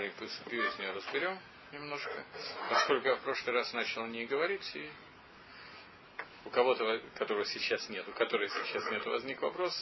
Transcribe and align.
маленькую 0.00 0.30
цепью 0.30 0.66
из 0.66 0.78
нее 0.78 0.92
разберем 0.92 1.38
немножко, 1.72 2.24
поскольку 2.70 3.08
я 3.08 3.16
в 3.16 3.20
прошлый 3.20 3.54
раз 3.54 3.70
начал 3.74 4.06
не 4.06 4.24
говорить, 4.24 4.68
и 4.74 4.90
у 6.46 6.50
кого-то, 6.50 7.02
которого 7.16 7.44
сейчас 7.44 7.86
нет, 7.90 8.08
у 8.08 8.12
которого 8.12 8.48
сейчас 8.48 8.90
нет, 8.90 9.04
возник 9.04 9.42
вопрос, 9.42 9.74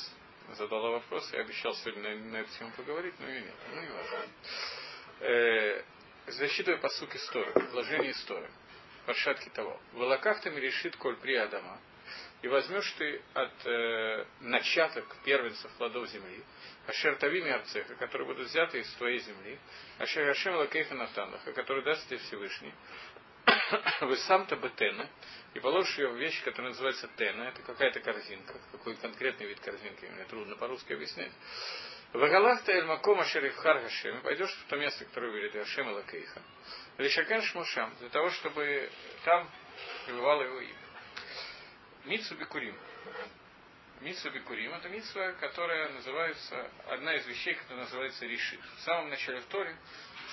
задала 0.55 0.91
вопрос, 0.91 1.33
я 1.33 1.41
обещал 1.41 1.73
сегодня 1.75 2.17
на, 2.17 2.31
на 2.33 2.37
эту 2.39 2.51
тему 2.59 2.73
поговорить, 2.77 3.15
но 3.21 3.31
и 3.31 3.43
нет, 3.43 3.55
ну 3.73 3.81
не 3.81 3.89
важно. 3.91 4.19
Э, 5.21 5.83
засчитывая 6.27 6.81
посук 6.81 7.15
истории, 7.15 7.53
вложение 7.71 8.11
истории, 8.11 8.51
паршатки 9.07 9.51
того. 9.51 9.81
Волокахтами 9.93 10.59
решит 10.59 10.97
коль 10.97 11.17
при 11.17 11.37
Адама, 11.37 11.79
и 12.43 12.49
возьмешь 12.49 12.91
ты 12.99 13.21
от 13.35 13.67
э, 13.67 14.25
начаток 14.41 15.05
первенцев 15.25 15.71
плодов 15.73 16.09
земли, 16.09 16.45
Ашертавими 16.87 17.51
Арцеха, 17.51 17.97
которые 17.97 18.27
будут 18.29 18.47
взяты 18.47 18.81
из 18.81 18.91
твоей 18.95 19.19
земли, 19.19 19.59
Ашер 19.99 20.29
Ашем 20.31 20.55
Лакейха 20.55 20.95
Натанаха, 20.95 21.53
который 21.53 21.85
даст 21.85 22.07
тебе 22.09 22.19
Всевышний, 22.19 22.73
вы 24.01 24.17
сам-то 24.17 24.57
бы 24.57 24.71
тена, 24.71 25.09
и 25.55 25.61
положишь 25.61 25.99
ее 25.99 26.09
в 26.09 26.17
вещь, 26.17 26.43
которая 26.45 26.71
называется 26.71 27.09
тена, 27.17 27.43
это 27.45 27.63
какая-то 27.63 28.01
корзинка, 28.01 28.59
какой 28.73 28.97
конкретный 28.97 29.47
вид 29.47 29.61
корзинки, 29.61 30.05
мне 30.07 30.25
трудно 30.25 30.57
по-русски 30.57 30.93
объяснять. 30.93 31.33
Вагалахта 32.13 32.73
эль 32.73 32.87
макома 32.87 33.25
шерифхар 33.25 33.83
Хашем, 33.83 34.23
пойдешь 34.23 34.51
в 34.51 34.69
то 34.69 34.77
место, 34.77 35.05
которое 35.05 35.29
говорит 35.31 35.53
Хашем 35.53 35.89
Лакейха. 35.89 36.41
Лишакен 36.97 37.43
Шмушам, 37.43 37.95
для 38.01 38.09
того, 38.09 38.31
чтобы 38.31 38.91
там 39.25 39.49
пребывало 40.07 40.43
его 40.43 40.61
имя. 40.61 40.88
Митсу 42.09 42.37
Бекурим. 42.37 42.75
Митсу 44.01 44.31
Бекурим 44.31 44.73
это 44.73 44.89
митсва, 44.89 45.33
которая 45.33 45.91
называется, 45.91 46.71
одна 46.87 47.15
из 47.17 47.27
вещей, 47.27 47.55
которая 47.55 47.85
называется 47.85 48.25
решит. 48.25 48.61
В 48.79 48.81
самом 48.81 49.11
начале 49.11 49.41
в 49.41 49.45
Торе 49.49 49.77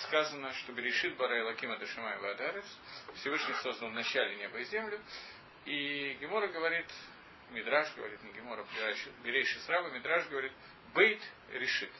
сказано, 0.03 0.53
что 0.53 0.71
Берешит 0.71 1.17
Бара 1.17 1.43
Лакима 1.43 1.77
Дашимай 1.77 2.17
Вадарец, 2.19 2.65
Всевышний 3.15 3.55
создал 3.55 3.89
в 3.89 3.93
начале 3.93 4.37
небо 4.37 4.57
и 4.57 4.63
землю, 4.63 5.01
и 5.65 6.13
Гемора 6.21 6.47
говорит, 6.47 6.85
Мидраш 7.51 7.93
говорит, 7.95 8.23
не 8.23 8.31
Гемора, 8.31 8.65
Берейши 9.25 9.59
Срава, 9.59 9.89
Мидраш 9.89 10.27
говорит, 10.27 10.53
Бейт 10.93 11.21
решит, 11.51 11.91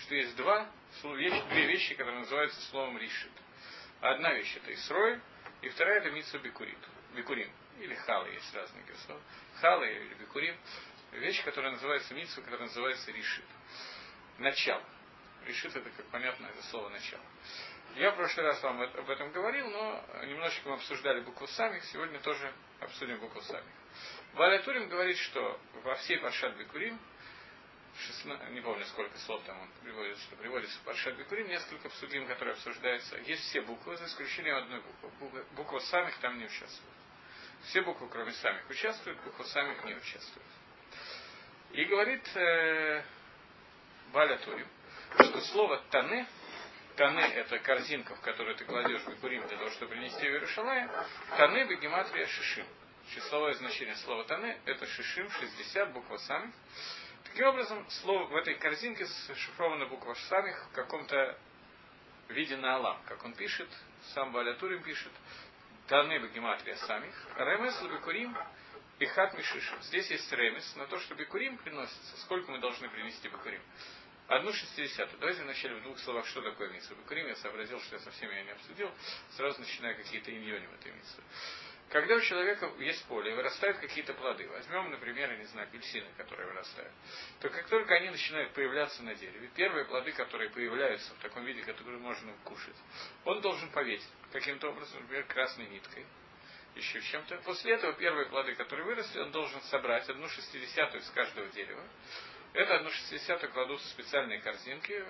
что 0.00 0.16
есть 0.16 0.34
два, 0.34 0.68
две 1.04 1.66
вещи, 1.66 1.94
которые 1.94 2.18
называются 2.18 2.60
словом 2.62 2.98
решит. 2.98 3.32
Одна 4.00 4.34
вещь 4.34 4.56
это 4.56 4.74
Исрой, 4.74 5.20
и 5.62 5.68
вторая 5.68 6.00
это 6.00 6.10
Митсу 6.10 6.40
Бекурит, 6.40 6.78
Бекурим, 7.14 7.48
или 7.80 7.94
Халы, 7.94 8.28
есть 8.30 8.54
разные 8.54 8.84
слова. 9.06 9.20
Халы 9.60 9.88
или 9.88 10.14
Бекурим, 10.14 10.56
вещь, 11.12 11.42
которая 11.44 11.72
называется 11.72 12.14
Митсу, 12.14 12.42
которая 12.42 12.68
называется 12.68 13.10
решит. 13.10 13.44
Начало. 14.38 14.82
Решит 15.46 15.74
это, 15.74 15.90
как 15.90 16.06
понятно, 16.06 16.46
это 16.46 16.62
слово 16.64 16.88
начало. 16.90 17.24
Я 17.96 18.12
в 18.12 18.16
прошлый 18.16 18.46
раз 18.46 18.62
вам 18.62 18.80
об 18.80 19.10
этом 19.10 19.32
говорил, 19.32 19.68
но 19.68 20.04
немножечко 20.24 20.68
мы 20.68 20.74
обсуждали 20.76 21.20
букву 21.20 21.46
самих, 21.48 21.84
сегодня 21.86 22.20
тоже 22.20 22.52
обсудим 22.78 23.18
букву 23.18 23.40
самих. 23.42 23.64
Валятурим 24.34 24.88
говорит, 24.88 25.16
что 25.18 25.60
во 25.82 25.96
всей 25.96 26.18
Паршат 26.18 26.56
Бекурим, 26.56 26.98
16, 27.98 28.50
не 28.50 28.60
помню 28.60 28.84
сколько 28.86 29.18
слов 29.18 29.42
там 29.44 29.60
он 29.60 29.68
приводит, 29.82 30.18
что 30.18 30.36
приводится 30.36 30.78
в 30.78 30.82
Паршат 30.82 31.16
Бекурим, 31.16 31.48
несколько 31.48 31.88
псудим, 31.88 32.26
которые 32.28 32.54
обсуждаются, 32.54 33.16
есть 33.18 33.42
все 33.42 33.60
буквы, 33.62 33.96
за 33.96 34.06
исключением 34.06 34.56
одной 34.56 34.80
буквы. 34.80 35.44
Буква 35.56 35.80
самих 35.80 36.16
там 36.18 36.38
не 36.38 36.44
участвует. 36.44 36.99
Все 37.64 37.82
буквы, 37.82 38.08
кроме 38.08 38.32
самих, 38.32 38.68
участвуют, 38.68 39.20
буква 39.20 39.44
самих 39.44 39.84
не 39.84 39.94
участвует. 39.94 40.46
И 41.72 41.84
говорит 41.84 42.28
э, 42.36 43.02
Баля 44.12 44.38
Турим, 44.38 44.66
что 45.14 45.40
слово 45.40 45.80
«тане», 45.90 46.26
«тане»– 46.96 47.26
это 47.34 47.58
корзинка, 47.60 48.16
в 48.16 48.20
которую 48.20 48.56
ты 48.56 48.64
кладешь 48.64 49.04
бекурим 49.06 49.46
для 49.46 49.56
того, 49.56 49.70
чтобы 49.70 49.92
принести 49.92 50.20
в 50.20 50.32
Иерушалаем, 50.32 50.90
«тане»– 51.36 51.64
бегематрия 51.68 52.26
«шишим». 52.26 52.66
Числовое 53.14 53.54
значение 53.54 53.94
слова 53.96 54.24
«тане»– 54.24 54.58
это 54.64 54.86
«шишим», 54.86 55.30
60, 55.30 55.92
буква 55.92 56.16
«самих». 56.16 56.54
Таким 57.24 57.46
образом, 57.46 57.88
слово 57.90 58.26
в 58.26 58.36
этой 58.36 58.54
корзинке 58.54 59.04
зашифрована 59.04 59.86
буква 59.86 60.14
«самих» 60.14 60.66
в 60.70 60.72
каком-то 60.72 61.38
виде 62.28 62.56
на 62.56 62.74
Алам, 62.74 63.00
как 63.06 63.24
он 63.24 63.34
пишет, 63.34 63.68
сам 64.14 64.32
Балятурим 64.32 64.82
пишет, 64.82 65.12
«тане»– 65.90 66.18
бегематрия 66.20 66.76
«самих», 66.76 67.14
«ремес»– 67.36 67.82
бекурим, 67.82 68.36
и 69.00 69.06
хат 69.06 69.34
мишишим. 69.34 69.82
Здесь 69.82 70.08
есть 70.08 70.30
ремес 70.32 70.76
на 70.76 70.86
то, 70.86 71.00
что 71.00 71.16
бекурим 71.16 71.58
приносится. 71.58 72.16
Сколько 72.18 72.52
мы 72.52 72.60
должны 72.60 72.88
принести 72.88 73.28
бекурим? 73.28 73.60
Одну 74.28 74.52
шестидесятую. 74.52 75.18
Давайте 75.18 75.42
вначале 75.42 75.80
в 75.80 75.82
двух 75.82 75.98
словах, 75.98 76.26
что 76.26 76.42
такое 76.42 76.68
митсва. 76.68 76.94
Бекурим 76.94 77.26
я 77.26 77.34
сообразил, 77.34 77.80
что 77.80 77.96
я 77.96 78.02
совсем 78.02 78.30
ее 78.30 78.44
не 78.44 78.52
обсудил. 78.52 78.88
Сразу 79.30 79.58
начинаю 79.60 79.96
какие-то 79.96 80.30
иньони 80.30 80.68
этой 80.78 80.92
митсве. 80.92 81.24
Когда 81.90 82.14
у 82.14 82.20
человека 82.20 82.70
есть 82.78 83.04
поле 83.06 83.32
и 83.32 83.34
вырастают 83.34 83.78
какие-то 83.78 84.14
плоды, 84.14 84.46
возьмем, 84.48 84.90
например, 84.90 85.28
я 85.32 85.38
не 85.38 85.44
знаю, 85.46 85.66
апельсины, 85.66 86.06
которые 86.16 86.46
вырастают, 86.46 86.92
то 87.40 87.50
как 87.50 87.66
только 87.66 87.94
они 87.96 88.10
начинают 88.10 88.52
появляться 88.52 89.02
на 89.02 89.12
дереве, 89.16 89.50
первые 89.56 89.84
плоды, 89.86 90.12
которые 90.12 90.50
появляются 90.50 91.12
в 91.14 91.18
таком 91.18 91.44
виде, 91.44 91.62
который 91.62 91.98
можно 91.98 92.32
кушать, 92.44 92.76
он 93.24 93.40
должен 93.40 93.70
повесить 93.70 94.08
каким-то 94.30 94.68
образом, 94.68 95.00
например, 95.00 95.24
красной 95.24 95.66
ниткой, 95.66 96.06
еще 96.76 97.00
чем-то. 97.00 97.38
После 97.38 97.74
этого 97.74 97.92
первые 97.94 98.28
плоды, 98.28 98.54
которые 98.54 98.86
выросли, 98.86 99.18
он 99.18 99.32
должен 99.32 99.60
собрать 99.62 100.08
одну 100.08 100.28
шестидесятую 100.28 101.02
с 101.02 101.10
каждого 101.10 101.48
дерева. 101.48 101.82
Это 102.52 102.76
одну 102.76 102.90
шестидесятую 102.90 103.50
кладут 103.50 103.80
в 103.80 103.86
специальные 103.86 104.40
корзинки, 104.40 105.04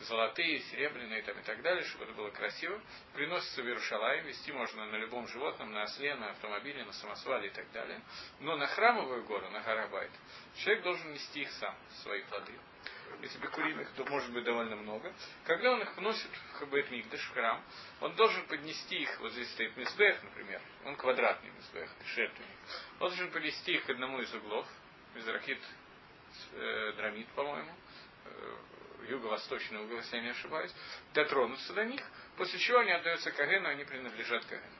золотые, 0.00 0.60
серебряные 0.60 1.22
там, 1.22 1.38
и 1.38 1.42
так 1.42 1.62
далее, 1.62 1.84
чтобы 1.84 2.04
это 2.04 2.12
было 2.14 2.30
красиво. 2.30 2.80
Приносится 3.14 3.62
в 3.62 3.66
Иерушалай, 3.66 4.20
вести 4.22 4.52
можно 4.52 4.86
на 4.86 4.96
любом 4.96 5.26
животном, 5.28 5.72
на 5.72 5.82
осле, 5.84 6.14
на 6.14 6.30
автомобиле, 6.30 6.84
на 6.84 6.92
самосвале 6.92 7.48
и 7.48 7.50
так 7.50 7.70
далее. 7.72 8.00
Но 8.40 8.56
на 8.56 8.66
храмовую 8.66 9.24
гору, 9.24 9.48
на 9.50 9.60
Гарабайт, 9.60 10.10
человек 10.56 10.82
должен 10.84 11.12
нести 11.12 11.42
их 11.42 11.50
сам, 11.52 11.74
свои 12.02 12.22
плоды 12.22 12.52
если 13.22 13.38
бекурим 13.38 13.80
их, 13.80 13.90
то 13.92 14.04
может 14.04 14.32
быть 14.32 14.44
довольно 14.44 14.76
много. 14.76 15.12
Когда 15.44 15.72
он 15.72 15.82
их 15.82 15.96
вносит 15.96 16.30
в 16.30 16.52
Хабет 16.54 16.90
Мигдаш, 16.90 17.20
в 17.20 17.32
храм, 17.32 17.62
он 18.00 18.14
должен 18.14 18.46
поднести 18.46 18.96
их, 18.96 19.20
вот 19.20 19.32
здесь 19.32 19.50
стоит 19.52 19.76
Мизбех, 19.76 20.22
например, 20.22 20.60
он 20.84 20.96
квадратный 20.96 21.50
Мизбех, 21.50 21.90
жертвенник. 22.14 22.56
Он 23.00 23.08
должен 23.08 23.30
поднести 23.30 23.72
их 23.74 23.84
к 23.84 23.90
одному 23.90 24.20
из 24.20 24.32
углов, 24.34 24.66
из 25.14 25.26
ракет 25.26 25.58
э, 26.52 26.92
Драмит, 26.96 27.28
по-моему, 27.28 27.72
э, 28.26 28.56
юго-восточный 29.08 29.78
угол, 29.80 29.96
если 29.98 30.16
я 30.16 30.22
не 30.22 30.30
ошибаюсь, 30.30 30.74
дотронуться 31.14 31.72
до 31.74 31.84
них, 31.84 32.02
после 32.36 32.58
чего 32.58 32.78
они 32.78 32.92
отдаются 32.92 33.30
Кагену, 33.30 33.68
они 33.68 33.84
принадлежат 33.84 34.44
Кагену. 34.44 34.76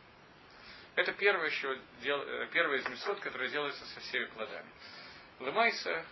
Это 0.96 1.12
первое, 1.12 1.50
что 1.50 1.78
дел, 2.02 2.20
э, 2.20 2.48
первое 2.52 2.78
из 2.78 2.88
месот, 2.88 3.20
которое 3.20 3.48
делается 3.48 3.84
со 3.86 4.00
всеми 4.00 4.24
плодами. 4.26 4.68
Лымайса 5.38 6.04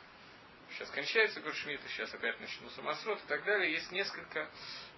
сейчас 0.71 0.91
кончается 0.91 1.41
Гуршмита, 1.41 1.89
сейчас 1.89 2.15
опять 2.15 2.39
начнутся 2.41 2.83
Масрот 2.83 3.19
и 3.19 3.27
так 3.27 3.45
далее. 3.45 3.73
Есть 3.73 3.91
несколько 3.91 4.49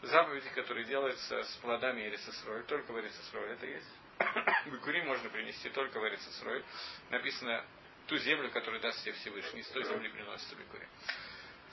заповедей, 0.02 0.50
которые 0.50 0.84
делаются 0.84 1.42
с 1.42 1.56
плодами 1.56 2.02
Эрисесрой. 2.02 2.64
Только 2.64 2.92
в 2.92 3.00
Эрисесрой 3.00 3.52
это 3.52 3.66
есть. 3.66 3.88
Бекури 4.66 5.02
можно 5.02 5.30
принести 5.30 5.70
только 5.70 5.98
в 6.00 6.06
Эрисесрой. 6.06 6.64
Написано 7.10 7.64
ту 8.08 8.16
землю, 8.18 8.50
которую 8.50 8.80
даст 8.80 9.00
себе 9.00 9.12
Всевышний, 9.12 9.62
с 9.62 9.68
той 9.68 9.84
земли 9.84 10.08
приносится 10.10 10.54
Бекури. 10.54 10.86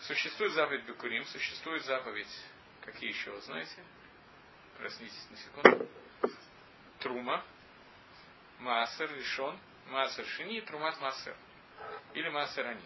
Существует 0.08 0.54
заповедь 0.54 0.86
Бекурим, 0.86 1.26
существует 1.26 1.84
заповедь, 1.84 2.30
какие 2.82 3.10
еще 3.10 3.32
вы 3.32 3.42
знаете? 3.42 3.84
Проснитесь 4.78 5.28
на 5.32 5.38
секунду. 5.38 5.90
Трума, 7.00 7.44
Маасер, 8.60 9.12
Решон, 9.16 9.60
Маасер 9.88 10.24
Шини, 10.26 10.62
Трумат 10.62 11.02
Маасер. 11.02 11.36
Или 12.14 12.30
Маасер 12.30 12.68
Ани. 12.68 12.86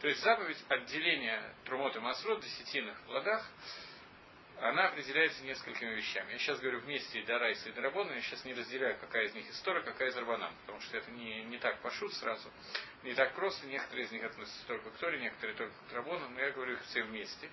То 0.00 0.08
есть 0.08 0.22
заповедь 0.22 0.64
отделения 0.68 1.54
Трумот 1.64 1.94
и 1.96 1.98
Масрот, 1.98 2.40
десятинных 2.40 2.98
плодах, 3.02 3.46
она 4.60 4.88
определяется 4.88 5.44
несколькими 5.44 5.94
вещами. 5.94 6.32
Я 6.32 6.38
сейчас 6.38 6.60
говорю 6.60 6.80
вместе 6.80 7.20
и 7.20 7.24
Дарайса 7.24 7.68
и 7.68 7.72
Дарабона, 7.72 8.12
я 8.12 8.20
сейчас 8.20 8.44
не 8.44 8.54
разделяю, 8.54 8.98
какая 8.98 9.26
из 9.26 9.34
них 9.34 9.48
история, 9.50 9.80
какая 9.82 10.08
из 10.08 10.16
Рабанам, 10.16 10.52
потому 10.62 10.80
что 10.80 10.96
это 10.96 11.10
не, 11.12 11.44
не 11.44 11.58
так 11.58 11.80
пошут 11.80 12.12
сразу, 12.14 12.50
не 13.04 13.14
так 13.14 13.34
просто, 13.34 13.66
некоторые 13.66 14.06
из 14.06 14.12
них 14.12 14.24
относятся 14.24 14.66
только 14.66 14.90
к 14.90 14.96
Торе, 14.96 15.20
некоторые 15.20 15.56
только 15.56 15.74
к 15.88 15.92
Рабону, 15.92 16.28
но 16.28 16.40
я 16.40 16.50
говорю 16.50 16.74
их 16.74 16.82
все 16.84 17.02
вместе. 17.02 17.50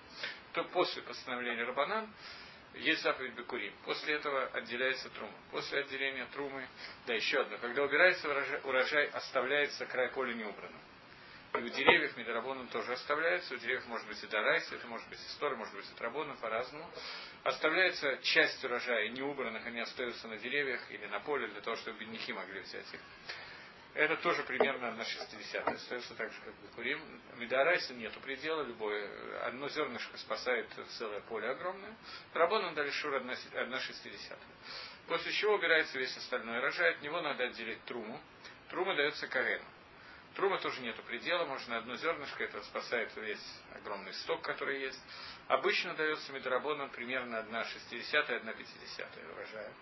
То 0.52 0.64
после 0.64 1.02
постановления 1.02 1.64
Рабанан 1.64 2.12
есть 2.74 3.02
заповедь 3.02 3.34
Бекурим. 3.34 3.72
После 3.84 4.14
этого 4.14 4.46
отделяется 4.48 5.08
трума. 5.10 5.32
После 5.50 5.80
отделения 5.80 6.26
трумы, 6.32 6.66
да, 7.06 7.14
еще 7.14 7.40
одно. 7.40 7.56
Когда 7.58 7.82
убирается 7.84 8.28
урожай 8.64 9.06
оставляется 9.08 9.86
край 9.86 10.10
поля 10.10 10.34
неубранным. 10.34 10.80
И 11.58 11.62
у 11.62 11.68
деревьев 11.68 12.16
Медорабоном 12.16 12.68
тоже 12.68 12.92
оставляется. 12.92 13.54
У 13.54 13.56
деревьев 13.56 13.86
может 13.86 14.06
быть 14.06 14.22
и 14.22 14.26
Дарайс, 14.26 14.70
это 14.70 14.86
может 14.86 15.08
быть 15.08 15.18
история, 15.20 15.56
может 15.56 15.74
быть 15.74 15.86
и 15.90 15.94
Трабоном, 15.96 16.36
по-разному. 16.36 16.88
Оставляется 17.44 18.18
часть 18.18 18.62
урожая 18.64 19.08
неубранных, 19.08 19.64
они 19.66 19.80
остаются 19.80 20.28
на 20.28 20.36
деревьях 20.36 20.80
или 20.90 21.06
на 21.06 21.20
поле 21.20 21.48
для 21.48 21.60
того, 21.62 21.76
чтобы 21.76 21.98
бедняки 21.98 22.32
могли 22.32 22.60
взять 22.60 22.92
их. 22.92 23.00
это 23.94 24.16
тоже 24.16 24.42
примерно 24.42 24.92
на 24.92 25.04
60 25.04 25.66
Остается 25.66 26.14
так 26.14 26.30
же, 26.30 26.40
как 26.42 26.54
Бикурим. 26.62 27.00
Медарайса 27.36 27.94
нету 27.94 28.20
предела, 28.20 28.62
любое. 28.62 29.46
Одно 29.46 29.68
зернышко 29.68 30.18
спасает 30.18 30.68
целое 30.98 31.20
поле 31.20 31.48
огромное. 31.48 31.96
Рабон 32.34 32.74
дали 32.74 32.90
шур 32.90 33.14
1 33.14 33.80
60 33.80 34.38
После 35.06 35.32
чего 35.32 35.54
убирается 35.54 35.98
весь 35.98 36.16
остальной 36.16 36.60
рожай. 36.60 36.90
От 36.92 37.02
него 37.02 37.20
надо 37.22 37.44
отделить 37.44 37.82
труму. 37.84 38.20
Трума 38.68 38.94
дается 38.94 39.26
Карену. 39.28 39.64
Трума 40.36 40.58
тоже 40.58 40.82
нету 40.82 41.02
предела, 41.02 41.46
можно 41.46 41.78
одно 41.78 41.96
зернышко, 41.96 42.44
это 42.44 42.62
спасает 42.64 43.10
весь 43.16 43.40
огромный 43.74 44.12
сток, 44.12 44.42
который 44.42 44.82
есть. 44.82 45.02
Обычно 45.48 45.94
дается 45.94 46.30
медорабоном 46.30 46.90
примерно 46.90 47.36
1,60 47.36 47.90
и 47.90 47.96
1,50 47.96 49.32
урожая. 49.32 49.72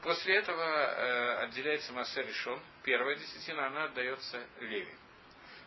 После 0.00 0.36
этого 0.36 0.62
э, 0.62 1.36
отделяется 1.44 1.92
масса 1.92 2.22
решен. 2.22 2.58
Первая 2.82 3.14
десятина, 3.16 3.66
она 3.66 3.84
отдается 3.84 4.42
леви. 4.60 4.94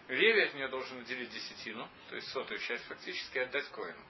Леви 0.07 0.41
от 0.41 0.55
нее 0.55 0.67
должен 0.67 0.99
отделить 1.01 1.29
десятину, 1.29 1.87
то 2.09 2.15
есть 2.15 2.27
сотую 2.29 2.59
часть 2.59 2.85
фактически 2.85 3.37
отдать 3.37 3.69
коину. 3.69 4.03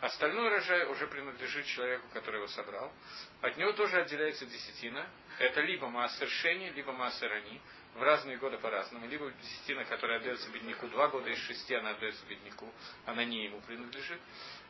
Остальной 0.00 0.46
урожай 0.46 0.86
уже 0.86 1.08
принадлежит 1.08 1.66
человеку, 1.66 2.06
который 2.12 2.36
его 2.36 2.46
собрал. 2.46 2.92
От 3.40 3.56
него 3.56 3.72
тоже 3.72 4.00
отделяется 4.00 4.46
десятина. 4.46 5.04
Это 5.40 5.60
либо 5.62 5.88
массер 5.88 6.28
шени, 6.28 6.70
либо 6.70 6.92
массер 6.92 7.28
рани 7.28 7.60
в 7.98 8.02
разные 8.02 8.36
годы 8.36 8.58
по-разному. 8.58 9.06
Либо 9.08 9.30
десятина, 9.30 9.84
которая 9.84 10.18
отдается 10.18 10.48
бедняку 10.50 10.86
два 10.88 11.08
года 11.08 11.28
из 11.30 11.38
шести, 11.38 11.74
она 11.74 11.90
отдается 11.90 12.24
бедняку, 12.26 12.72
она 13.04 13.24
не 13.24 13.44
ему 13.44 13.60
принадлежит. 13.62 14.20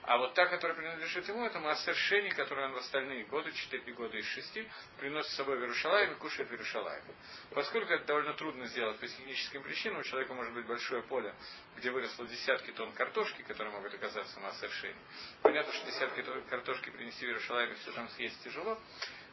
А 0.02 0.16
вот 0.16 0.32
та, 0.32 0.46
которая 0.46 0.74
принадлежит 0.74 1.28
ему, 1.28 1.44
это 1.44 1.58
массер 1.58 1.94
шени, 1.94 2.30
которую 2.30 2.68
он 2.68 2.72
в 2.72 2.78
остальные 2.78 3.24
годы, 3.24 3.52
четыре 3.52 3.92
года 3.92 4.16
из 4.16 4.24
шести, 4.26 4.66
приносит 4.98 5.30
с 5.32 5.34
собой 5.34 5.58
в 5.58 5.60
Иерушалайм 5.60 6.12
и 6.12 6.14
кушает 6.14 6.48
в 6.48 6.52
Иерушалайме. 6.52 7.14
Поскольку 7.50 7.92
это 7.92 8.04
довольно 8.06 8.32
трудно 8.32 8.66
сделать 8.68 8.98
по 8.98 9.06
техническим 9.06 9.62
причинам, 9.62 9.98
у 9.98 10.02
человека 10.04 10.32
может 10.32 10.54
быть 10.54 10.66
большое 10.66 11.02
поле, 11.02 11.34
где 11.76 11.90
выросло 11.90 12.26
десятки 12.26 12.70
тонн 12.70 12.92
картошки, 12.92 13.42
которые 13.42 13.74
могут 13.74 13.92
оказаться 13.92 14.40
массер. 14.40 14.70
Понятно, 15.42 15.72
что 15.74 15.86
десятки 15.86 16.22
тонн 16.22 16.42
картошки 16.44 16.88
принести 16.90 17.26
в 17.26 17.28
Иерушалайм 17.28 17.72
и 17.72 17.74
все 17.74 17.92
там 17.92 18.08
съесть 18.10 18.42
тяжело, 18.42 18.80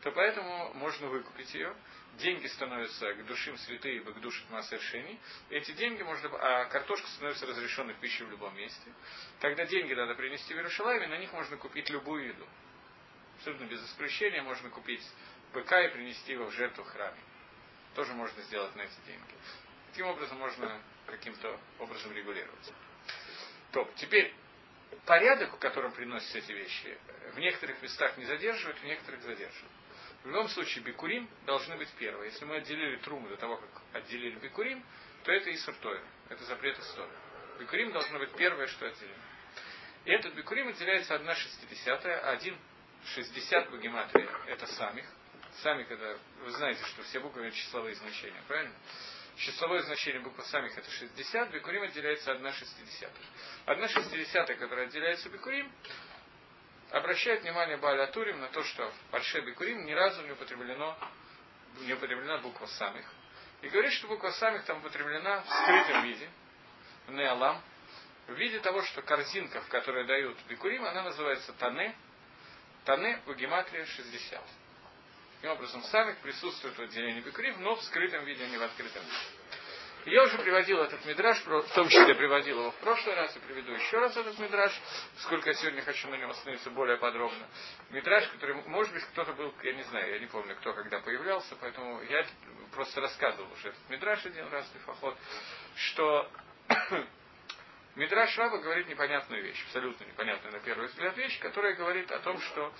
то 0.02 0.12
поэтому 0.12 0.74
можно 0.74 1.08
выкупить 1.08 1.54
ее 1.54 1.74
деньги 2.18 2.48
становятся 2.48 3.14
к 3.14 3.26
душим 3.26 3.58
святые, 3.58 4.02
к 4.02 4.20
душам 4.20 4.62
совершений, 4.64 5.20
эти 5.50 5.72
деньги 5.72 6.02
можно, 6.04 6.30
а 6.40 6.66
картошка 6.66 7.08
становится 7.08 7.46
разрешенной 7.46 7.94
пищей 7.96 8.24
в 8.24 8.32
любом 8.32 8.56
месте. 8.56 8.92
Когда 9.40 9.66
деньги 9.66 9.94
надо 9.94 10.16
принести 10.16 10.54
в 10.54 10.58
Иерушалайме, 10.58 11.08
на 11.08 11.18
них 11.18 11.32
можно 11.34 11.58
купить 11.58 11.90
любую 11.90 12.28
еду. 12.28 12.48
Абсолютно 13.38 13.66
без 13.66 13.84
исключения 13.86 14.42
можно 14.42 14.70
купить 14.70 15.04
быка 15.54 15.82
и 15.82 15.90
принести 15.90 16.34
его 16.34 16.46
в 16.46 16.54
жертву 16.54 16.84
храме. 16.84 17.20
Тоже 17.96 18.14
можно 18.14 18.42
сделать 18.44 18.76
на 18.76 18.82
эти 18.82 19.00
деньги. 19.06 19.34
Таким 19.92 20.08
образом 20.08 20.38
можно 20.38 20.82
каким-то 21.06 21.60
образом 21.80 22.12
регулировать. 22.14 22.74
То, 23.72 23.90
теперь 23.96 24.34
порядок, 25.06 25.54
в 25.54 25.60
котором 25.60 25.92
приносятся 25.92 26.38
эти 26.40 26.52
вещи, 26.52 26.98
в 27.34 27.40
некоторых 27.40 27.82
местах 27.82 28.18
не 28.18 28.26
задерживают, 28.26 28.80
в 28.80 28.84
некоторых 28.84 29.22
задерживают. 29.22 29.72
В 30.26 30.28
любом 30.28 30.50
случае, 30.50 30.84
бикурим 30.84 31.30
должны 31.46 31.78
быть 31.78 31.90
первые. 32.00 32.32
Если 32.32 32.46
мы 32.46 32.56
отделили 32.56 32.96
труму 32.98 33.30
до 33.30 33.38
того, 33.38 33.58
как 33.58 33.70
отделили 33.94 34.36
бикурим, 34.40 34.84
то 35.24 35.32
это 35.32 35.52
и 35.52 35.58
Тойра. 35.82 36.04
Это 36.30 36.44
запрет 36.46 36.80
истории. 36.80 37.12
Бикурим 37.60 37.92
должно 37.92 38.18
быть 38.18 38.32
первое, 38.32 38.66
что 38.66 38.88
отделено. 38.88 39.22
И 40.06 40.10
этот 40.10 40.34
бикурим 40.34 40.70
отделяется 40.70 41.14
1 41.14 41.36
шестидесятая, 41.36 42.18
1 42.32 42.58
60 43.06 43.70
в 43.70 43.80
гематрии 43.80 44.28
это 44.48 44.66
самих. 44.66 45.06
Самих 45.62 45.92
это, 45.92 46.18
вы 46.44 46.50
знаете, 46.54 46.84
что 46.86 47.04
все 47.04 47.20
буквы 47.20 47.42
имеют 47.42 47.56
числовые 47.56 47.94
значения, 47.94 48.42
правильно? 48.48 48.74
Числовое 49.38 49.84
значение 49.84 50.22
буквы 50.22 50.44
самих 50.46 50.76
это 50.76 50.90
60, 50.90 51.52
бикурим 51.52 51.84
отделяется 51.84 52.32
1 52.32 52.52
шестидесятая. 52.54 53.26
1 53.68 53.90
шестидесятая, 53.90 54.58
которая 54.58 54.88
отделяется 54.88 55.30
бикурим, 55.30 55.72
обращает 56.96 57.42
внимание 57.42 57.76
Баля 57.76 58.04
Атурим 58.04 58.40
на 58.40 58.48
то, 58.48 58.64
что 58.64 58.90
в 58.90 59.12
Парше 59.12 59.42
Бикурим 59.42 59.86
ни 59.86 59.92
разу 59.92 60.22
не 60.22 60.32
употреблено, 60.32 60.98
не 61.82 61.94
употреблена 61.94 62.38
буква 62.38 62.68
самих. 62.68 63.06
И 63.62 63.68
говорит, 63.68 63.92
что 63.94 64.08
буква 64.08 64.30
самих 64.30 64.64
там 64.64 64.78
употреблена 64.78 65.42
в 65.42 65.50
скрытом 65.50 66.04
виде, 66.04 66.30
в 67.08 67.12
неалам, 67.12 67.62
в 68.28 68.34
виде 68.36 68.60
того, 68.62 68.82
что 68.84 69.02
корзинка, 69.02 69.60
в 69.62 69.68
которой 69.68 70.06
дают 70.06 70.38
Бикурим, 70.48 70.86
она 70.86 71.04
называется 71.04 71.52
Тане. 71.54 71.94
Тане 72.86 73.20
в 73.26 73.34
гематрии 73.36 73.84
60. 73.84 74.42
Таким 75.36 75.52
образом, 75.52 75.84
самих 75.84 76.18
присутствует 76.20 76.78
в 76.78 76.82
отделении 76.82 77.20
Бикурим, 77.20 77.62
но 77.62 77.76
в 77.76 77.84
скрытом 77.84 78.24
виде, 78.24 78.46
а 78.46 78.48
не 78.48 78.58
в 78.58 78.64
открытом 78.64 79.04
виде. 79.04 79.65
Я 80.06 80.22
уже 80.22 80.38
приводил 80.38 80.80
этот 80.82 81.04
мидраж, 81.06 81.44
в 81.44 81.74
том 81.74 81.90
числе 81.90 82.14
приводил 82.14 82.60
его 82.60 82.72
в 82.72 82.76
прошлый 82.76 83.16
раз, 83.16 83.36
и 83.36 83.40
приведу 83.40 83.72
еще 83.72 83.98
раз 83.98 84.16
этот 84.16 84.38
мидраж, 84.38 84.72
сколько 85.18 85.50
я 85.50 85.56
сегодня 85.56 85.82
хочу 85.82 86.08
на 86.10 86.16
нем 86.16 86.30
остановиться 86.30 86.70
более 86.70 86.98
подробно. 86.98 87.48
Мидраж, 87.90 88.28
который, 88.30 88.54
может 88.68 88.94
быть, 88.94 89.04
кто-то 89.06 89.34
был, 89.34 89.52
я 89.64 89.74
не 89.74 89.82
знаю, 89.82 90.14
я 90.14 90.20
не 90.20 90.28
помню, 90.28 90.56
кто 90.58 90.74
когда 90.74 91.00
появлялся, 91.00 91.56
поэтому 91.60 92.04
я 92.04 92.24
просто 92.72 93.02
рассказывал 93.02 93.52
уже 93.52 93.70
этот 93.70 93.90
мидраж 93.90 94.24
один 94.28 94.48
раз, 94.50 94.70
Лифоход, 94.76 95.18
что 95.76 96.30
Мидраш 97.96 98.38
Раба 98.38 98.60
говорит 98.60 98.88
непонятную 98.88 99.42
вещь, 99.42 99.64
абсолютно 99.66 100.04
непонятную 100.04 100.54
на 100.54 100.60
первый 100.60 100.88
взгляд 100.88 101.18
вещь, 101.18 101.40
которая 101.40 101.74
говорит 101.74 102.12
о 102.12 102.20
том, 102.20 102.40
что 102.42 102.72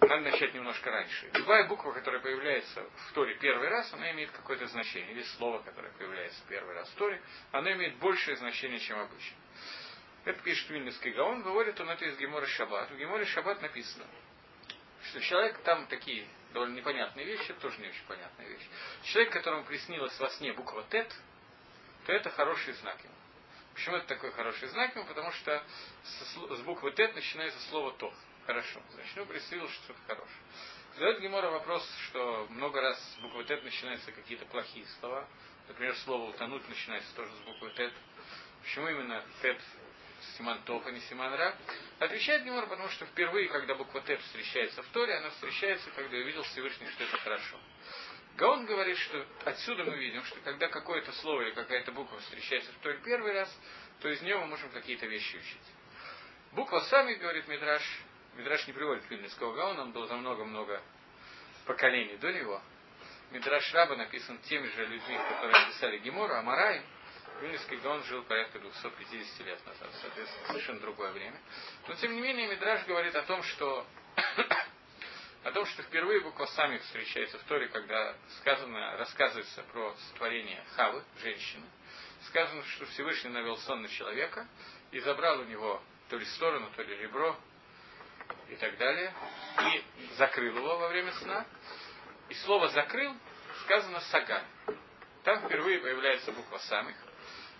надо 0.00 0.30
начать 0.30 0.54
немножко 0.54 0.90
раньше. 0.90 1.30
Любая 1.34 1.66
буква, 1.66 1.92
которая 1.92 2.20
появляется 2.20 2.82
в 3.08 3.12
Торе 3.12 3.34
первый 3.36 3.68
раз, 3.68 3.92
она 3.92 4.10
имеет 4.12 4.30
какое-то 4.30 4.66
значение. 4.66 5.12
Или 5.12 5.22
слово, 5.22 5.60
которое 5.62 5.92
появляется 5.92 6.40
первый 6.48 6.74
раз 6.74 6.88
в 6.88 6.94
Торе, 6.94 7.20
оно 7.52 7.72
имеет 7.72 7.96
большее 7.96 8.36
значение, 8.36 8.78
чем 8.80 8.98
обычно. 8.98 9.36
Это 10.24 10.40
пишет 10.42 10.68
Вильнюсский 10.70 11.12
Гаон, 11.12 11.42
говорит 11.42 11.80
он 11.80 11.90
это 11.90 12.04
из 12.04 12.16
Гемора 12.18 12.46
Шаббат. 12.46 12.90
В 12.90 12.96
Геморе 12.96 13.24
Шаббат 13.24 13.60
написано, 13.62 14.04
что 15.08 15.20
человек, 15.20 15.58
там 15.62 15.86
такие 15.86 16.26
довольно 16.52 16.76
непонятные 16.76 17.26
вещи, 17.26 17.52
тоже 17.54 17.80
не 17.80 17.88
очень 17.88 18.04
понятная 18.06 18.46
вещь. 18.46 18.66
Человек, 19.04 19.32
которому 19.32 19.64
приснилась 19.64 20.18
во 20.18 20.28
сне 20.30 20.52
буква 20.52 20.84
Тет, 20.90 21.12
то 22.06 22.12
это 22.12 22.30
хороший 22.30 22.74
знак 22.74 22.98
ему. 23.02 23.14
Почему 23.74 23.96
это 23.96 24.06
такой 24.06 24.32
хороший 24.32 24.68
знак 24.68 24.94
ему? 24.94 25.04
Потому 25.06 25.30
что 25.32 25.62
с 26.04 26.60
буквы 26.60 26.92
Тет 26.92 27.14
начинается 27.14 27.60
слово 27.68 27.92
Тов 27.92 28.14
хорошо. 28.48 28.80
Значит, 28.94 29.14
ему 29.14 29.26
представилось 29.26 29.72
что-то 29.72 30.00
хорошее. 30.06 30.40
Задает 30.94 31.20
Гемора 31.20 31.50
вопрос, 31.50 31.86
что 32.06 32.46
много 32.48 32.80
раз 32.80 32.98
с 32.98 33.20
буквы 33.20 33.44
Т 33.44 33.60
начинаются 33.60 34.10
какие-то 34.10 34.46
плохие 34.46 34.86
слова. 35.00 35.28
Например, 35.68 35.94
слово 35.96 36.30
утонуть 36.30 36.66
начинается 36.66 37.14
тоже 37.14 37.30
с 37.30 37.40
буквы 37.40 37.68
Т. 37.72 37.92
Почему 38.62 38.88
именно 38.88 39.22
Тет 39.42 39.60
Симан 40.38 40.62
Тов, 40.62 40.84
а 40.86 40.90
не 40.90 41.00
Симан 41.00 41.34
Ра? 41.34 41.54
Отвечает 41.98 42.44
Гемора, 42.44 42.66
потому 42.66 42.88
что 42.88 43.04
впервые, 43.04 43.48
когда 43.50 43.74
буква 43.74 44.00
Т 44.00 44.16
встречается 44.16 44.82
в 44.82 44.86
Торе, 44.86 45.14
она 45.16 45.28
встречается, 45.28 45.90
когда 45.90 46.16
увидел 46.16 46.42
Всевышний, 46.44 46.88
что 46.88 47.04
это 47.04 47.18
хорошо. 47.18 47.60
Гаон 48.38 48.64
говорит, 48.64 48.96
что 48.96 49.26
отсюда 49.44 49.84
мы 49.84 49.98
видим, 49.98 50.24
что 50.24 50.40
когда 50.40 50.68
какое-то 50.68 51.12
слово 51.12 51.42
или 51.42 51.50
какая-то 51.50 51.92
буква 51.92 52.18
встречается 52.20 52.72
в 52.72 52.76
Торе 52.76 52.98
первый 53.04 53.32
раз, 53.32 53.54
то 54.00 54.08
из 54.08 54.22
нее 54.22 54.38
мы 54.38 54.46
можем 54.46 54.70
какие-то 54.70 55.04
вещи 55.04 55.36
учить. 55.36 55.74
Буква 56.52 56.80
сами, 56.80 57.14
говорит 57.14 57.46
Мидраш, 57.46 57.82
Мидраш 58.38 58.68
не 58.68 58.72
приводит 58.72 59.10
Вильнинского 59.10 59.52
Гаона, 59.52 59.82
он 59.82 59.90
был 59.90 60.06
за 60.06 60.14
много-много 60.14 60.80
поколений 61.66 62.16
до 62.18 62.32
него. 62.32 62.62
Мидраш 63.32 63.74
Раба 63.74 63.96
написан 63.96 64.38
теми 64.42 64.68
же 64.68 64.86
людьми, 64.86 65.18
которые 65.28 65.66
писали 65.66 65.98
Гемору, 65.98 66.32
а 66.34 66.42
Марай, 66.42 66.80
Вильнинский 67.40 67.78
Гаон 67.78 68.04
жил 68.04 68.22
порядка 68.22 68.60
250 68.60 69.44
лет 69.44 69.66
назад, 69.66 69.88
соответственно, 70.00 70.46
совершенно 70.46 70.78
другое 70.78 71.10
время. 71.10 71.36
Но, 71.88 71.94
тем 71.96 72.14
не 72.14 72.20
менее, 72.20 72.46
Мидраш 72.46 72.86
говорит 72.86 73.16
о 73.16 73.22
том, 73.22 73.42
что 73.42 73.84
о 75.42 75.50
том, 75.50 75.66
что 75.66 75.82
впервые 75.82 76.20
буква 76.20 76.46
сами 76.46 76.78
встречается 76.78 77.38
в 77.38 77.42
Торе, 77.42 77.66
когда 77.66 78.14
сказано, 78.38 78.96
рассказывается 78.98 79.64
про 79.72 79.96
сотворение 80.10 80.62
Хавы, 80.76 81.02
женщины. 81.20 81.66
Сказано, 82.28 82.62
что 82.66 82.86
Всевышний 82.86 83.30
навел 83.30 83.56
сон 83.58 83.82
на 83.82 83.88
человека 83.88 84.46
и 84.92 85.00
забрал 85.00 85.40
у 85.40 85.44
него 85.44 85.82
то 86.08 86.16
ли 86.16 86.24
сторону, 86.24 86.70
то 86.76 86.82
ли 86.82 86.96
ребро, 86.98 87.36
и 88.48 88.56
так 88.56 88.76
далее, 88.78 89.12
и 89.72 90.14
закрыл 90.16 90.56
его 90.56 90.78
во 90.78 90.88
время 90.88 91.12
сна. 91.12 91.46
И 92.28 92.34
слово 92.34 92.68
«закрыл» 92.68 93.14
сказано 93.64 94.00
«саган». 94.00 94.44
Там 95.24 95.44
впервые 95.46 95.78
появляется 95.80 96.32
буква 96.32 96.58
«самых». 96.58 96.96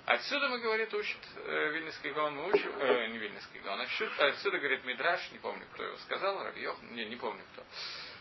Отсюда, 0.07 0.49
мы, 0.49 0.59
говорит, 0.61 0.93
учит 0.95 1.19
э, 1.37 1.71
Вильнинский 1.71 2.13
Гаон, 2.13 2.35
мы 2.35 2.49
учим, 2.49 2.73
э, 2.79 3.09
не 3.09 3.19
Вильнинский 3.19 3.61
Гаон, 3.61 3.83
отсюда, 3.83 4.29
отсюда, 4.29 4.59
говорит, 4.59 4.83
Мидраш, 4.87 5.31
не 5.33 5.39
помню, 5.39 5.67
кто 5.75 5.85
его 5.85 5.99
сказал, 5.99 6.43
Рабьех, 6.45 6.77
не, 6.81 7.05
не 7.05 7.17
помню 7.17 7.45
кто. 7.53 7.63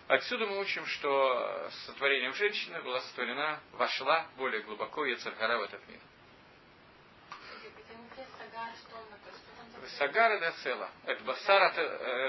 Отсюда 0.10 0.48
мы 0.48 0.60
учим, 0.60 0.86
что 0.86 1.70
сотворением 1.86 2.34
женщины 2.34 2.82
была 2.82 3.00
сотворена, 3.00 3.62
вошла 3.72 4.28
более 4.36 4.64
глубоко 4.64 5.06
Ецаргара 5.06 5.60
в 5.60 5.62
этот 5.62 5.88
мир. 5.88 6.00
Сагара 9.98 10.39
Дацела. 10.39 10.89
Это 11.06 11.24
Басара 11.24 11.72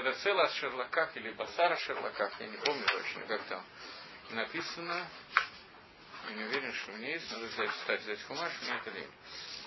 Дацела 0.03 0.43
от 0.43 0.51
Шерлаках 0.53 1.15
или 1.17 1.31
Басара 1.31 1.75
Шерлаках, 1.77 2.31
я 2.39 2.47
не 2.47 2.57
помню 2.57 2.85
точно, 2.87 3.21
как 3.27 3.43
там 3.43 3.63
написано. 4.31 5.07
Я 6.29 6.35
не 6.35 6.43
уверен, 6.43 6.73
что 6.73 6.91
у 6.91 6.95
меня 6.95 7.09
есть. 7.09 7.31
Надо 7.31 7.45
взять, 7.47 7.71
встать, 7.71 8.01
взять 8.01 8.21
хумаш, 8.23 8.51
мне 8.61 8.77
это 8.77 8.91
лень. 8.91 9.11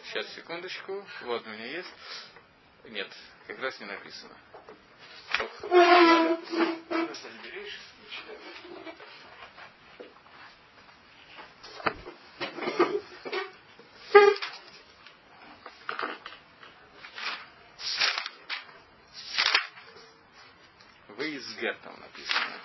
Сейчас, 0.04 0.28
секундочку. 0.34 1.04
Вот 1.22 1.46
у 1.46 1.50
меня 1.50 1.66
есть. 1.66 1.94
Нет, 2.84 3.12
как 3.46 3.58
раз 3.58 3.78
не 3.80 3.86
написано. 3.86 4.36
Заберешь, 7.12 7.78
Вейсгер 21.16 21.76
там 21.82 21.98
написано. 22.00 22.60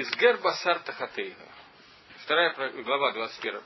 Вейсгер 0.00 0.38
басар 0.38 0.78
тахатейга. 0.78 1.46
Вторая 2.24 2.72
глава 2.84 3.12
21 3.12 3.60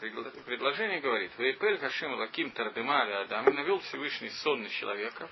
предложение 0.44 1.00
говорит, 1.00 1.30
Вейпель 1.38 1.78
Хашим 1.78 2.14
Лаким 2.14 2.50
Тардема 2.50 3.20
Адам, 3.20 3.48
и 3.48 3.52
навел 3.52 3.78
Всевышний 3.78 4.30
сон 4.30 4.64
на 4.64 4.68
человека. 4.68 5.28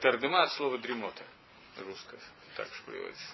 Тардема 0.00 0.42
от 0.42 0.52
слова 0.52 0.78
дремота, 0.78 1.24
русское, 1.78 2.20
так 2.56 2.68
же 2.68 2.82
переводится. 2.86 3.26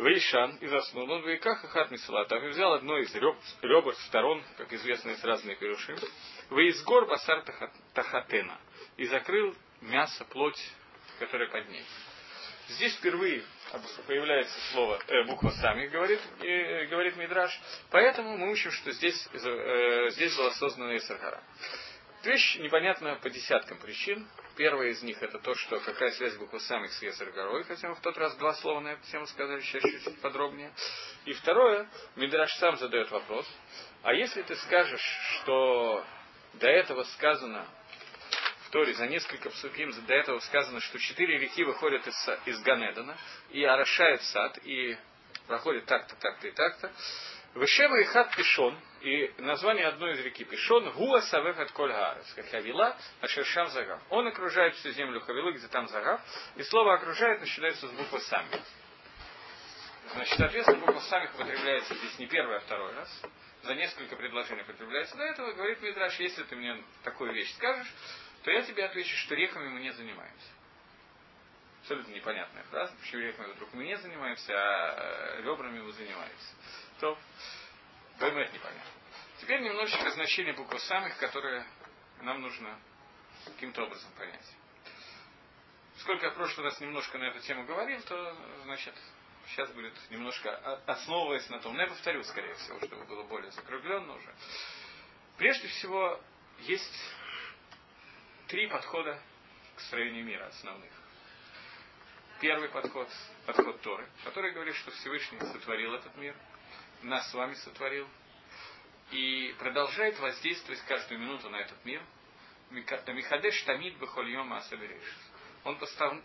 Вейшан 0.00 0.56
и 0.56 0.66
заснул 0.66 1.08
он 1.12 1.22
в 1.22 1.28
веках 1.28 1.64
Ахат 1.64 1.92
Мисалатав 1.92 2.42
и 2.42 2.48
взял 2.48 2.72
одно 2.72 2.98
из 2.98 3.14
ребр 3.14 3.94
сторон, 4.08 4.42
как 4.56 4.72
известно 4.72 5.10
из 5.10 5.22
разных 5.22 5.60
перушим, 5.60 5.96
Вейсгор 6.50 7.06
Басар 7.06 7.44
Тахатена 7.94 8.58
и 8.96 9.04
закрыл 9.04 9.54
мясо, 9.80 10.24
плоть, 10.24 10.60
которая 11.20 11.48
под 11.48 11.68
ней. 11.68 11.84
Здесь 12.68 12.94
впервые 12.96 13.42
появляется 14.06 14.58
слово, 14.72 15.00
э, 15.06 15.24
буква 15.24 15.50
сами, 15.50 15.86
говорит, 15.86 16.20
э, 16.40 16.86
говорит 16.86 17.16
Мидраш. 17.16 17.58
Поэтому 17.90 18.36
мы 18.36 18.50
учим, 18.50 18.70
что 18.70 18.92
здесь, 18.92 19.28
э, 19.32 20.10
здесь 20.10 20.36
была 20.36 20.50
создана 20.52 20.94
Исаргара. 20.96 21.42
Вещь 22.24 22.56
непонятна 22.56 23.14
по 23.22 23.30
десяткам 23.30 23.78
причин. 23.78 24.28
Первая 24.56 24.90
из 24.90 25.02
них 25.02 25.22
это 25.22 25.38
то, 25.38 25.54
что 25.54 25.80
какая 25.80 26.10
связь 26.10 26.34
буквы 26.36 26.60
самих 26.60 26.92
с 26.92 27.00
Есаргарой, 27.00 27.64
хотя 27.64 27.88
мы 27.88 27.94
в 27.94 28.00
тот 28.00 28.18
раз 28.18 28.36
два 28.36 28.52
слова 28.54 28.80
на 28.80 28.88
эту 28.88 29.06
тему 29.10 29.26
сказали, 29.26 29.60
сейчас 29.60 29.82
чуть-чуть 29.82 30.20
подробнее. 30.20 30.72
И 31.24 31.32
второе, 31.32 31.88
Мидраш 32.16 32.52
сам 32.58 32.76
задает 32.76 33.10
вопрос, 33.10 33.46
а 34.02 34.12
если 34.12 34.42
ты 34.42 34.56
скажешь, 34.56 35.18
что 35.40 36.04
до 36.54 36.66
этого 36.66 37.04
сказано 37.04 37.66
в 38.68 38.70
Торе 38.70 38.92
за 38.92 39.06
несколько 39.06 39.48
псуким 39.48 39.90
до 40.06 40.14
этого 40.14 40.38
сказано, 40.40 40.80
что 40.80 40.98
четыре 40.98 41.38
реки 41.38 41.64
выходят 41.64 42.06
из, 42.06 42.28
из 42.44 42.60
Ганедана 42.60 43.16
и 43.50 43.64
орошают 43.64 44.22
сад, 44.22 44.58
и 44.62 44.96
проходят 45.46 45.86
так-то, 45.86 46.14
так-то 46.16 46.48
и 46.48 46.50
так-то. 46.50 46.92
Вышева 47.54 47.96
и 47.96 48.04
хат 48.04 48.36
пишон, 48.36 48.78
и 49.00 49.32
название 49.38 49.86
одной 49.86 50.12
из 50.12 50.20
реки 50.20 50.44
Пишон, 50.44 50.90
Гуа 50.92 51.22
Савех 51.22 51.58
от 51.58 51.72
Коль 51.72 51.94
как 52.36 52.50
Хавила, 52.50 52.94
Ашершам 53.22 53.68
Загав. 53.68 54.02
Он 54.10 54.26
окружает 54.26 54.74
всю 54.74 54.90
землю 54.90 55.20
Хавилу, 55.20 55.54
где 55.54 55.66
там 55.68 55.88
Загав, 55.88 56.20
и 56.56 56.62
слово 56.64 56.94
окружает 56.94 57.40
начинается 57.40 57.88
с 57.88 57.90
буквы 57.92 58.20
Сами. 58.20 58.50
Значит, 60.12 60.36
соответственно, 60.36 60.78
буква 60.84 61.00
Самих 61.00 61.34
употребляется 61.34 61.94
здесь 61.94 62.18
не 62.18 62.26
первый, 62.26 62.58
а 62.58 62.60
второй 62.60 62.92
раз. 62.94 63.22
За 63.62 63.74
несколько 63.74 64.14
предложений 64.14 64.62
употребляется. 64.62 65.16
До 65.16 65.24
этого 65.24 65.52
говорит 65.52 65.80
Мидраш, 65.80 66.18
если 66.20 66.42
ты 66.44 66.54
мне 66.54 66.82
такую 67.02 67.32
вещь 67.32 67.52
скажешь, 67.54 67.92
то 68.48 68.52
я 68.52 68.62
тебе 68.62 68.82
отвечу, 68.86 69.14
что 69.14 69.34
реками 69.34 69.68
мы 69.68 69.80
не 69.80 69.92
занимаемся. 69.92 70.48
Абсолютно 71.82 72.12
непонятная 72.12 72.62
фраза, 72.64 72.96
почему 72.98 73.20
реками 73.20 73.52
вдруг 73.52 73.74
мы 73.74 73.84
не 73.84 73.94
занимаемся, 73.98 74.54
а 74.54 74.94
э, 75.36 75.42
ребрами 75.42 75.82
мы 75.82 75.92
занимаемся. 75.92 76.54
То, 76.98 77.18
это 78.16 78.30
непонятно. 78.30 78.90
Теперь 79.38 79.60
немножечко 79.60 80.10
значение 80.12 80.54
буквы 80.54 80.78
самых, 80.78 81.18
которые 81.18 81.66
нам 82.22 82.40
нужно 82.40 82.80
каким-то 83.44 83.84
образом 83.84 84.10
понять. 84.12 84.56
Сколько 85.98 86.24
я 86.24 86.32
в 86.32 86.36
прошлый 86.36 86.64
раз 86.64 86.80
немножко 86.80 87.18
на 87.18 87.24
эту 87.24 87.40
тему 87.40 87.66
говорил, 87.66 88.00
то, 88.04 88.34
значит, 88.64 88.94
сейчас 89.48 89.70
будет 89.72 89.92
немножко 90.08 90.56
основываясь 90.86 91.50
на 91.50 91.60
том, 91.60 91.74
но 91.74 91.82
я 91.82 91.88
повторю, 91.88 92.22
скорее 92.22 92.54
всего, 92.54 92.78
чтобы 92.78 93.04
было 93.04 93.24
более 93.24 93.50
закругленно 93.50 94.14
уже. 94.14 94.34
Прежде 95.36 95.68
всего, 95.68 96.18
есть 96.60 97.17
три 98.48 98.66
подхода 98.66 99.20
к 99.76 99.80
строению 99.82 100.24
мира 100.24 100.46
основных. 100.46 100.90
Первый 102.40 102.70
подход, 102.70 103.08
подход 103.46 103.80
Торы, 103.82 104.08
который 104.24 104.52
говорит, 104.52 104.74
что 104.76 104.90
Всевышний 104.92 105.38
сотворил 105.38 105.94
этот 105.94 106.16
мир, 106.16 106.34
нас 107.02 107.30
с 107.30 107.34
вами 107.34 107.54
сотворил, 107.54 108.08
и 109.10 109.54
продолжает 109.58 110.18
воздействовать 110.18 110.80
каждую 110.82 111.20
минуту 111.20 111.50
на 111.50 111.56
этот 111.56 111.84
мир. 111.84 112.02
Михадеш 112.70 113.62
тамид 113.62 113.98
бахольем 113.98 114.52
Он 115.64 115.78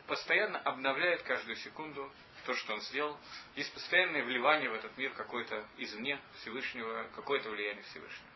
постоянно 0.07 0.59
обновляет 0.59 1.23
каждую 1.23 1.55
секунду 1.57 2.11
то, 2.45 2.53
что 2.53 2.73
он 2.73 2.81
сделал. 2.81 3.17
Есть 3.55 3.73
постоянное 3.73 4.23
вливание 4.23 4.69
в 4.69 4.73
этот 4.73 4.95
мир 4.97 5.13
какое-то 5.13 5.65
извне 5.77 6.19
Всевышнего, 6.39 7.07
какое-то 7.15 7.49
влияние 7.49 7.83
Всевышнего. 7.83 8.32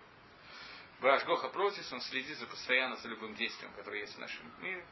Башгоха 1.00 1.50
против, 1.50 1.92
он 1.94 2.02
следит 2.02 2.38
за 2.38 2.48
постоянно 2.48 2.96
за 2.96 3.08
любым 3.08 3.36
действием, 3.36 3.72
которое 3.74 4.02
есть 4.02 4.16
в 4.16 4.20
нашем 4.20 4.52
мире 4.62 4.86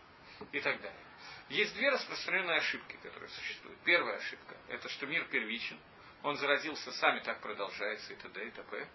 и 0.52 0.60
так 0.60 0.80
далее. 0.82 1.06
Есть 1.50 1.74
две 1.76 1.90
распространенные 1.90 2.58
ошибки, 2.58 2.98
которые 3.02 3.30
существуют. 3.30 3.80
Первая 3.84 4.18
ошибка– 4.18 4.56
это 4.70 4.90
что 4.90 5.08
мир 5.08 5.26
первичен, 5.26 5.80
он 6.24 6.36
заразился, 6.38 6.92
сами 6.92 7.20
так 7.20 7.40
продолжается 7.42 8.14
и 8.14 8.16
т.д. 8.16 8.48
и 8.48 8.52
т.п. 8.52 8.88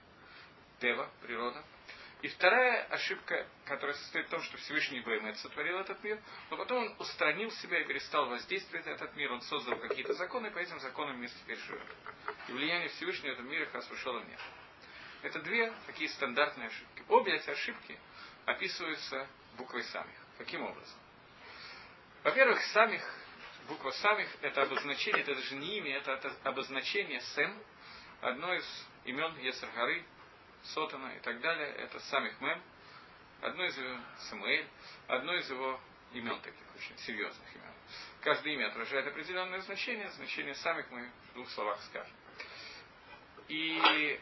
Тева, 0.81 1.11
природа. 1.23 1.63
И 2.23 2.29
вторая 2.29 2.85
ошибка, 2.85 3.47
которая 3.65 3.97
состоит 3.97 4.27
в 4.27 4.31
том, 4.31 4.43
что 4.43 4.59
Всевышний 4.59 5.01
Баймет 5.01 5.39
сотворил 5.39 5.79
этот 5.79 6.03
мир, 6.05 6.21
но 6.51 6.57
потом 6.59 6.85
он 6.85 6.97
устранил 6.99 7.51
себя 7.53 7.81
и 7.81 7.85
перестал 7.85 8.29
воздействовать 8.29 8.85
на 8.85 8.91
этот 8.91 9.17
мир, 9.17 9.33
он 9.33 9.41
создал 9.43 9.79
какие-то 9.79 10.13
законы, 10.15 10.49
и 10.49 10.51
по 10.51 10.59
этим 10.59 10.79
законам 10.81 11.21
мир 11.21 11.31
теперь 11.31 11.59
живет. 11.59 11.87
И 12.49 12.53
влияние 12.53 12.89
Всевышнего 12.91 13.31
в 13.31 13.35
этом 13.35 13.49
мире 13.49 13.65
как 13.67 13.77
раз 13.77 13.91
мир. 13.91 14.39
Это 15.23 15.41
две 15.41 15.73
такие 15.87 16.09
стандартные 16.11 16.69
ошибки. 16.69 17.05
Обе 17.09 17.35
эти 17.35 17.51
ошибки 17.51 17.99
описываются 18.47 19.27
буквой 19.57 19.85
самих. 19.85 20.17
Каким 20.39 20.63
образом? 20.63 20.99
Во-первых, 22.23 22.61
самих, 22.73 23.03
буква 23.69 23.91
самих– 23.91 24.29
это 24.43 24.63
обозначение, 24.63 25.23
это 25.23 25.35
даже 25.35 25.55
не 25.57 25.79
имя, 25.79 25.97
это 25.97 26.35
обозначение 26.45 27.21
Сэм, 27.21 27.63
одно 28.21 28.55
из 28.55 28.87
имен 29.05 29.37
Есаргары, 29.39 30.05
Сотана 30.63 31.15
и 31.17 31.21
так 31.21 31.41
далее, 31.41 31.69
это 31.77 32.01
самих 32.01 32.41
Мем, 32.41 32.63
одно 33.41 33.65
из 33.65 33.77
его 33.77 33.99
Самуэль, 34.29 34.69
одно 35.07 35.35
из 35.35 35.49
его 35.51 35.81
имен 36.13 36.41
таких 36.41 36.65
очень 36.77 36.97
серьезных 36.99 37.55
имен. 37.55 37.75
Каждое 38.21 38.55
имя 38.55 38.69
отражает 38.69 39.07
определенное 39.07 39.61
значение, 39.61 40.11
значение 40.11 40.55
самих 40.57 40.91
мы 40.91 41.11
в 41.31 41.35
двух 41.35 41.51
словах 41.51 41.81
скажем. 41.85 42.13
И 43.49 44.21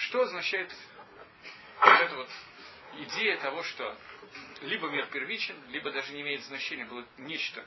что 0.00 0.22
означает 0.22 0.74
вот 1.80 2.00
эта 2.00 2.16
вот 2.16 2.28
идея 2.94 3.38
того, 3.38 3.62
что 3.62 3.96
либо 4.62 4.88
мир 4.88 5.06
первичен, 5.06 5.56
либо 5.68 5.90
даже 5.90 6.12
не 6.12 6.22
имеет 6.22 6.42
значения, 6.44 6.86
было 6.86 7.04
нечто, 7.18 7.64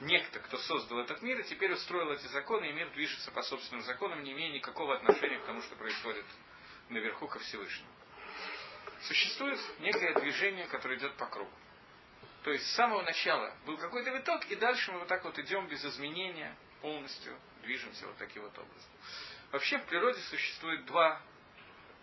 некто, 0.00 0.38
кто 0.40 0.58
создал 0.58 1.00
этот 1.00 1.22
мир, 1.22 1.40
и 1.40 1.44
теперь 1.44 1.72
устроил 1.72 2.12
эти 2.12 2.26
законы, 2.28 2.66
и 2.66 2.72
мир 2.72 2.88
движется 2.90 3.30
по 3.32 3.42
собственным 3.42 3.82
законам, 3.84 4.22
не 4.22 4.32
имея 4.32 4.52
никакого 4.52 4.96
отношения 4.96 5.38
к 5.38 5.44
тому, 5.44 5.60
что 5.62 5.74
происходит 5.74 6.24
наверху 6.88 7.26
ко 7.26 7.40
Всевышнему. 7.40 7.90
Существует 9.02 9.58
некое 9.80 10.14
движение, 10.20 10.66
которое 10.66 10.98
идет 10.98 11.16
по 11.16 11.26
кругу. 11.26 11.50
То 12.44 12.52
есть 12.52 12.64
с 12.66 12.74
самого 12.74 13.02
начала 13.02 13.54
был 13.66 13.76
какой-то 13.76 14.10
виток, 14.10 14.44
и 14.46 14.56
дальше 14.56 14.92
мы 14.92 15.00
вот 15.00 15.08
так 15.08 15.24
вот 15.24 15.36
идем 15.38 15.66
без 15.66 15.84
изменения, 15.84 16.56
полностью 16.80 17.36
движемся 17.62 18.06
вот 18.06 18.16
таким 18.18 18.42
вот 18.42 18.56
образом. 18.56 18.90
Вообще 19.50 19.78
в 19.78 19.86
природе 19.86 20.20
существует 20.20 20.84
два 20.86 21.20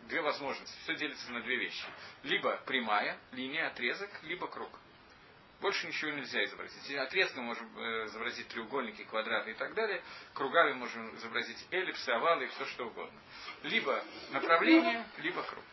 две 0.08 0.22
возможности. 0.22 0.78
Все 0.84 0.96
делится 0.96 1.32
на 1.32 1.42
две 1.42 1.58
вещи. 1.58 1.86
Либо 2.24 2.58
прямая 2.66 3.18
линия, 3.32 3.68
отрезок, 3.68 4.10
либо 4.24 4.48
круг. 4.48 4.70
Больше 5.62 5.88
ничего 5.88 6.12
нельзя 6.12 6.44
изобразить. 6.46 6.96
Отрезком 6.96 7.44
можем 7.44 7.68
э, 7.78 8.06
изобразить 8.06 8.48
треугольники, 8.48 9.04
квадраты 9.04 9.52
и 9.52 9.54
так 9.56 9.74
далее. 9.74 10.02
Кругами 10.34 10.72
можем 10.74 11.14
изобразить 11.18 11.68
эллипсы, 11.72 12.10
овалы 12.10 12.46
и 12.46 12.48
все 12.48 12.66
что 12.68 12.88
угодно. 12.88 13.20
Либо 13.64 14.02
направление, 14.32 15.06
либо 15.18 15.44
круг. 15.44 15.64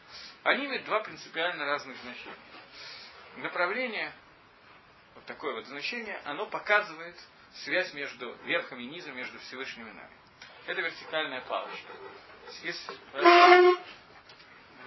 Они 0.43 0.67
имеют 0.67 0.85
два 0.87 1.01
принципиально 1.01 1.65
разных 1.67 1.97
значения. 1.99 2.35
Направление, 3.37 4.13
вот 5.15 5.25
такое 5.27 5.55
вот 5.55 5.67
значение, 5.67 6.21
оно 6.25 6.47
показывает 6.47 7.17
связь 7.65 7.95
между 7.95 8.35
верхом 8.45 8.81
и 8.81 8.87
низом, 8.87 9.17
между 9.17 9.39
Всевышним 9.39 9.89
и 9.89 9.93
нами. 9.93 10.17
Это 10.67 10.81
вертикальная 10.81 11.43
палочка. 11.43 11.93
Есть 12.65 12.91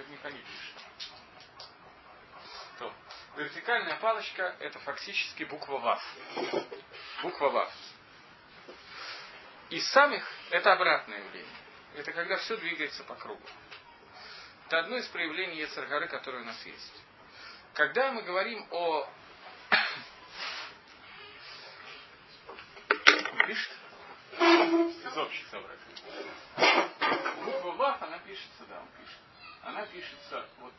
не 0.07 0.17
пишет. 0.17 0.79
Вертикальная 3.39 3.95
палочка– 3.97 4.55
это 4.59 4.79
фактически 4.79 5.43
буква 5.43 5.77
ВАФ. 5.77 6.03
Буква 7.23 7.49
ВАФ. 7.49 7.71
И 9.69 9.79
самих– 9.79 10.27
это 10.49 10.73
обратное 10.73 11.19
явление. 11.19 11.55
Это 11.95 12.11
когда 12.11 12.35
все 12.37 12.57
двигается 12.57 13.03
по 13.03 13.13
кругу. 13.15 13.47
Это 14.67 14.79
одно 14.79 14.97
из 14.97 15.07
проявлений 15.07 15.57
Ецаргары, 15.57 16.07
которое 16.07 16.41
у 16.41 16.45
нас 16.45 16.65
есть. 16.65 17.03
Когда 17.73 18.11
мы 18.11 18.23
говорим 18.23 18.67
о... 18.71 19.07
Пишет? 23.47 23.71
Из 24.39 25.17
общих 25.17 25.47
собраний. 25.47 25.79
Буква 27.45 27.71
ВАФ, 27.71 28.03
она 28.03 28.19
пишется, 28.19 28.65
да, 28.67 28.81
он 28.81 28.87
пишет. 28.97 29.17
Она 29.63 29.85
пишется 29.87 30.45
вот 30.59 30.73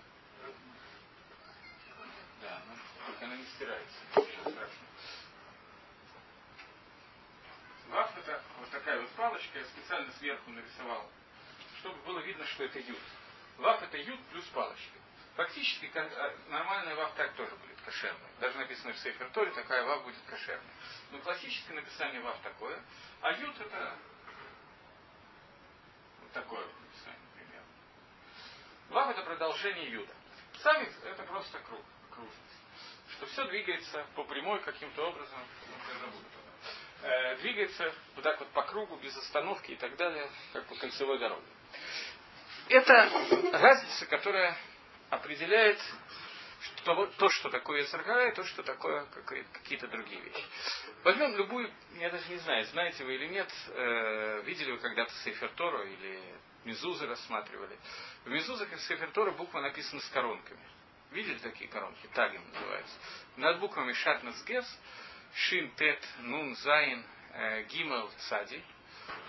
да, 2.40 2.62
ну, 2.66 2.74
только 3.06 3.24
она 3.26 3.36
не 3.36 3.44
стирается. 3.44 3.98
Ничего 4.16 4.50
страшного. 4.50 4.90
Ваф 7.88 8.16
это 8.18 8.42
вот 8.58 8.70
такая 8.70 9.00
вот 9.00 9.10
палочка, 9.10 9.58
я 9.58 9.64
специально 9.64 10.10
сверху 10.12 10.50
нарисовал, 10.50 11.10
чтобы 11.80 11.96
было 12.02 12.20
видно, 12.20 12.46
что 12.46 12.64
это 12.64 12.78
ют. 12.78 13.00
Ваф 13.58 13.82
это 13.82 13.98
ют 13.98 14.20
плюс 14.26 14.44
палочка. 14.46 14.98
Фактически 15.36 15.90
а, 15.94 16.36
нормальная 16.48 16.94
ваф 16.94 17.12
так 17.14 17.34
тоже 17.34 17.54
будет 17.56 17.80
кошерная. 17.84 18.30
Даже 18.40 18.58
написано 18.58 18.92
в 18.92 18.98
Сейфер 18.98 19.28
Торе, 19.30 19.50
такая 19.52 19.84
ваф 19.84 20.04
будет 20.04 20.22
кошерная. 20.26 20.74
Но 21.10 21.18
классическое 21.18 21.76
написание 21.76 22.20
ваф 22.20 22.38
такое, 22.42 22.80
а 23.20 23.32
ют 23.32 23.60
это 23.60 23.96
вот 26.22 26.32
такое 26.32 26.64
вот. 26.64 26.79
Ваф 28.90 29.10
это 29.10 29.22
продолжение 29.22 29.88
юда. 29.88 30.12
Сами 30.58 30.88
это 31.04 31.22
просто 31.22 31.58
круг 31.60 31.80
окружность. 32.10 32.36
Что 33.12 33.26
все 33.26 33.44
двигается 33.44 34.04
по 34.16 34.24
прямой 34.24 34.60
каким-то 34.62 35.08
образом, 35.08 35.38
ну, 36.02 37.08
э, 37.08 37.36
двигается 37.36 37.94
вот 38.16 38.24
так 38.24 38.40
вот 38.40 38.48
по 38.48 38.62
кругу, 38.62 38.96
без 38.96 39.16
остановки 39.16 39.70
и 39.70 39.76
так 39.76 39.96
далее, 39.96 40.28
как 40.52 40.66
по 40.66 40.74
кольцевой 40.74 41.20
дороге. 41.20 41.46
Это 42.68 43.10
разница, 43.52 44.06
которая 44.06 44.56
определяет 45.08 45.80
что, 46.76 47.06
то, 47.06 47.28
что 47.28 47.48
такое 47.48 47.82
Яцергара, 47.82 48.28
и 48.28 48.34
то, 48.34 48.42
что 48.42 48.64
такое 48.64 49.06
какие-то 49.52 49.86
другие 49.86 50.20
вещи. 50.20 50.44
Возьмем 51.04 51.36
любую, 51.36 51.72
я 51.98 52.10
даже 52.10 52.28
не 52.28 52.38
знаю, 52.38 52.64
знаете 52.66 53.04
вы 53.04 53.14
или 53.14 53.28
нет, 53.28 53.48
э, 53.68 54.42
видели 54.42 54.72
вы 54.72 54.78
когда-то 54.78 55.12
Сейфер 55.22 55.50
Тору 55.50 55.82
или 55.84 56.20
Мезузы 56.64 57.06
рассматривали. 57.06 57.78
В 58.24 58.28
Мезузах 58.28 58.72
и 58.72 58.76
Сейфер 58.76 59.10
Тору 59.12 59.32
буква 59.32 59.60
написана 59.60 60.00
с 60.00 60.08
коронками. 60.10 60.60
Видели 61.10 61.38
такие 61.38 61.68
коронки? 61.68 62.06
Тагим 62.14 62.42
называются. 62.52 62.94
Над 63.36 63.58
буквами 63.60 63.92
Шатнес 63.92 64.44
Гес, 64.44 64.78
Шин, 65.34 65.70
Тет, 65.76 66.06
Нун, 66.20 66.54
Зайн, 66.56 67.04
э, 67.32 67.62
Гимел, 67.64 68.10
Цади. 68.28 68.62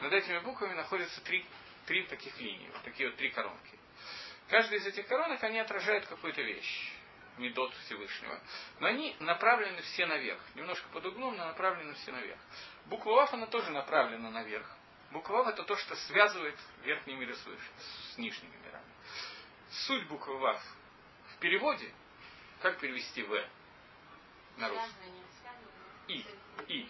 Над 0.01 0.13
этими 0.13 0.39
буквами 0.39 0.73
находятся 0.73 1.21
три, 1.21 1.45
три 1.85 2.03
таких 2.03 2.39
линии, 2.39 2.69
вот 2.73 2.83
такие 2.83 3.09
вот 3.09 3.17
три 3.17 3.29
коронки. 3.29 3.79
Каждая 4.50 4.79
из 4.79 4.85
этих 4.85 5.07
коронок, 5.07 5.41
они 5.43 5.59
отражают 5.59 6.05
какую-то 6.07 6.41
вещь. 6.41 6.91
Медот 7.38 7.73
Всевышнего. 7.85 8.39
Но 8.79 8.88
они 8.88 9.15
направлены 9.19 9.81
все 9.81 10.05
наверх. 10.05 10.41
Немножко 10.55 10.88
под 10.89 11.05
углом, 11.05 11.38
но 11.38 11.45
направлены 11.45 11.93
все 11.93 12.11
наверх. 12.11 12.39
Буква 12.88 13.11
Ваф, 13.13 13.33
она 13.33 13.47
тоже 13.47 13.71
направлена 13.71 14.29
наверх. 14.29 14.67
Буква 15.12 15.38
Вав 15.38 15.48
это 15.48 15.63
то, 15.63 15.75
что 15.75 15.96
связывает 15.96 16.58
верхний 16.84 17.15
мир 17.15 17.30
и 17.30 17.34
с 17.34 18.18
нижними 18.18 18.56
мирами. 18.65 18.86
Суть 19.70 20.08
буквы 20.08 20.38
Вав 20.38 20.62
переводе, 21.41 21.91
как 22.62 22.80
перевести 22.80 23.24
В 23.24 23.46
на 24.58 24.70
русский? 24.70 24.96
И. 26.08 26.25
И. 26.68 26.89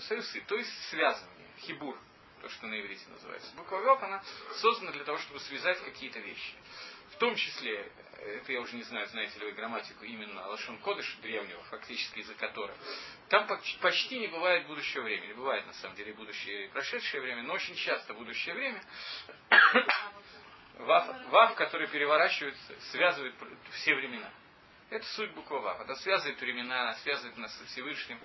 Союзы, 0.00 0.40
то 0.46 0.56
есть 0.56 0.88
связывание, 0.88 1.48
хибур, 1.58 1.96
то, 2.40 2.48
что 2.48 2.66
на 2.66 2.80
иврите 2.80 3.06
называется. 3.08 3.54
Буква 3.54 3.76
Вав, 3.76 4.02
она 4.02 4.22
создана 4.56 4.90
для 4.92 5.04
того, 5.04 5.18
чтобы 5.18 5.38
связать 5.40 5.78
какие-то 5.84 6.18
вещи. 6.18 6.54
В 7.20 7.22
том 7.22 7.36
числе, 7.36 7.86
это 8.16 8.50
я 8.50 8.62
уже 8.62 8.74
не 8.76 8.82
знаю, 8.82 9.06
знаете 9.08 9.38
ли 9.40 9.44
вы 9.44 9.52
грамматику 9.52 10.04
именно 10.04 10.46
Лашон 10.46 10.78
Кодыш 10.78 11.18
древнего, 11.20 11.62
фактически 11.64 12.20
язык 12.20 12.38
которого, 12.38 12.74
там 13.28 13.46
почти 13.82 14.18
не 14.18 14.26
бывает 14.28 14.66
будущего 14.66 15.02
времени. 15.02 15.34
Бывает, 15.34 15.66
на 15.66 15.74
самом 15.74 15.96
деле, 15.96 16.14
будущее 16.14 16.64
и 16.64 16.68
прошедшее 16.68 17.20
время, 17.20 17.42
но 17.42 17.52
очень 17.52 17.74
часто 17.74 18.14
будущее 18.14 18.54
время 18.54 18.82
Вав, 20.78 21.30
вав, 21.30 21.54
который 21.56 21.88
переворачивается, 21.88 22.80
связывает 22.90 23.34
все 23.72 23.94
времена. 23.94 24.30
Это 24.90 25.06
суть 25.06 25.32
буква 25.34 25.60
Вав. 25.60 25.80
Она 25.80 25.94
связывает 25.94 26.40
времена, 26.40 26.82
она 26.82 26.94
связывает 26.94 27.36
нас 27.36 27.56
со 27.56 27.64
Всевышним. 27.66 28.20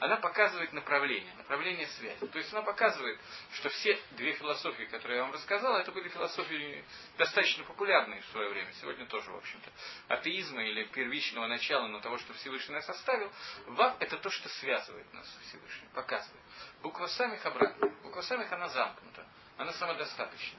Она 0.00 0.16
показывает 0.16 0.72
направление, 0.72 1.32
направление 1.36 1.86
связи. 1.86 2.26
То 2.26 2.38
есть 2.38 2.52
она 2.52 2.62
показывает, 2.62 3.20
что 3.52 3.68
все 3.68 3.96
две 4.12 4.32
философии, 4.32 4.82
которые 4.84 5.18
я 5.18 5.22
вам 5.22 5.32
рассказал, 5.32 5.76
это 5.76 5.92
были 5.92 6.08
философии 6.08 6.84
достаточно 7.18 7.62
популярные 7.64 8.20
в 8.22 8.26
свое 8.26 8.48
время. 8.50 8.72
Сегодня 8.80 9.06
тоже, 9.06 9.30
в 9.30 9.36
общем-то. 9.36 9.70
Атеизма 10.08 10.64
или 10.64 10.84
первичного 10.86 11.46
начала, 11.46 11.86
но 11.86 12.00
того, 12.00 12.18
что 12.18 12.32
Всевышний 12.34 12.74
нас 12.74 12.88
оставил. 12.88 13.32
Вав– 13.66 13.94
это 14.00 14.18
то, 14.18 14.28
что 14.28 14.48
связывает 14.48 15.12
нас 15.14 15.28
со 15.32 15.40
Всевышним, 15.42 15.88
показывает. 15.94 16.42
Буква 16.82 17.06
самих 17.06 17.46
обратно. 17.46 17.90
Буква 18.02 18.22
самих, 18.22 18.50
она 18.50 18.68
замкнута. 18.68 19.24
Она 19.56 19.72
самодостаточна. 19.72 20.58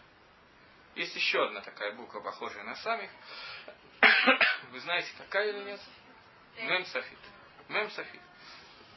Есть 0.95 1.15
еще 1.15 1.43
одна 1.45 1.61
такая 1.61 1.93
буква, 1.93 2.19
похожая 2.21 2.63
на 2.63 2.75
סמך. 2.75 3.09
Вы 4.71 4.79
знаете, 4.79 5.11
какая 5.17 5.49
или 5.49 5.63
нет? 5.63 5.79
מם 6.57 6.85
סופית. 6.85 7.19
מם 7.67 7.89
סופית. 7.91 8.21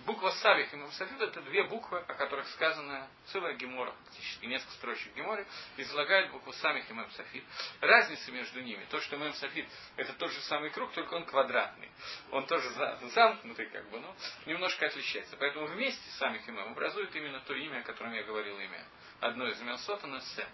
Буква 0.04 0.30
סמך 0.30 0.72
и 0.72 0.76
מם 0.76 0.90
סופית 0.92 1.20
это 1.20 1.40
две 1.42 1.62
буквы, 1.64 1.98
о 1.98 2.14
которых 2.14 2.48
сказано 2.48 3.08
целая 3.26 3.54
Гемара, 3.54 3.92
практически 3.92 4.46
несколько 4.46 4.72
строчек 4.72 5.14
Гемары, 5.14 5.46
излагают 5.76 6.32
букву 6.32 6.52
סמך 6.54 6.90
и 6.90 6.92
מם 6.92 7.08
סופית. 7.12 7.44
Разница 7.80 8.32
между 8.32 8.60
ними, 8.62 8.84
то, 8.90 9.00
что 9.00 9.16
מם 9.16 9.32
סופית 9.34 9.68
это 9.96 10.12
тот 10.14 10.32
же 10.32 10.40
самый 10.42 10.70
круг, 10.70 10.92
только 10.92 11.14
он 11.14 11.24
квадратный. 11.24 11.88
Он 12.32 12.46
тоже 12.46 12.68
замкнутый, 13.14 13.66
как 13.66 13.88
бы, 13.90 14.00
но 14.00 14.16
немножко 14.46 14.86
отличается. 14.86 15.36
Поэтому 15.36 15.66
вместе 15.66 16.10
סמך 16.18 16.48
и 16.48 16.50
מם 16.50 16.72
образуют 16.72 17.14
именно 17.14 17.38
то 17.40 17.54
имя, 17.54 17.78
о 17.78 17.82
котором 17.82 18.12
я 18.12 18.24
говорил 18.24 18.58
имя. 18.58 18.84
Одно 19.20 19.46
из 19.46 19.60
имен 19.60 19.78
Сотана 19.78 20.20
Сем. 20.20 20.48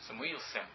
Самуил 0.00 0.40
Сэм. 0.40 0.66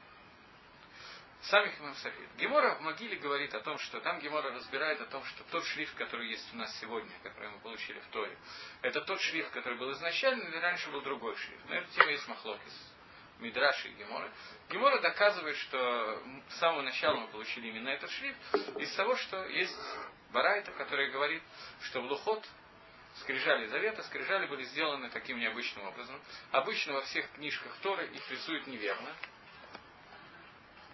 Сами 1.41 1.71
Химам 1.71 1.95
Сафир. 1.95 2.27
Гемора 2.37 2.75
в 2.75 2.81
могиле 2.81 3.15
говорит 3.15 3.53
о 3.55 3.61
том, 3.61 3.77
что 3.79 4.01
там 4.01 4.19
Гемора 4.19 4.51
разбирает 4.51 4.99
о 4.99 5.05
том, 5.05 5.23
что 5.23 5.43
тот 5.45 5.63
шрифт, 5.65 5.95
который 5.95 6.29
есть 6.29 6.53
у 6.53 6.57
нас 6.57 6.77
сегодня, 6.79 7.11
который 7.23 7.49
мы 7.49 7.59
получили 7.59 7.99
в 7.99 8.07
Торе, 8.07 8.37
это 8.81 9.01
тот 9.01 9.21
шрифт, 9.21 9.49
который 9.51 9.77
был 9.77 9.91
изначально, 9.93 10.43
или 10.43 10.57
раньше 10.57 10.89
был 10.89 11.01
другой 11.01 11.35
шрифт. 11.37 11.65
Но 11.69 11.75
эта 11.75 11.89
тема 11.91 12.11
есть 12.11 12.27
Махлокис. 12.27 12.93
Мидраши 13.39 13.87
и 13.87 13.93
Гемора. 13.93 14.29
Гемора 14.69 14.99
доказывает, 14.99 15.55
что 15.55 16.21
с 16.49 16.55
самого 16.59 16.81
начала 16.81 17.15
мы 17.21 17.27
получили 17.29 17.69
именно 17.69 17.87
этот 17.87 18.11
шрифт, 18.11 18.37
из 18.77 18.93
того, 18.95 19.15
что 19.15 19.45
есть 19.45 19.79
Барайта, 20.31 20.71
который 20.73 21.09
говорит, 21.09 21.41
что 21.83 22.01
в 22.01 22.05
Лухот 22.05 22.45
скрижали 23.21 23.67
завета, 23.67 24.03
скрижали 24.03 24.45
были 24.47 24.63
сделаны 24.63 25.09
таким 25.09 25.39
необычным 25.39 25.85
образом. 25.87 26.21
Обычно 26.51 26.93
во 26.93 27.01
всех 27.03 27.31
книжках 27.31 27.73
Торы 27.81 28.07
их 28.07 28.29
рисуют 28.29 28.67
неверно. 28.67 29.15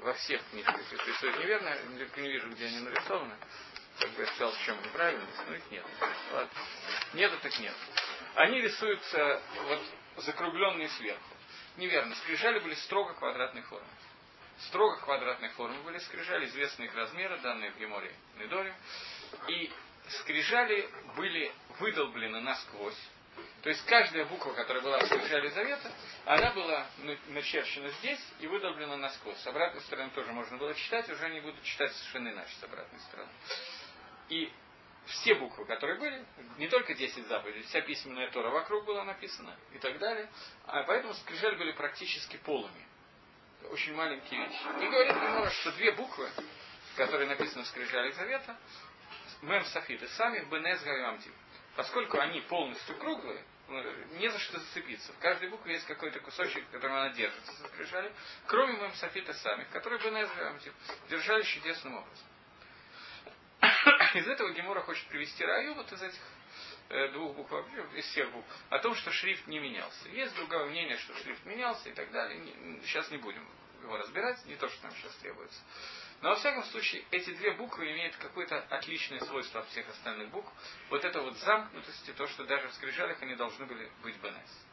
Во 0.05 0.13
всех 0.13 0.39
книжках 0.51 1.07
рисуют 1.07 1.39
неверно. 1.39 1.69
Я 1.69 2.21
не 2.21 2.29
вижу, 2.29 2.47
где 2.51 2.67
они 2.67 2.79
нарисованы. 2.81 3.35
Как 3.99 4.11
бы 4.11 4.21
я 4.21 4.27
сказал, 4.27 4.51
в 4.51 4.63
чем 4.63 4.79
неправильность, 4.83 5.41
но 5.49 5.55
их 5.55 5.71
нет. 5.71 5.83
Ладно. 6.31 6.51
Нету 7.13 7.39
так 7.41 7.57
нет. 7.57 7.73
Они 8.35 8.61
рисуются 8.61 9.41
вот 9.63 9.81
закругленные 10.17 10.89
сверху. 10.89 11.35
Неверно. 11.77 12.13
Скрижали 12.17 12.59
были 12.59 12.75
строго 12.75 13.15
квадратной 13.15 13.63
формы. 13.63 13.87
Строго 14.67 14.97
квадратной 14.97 15.49
формы 15.49 15.81
были 15.81 15.97
скрижали, 15.97 16.45
известные 16.45 16.87
их 16.87 16.93
размеры, 16.93 17.39
данные 17.39 17.71
в 17.71 17.79
Геморе 17.79 18.13
Недоре. 18.37 18.75
И 19.47 19.73
скрижали 20.19 20.87
были 21.15 21.51
выдолблены 21.79 22.41
насквозь. 22.41 23.09
То 23.65 23.69
есть 23.69 23.83
каждая 23.87 24.25
буква, 24.25 24.53
которая 24.53 24.83
была 24.83 24.99
в 24.99 25.07
скрижале 25.07 25.49
завета, 25.49 25.91
она 26.25 26.51
была 26.51 26.85
начерчена 27.29 27.89
здесь 27.93 28.19
и 28.39 28.45
выдолблена 28.45 28.95
насквозь. 28.95 29.39
С 29.39 29.47
обратной 29.47 29.81
стороны 29.81 30.11
тоже 30.11 30.31
можно 30.33 30.57
было 30.57 30.75
читать, 30.75 31.09
уже 31.09 31.27
не 31.29 31.39
буду 31.39 31.59
читать 31.63 31.91
совершенно 31.93 32.29
иначе 32.29 32.53
с 32.59 32.63
обратной 32.63 32.99
стороны. 32.99 33.31
И 34.29 34.53
все 35.07 35.33
буквы, 35.33 35.65
которые 35.65 35.97
были, 35.97 36.23
не 36.59 36.67
только 36.67 36.93
10 36.93 37.25
заповедей, 37.25 37.63
вся 37.63 37.81
письменная 37.81 38.29
Тора 38.29 38.51
вокруг 38.51 38.85
была 38.85 39.03
написана 39.03 39.57
и 39.73 39.79
так 39.79 39.97
далее. 39.97 40.29
А 40.67 40.83
поэтому 40.83 41.15
скрижали 41.15 41.55
были 41.55 41.71
практически 41.71 42.37
полыми. 42.37 42.85
Очень 43.71 43.95
маленькие 43.95 44.45
вещи. 44.45 44.61
И 44.79 44.87
говорит 44.87 45.15
Гемора, 45.15 45.49
что 45.49 45.71
две 45.71 45.91
буквы, 45.93 46.29
которые 46.97 47.27
написаны 47.27 47.63
в 47.63 47.67
скрижале 47.69 48.11
завета, 48.11 48.55
Мем 49.41 49.65
Софит 49.65 50.03
и 50.03 50.07
сами 50.09 50.41
Бенез 50.51 50.83
Гавамти. 50.83 51.31
Поскольку 51.75 52.19
они 52.19 52.41
полностью 52.41 52.95
круглые, 52.97 53.43
не 53.67 54.29
за 54.29 54.39
что 54.39 54.59
зацепиться. 54.59 55.11
В 55.13 55.19
каждой 55.19 55.49
букве 55.49 55.73
есть 55.73 55.85
какой-то 55.87 56.19
кусочек, 56.19 56.69
которым 56.71 56.97
она 56.97 57.09
держится, 57.09 57.51
закрежали, 57.53 58.11
кроме 58.47 58.73
Мем 58.73 58.93
Софита 58.93 59.33
сами, 59.33 59.63
которые 59.71 59.99
Гавамти 59.99 60.71
держали 61.09 61.43
чудесным 61.43 61.95
образом. 61.95 62.27
Из 64.15 64.27
этого 64.27 64.51
Гемора 64.51 64.81
хочет 64.81 65.07
привести 65.07 65.43
раю 65.43 65.73
вот 65.73 65.91
из 65.91 66.01
этих 66.01 66.21
э, 66.89 67.07
двух 67.09 67.35
букв, 67.35 67.53
из 67.95 68.05
всех 68.05 68.31
букв, 68.31 68.47
о 68.69 68.79
том, 68.79 68.93
что 68.95 69.11
шрифт 69.11 69.47
не 69.47 69.59
менялся. 69.59 70.09
Есть 70.09 70.35
другое 70.35 70.65
мнение, 70.65 70.97
что 70.97 71.15
шрифт 71.15 71.43
менялся 71.45 71.89
и 71.89 71.93
так 71.93 72.11
далее. 72.11 72.41
Сейчас 72.83 73.09
не 73.11 73.17
будем 73.17 73.47
его 73.81 73.97
разбирать, 73.97 74.43
не 74.45 74.55
то, 74.55 74.67
что 74.67 74.83
нам 74.83 74.95
сейчас 74.95 75.15
требуется. 75.15 75.59
Но 76.21 76.29
во 76.29 76.35
всяком 76.35 76.63
случае, 76.65 77.03
эти 77.11 77.33
две 77.33 77.51
буквы 77.51 77.91
имеют 77.91 78.15
какое-то 78.15 78.59
отличное 78.69 79.19
свойство 79.21 79.61
от 79.61 79.67
всех 79.69 79.87
остальных 79.89 80.29
букв. 80.29 80.51
Вот 80.89 81.03
это 81.03 81.21
вот 81.21 81.37
замкнутости, 81.37 82.13
то, 82.13 82.27
что 82.27 82.45
даже 82.45 82.67
в 82.69 82.73
скрижалях 82.73 83.21
они 83.21 83.35
должны 83.35 83.65
были 83.65 83.91
быть 84.01 84.17
БНС. 84.19 84.65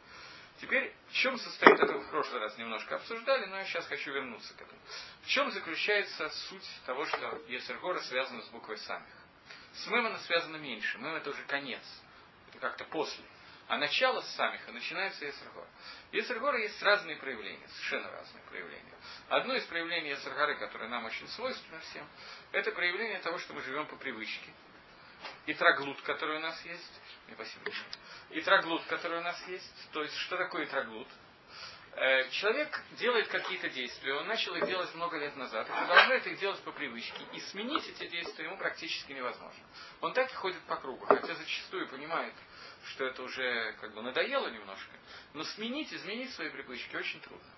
Теперь, 0.61 0.95
в 1.09 1.13
чем 1.15 1.37
состоит 1.39 1.79
это, 1.81 1.99
в 1.99 2.11
прошлый 2.11 2.41
раз 2.41 2.57
немножко 2.57 2.95
обсуждали, 2.95 3.47
но 3.47 3.59
я 3.59 3.65
сейчас 3.65 3.87
хочу 3.87 4.13
вернуться 4.13 4.55
к 4.55 4.61
этому. 4.61 4.79
В 5.23 5.27
чем 5.27 5.51
заключается 5.51 6.31
суть 6.31 6.69
того, 6.87 7.05
что 7.07 7.43
Есергора 7.49 8.01
связана 8.01 8.43
с 8.43 8.49
буквой 8.49 8.79
самих? 8.79 9.13
С 9.73 9.87
Мэм 9.89 10.07
она 10.07 10.19
связана 10.19 10.57
меньше. 10.57 10.99
Мэм 10.99 11.17
это 11.17 11.31
уже 11.31 11.43
конец. 11.45 11.83
Это 12.51 12.59
как-то 12.59 12.85
после. 12.85 13.25
А 13.73 13.79
начало 13.79 14.21
самиха 14.21 14.71
начинается 14.71 15.25
Есергора. 15.25 15.67
Есергора 16.13 16.59
есть 16.59 16.83
разные 16.83 17.17
проявления, 17.17 17.67
совершенно 17.69 18.11
разные 18.11 18.43
проявления. 18.51 18.93
Одно 19.31 19.55
из 19.55 19.65
проявлений 19.65 20.11
Есергоры, 20.11 20.59
которое 20.59 20.91
нам 20.91 21.07
очень 21.07 21.27
свойственно 21.29 21.81
всем, 21.81 22.07
это 22.53 22.71
проявление 22.73 23.21
того, 23.21 23.39
что 23.39 23.55
мы 23.55 23.63
живем 23.63 23.87
по 23.87 23.97
привычке. 23.97 24.51
И 25.47 25.55
троглут, 25.55 26.03
который 26.03 26.37
у 26.37 26.41
нас 26.41 26.63
есть. 26.67 27.01
Спасибо. 27.33 27.71
И 28.29 28.43
троглут, 28.43 28.85
который 28.89 29.21
у 29.21 29.23
нас 29.23 29.43
есть. 29.49 29.91
То 29.93 30.03
есть, 30.03 30.19
что 30.19 30.37
такое 30.37 30.67
троглут? 30.67 31.09
Э, 31.95 32.29
человек 32.31 32.79
делает 32.93 33.29
какие-то 33.29 33.71
действия, 33.71 34.15
он 34.15 34.27
начал 34.27 34.55
их 34.55 34.67
делать 34.67 34.95
много 34.95 35.19
лет 35.19 35.37
назад, 35.37 35.69
и 35.69 35.73
продолжает 35.73 36.27
их 36.27 36.39
делать 36.39 36.61
по 36.63 36.73
привычке, 36.73 37.23
и 37.35 37.41
сменить 37.41 37.87
эти 37.87 38.07
действия 38.09 38.47
ему 38.47 38.57
практически 38.57 39.13
невозможно. 39.13 39.63
Он 40.01 40.15
так 40.15 40.31
и 40.31 40.35
ходит 40.35 40.61
по 40.63 40.77
кругу, 40.77 41.05
хотя 41.05 41.35
зачастую 41.35 41.89
понимает, 41.89 42.35
что 42.91 43.05
это 43.05 43.23
уже 43.23 43.73
как 43.81 43.95
бы 43.95 44.03
надоело 44.03 44.49
немножко, 44.49 44.93
но 45.35 45.45
сменить, 45.45 45.93
изменить 45.93 46.33
свои 46.35 46.51
привычки 46.51 46.95
очень 46.97 47.21
трудно. 47.21 47.49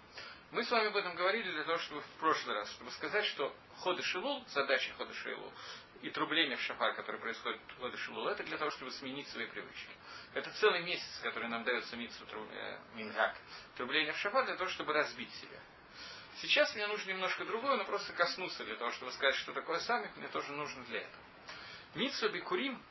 Мы 0.51 0.63
с 0.63 0.71
вами 0.71 0.89
об 0.89 0.97
этом 0.97 1.17
говорили 1.17 1.51
для 1.51 1.65
того, 1.65 1.79
чтобы 1.79 2.01
в 2.01 2.07
прошлый 2.21 2.55
раз, 2.55 2.71
чтобы 2.73 2.91
сказать, 2.93 3.25
что 3.25 3.55
ходы 3.79 4.03
Шилул, 4.03 4.45
задача 4.49 4.93
хода 4.95 5.13
Шилул, 5.13 5.53
и 6.03 6.11
трубление 6.11 6.57
в 6.57 6.61
шафар, 6.61 6.95
которое 6.95 7.19
происходит 7.19 7.61
в 7.67 7.81
ходе 7.81 7.97
Шилул, 7.97 8.29
это 8.29 8.45
для 8.45 8.59
того, 8.59 8.71
чтобы 8.71 8.91
сменить 8.93 9.27
свои 9.29 9.47
привычки. 9.47 9.89
Это 10.35 10.51
целый 10.61 10.83
месяц, 10.83 11.21
который 11.23 11.49
нам 11.49 11.65
дается 11.65 11.97
митсу 11.97 12.25
э, 12.31 12.79
Мингак, 12.95 13.37
трубление 13.77 14.13
в 14.13 14.19
шафар, 14.19 14.45
для 14.45 14.57
того, 14.57 14.69
чтобы 14.71 14.93
разбить 14.93 15.33
себя. 15.35 15.59
Сейчас 16.37 16.75
мне 16.75 16.87
нужно 16.87 17.11
немножко 17.11 17.45
другое, 17.45 17.77
но 17.77 17.85
просто 17.85 18.13
коснуться 18.13 18.65
для 18.65 18.77
того, 18.77 18.91
чтобы 18.93 19.13
сказать, 19.13 19.35
что 19.37 19.53
такое 19.53 19.81
самих, 19.81 20.15
мне 20.17 20.29
тоже 20.29 20.53
нужно 20.53 20.85
для 20.85 21.01
этого. 21.01 21.25
Митсу 21.95 22.29
Бикурим, 22.29 22.83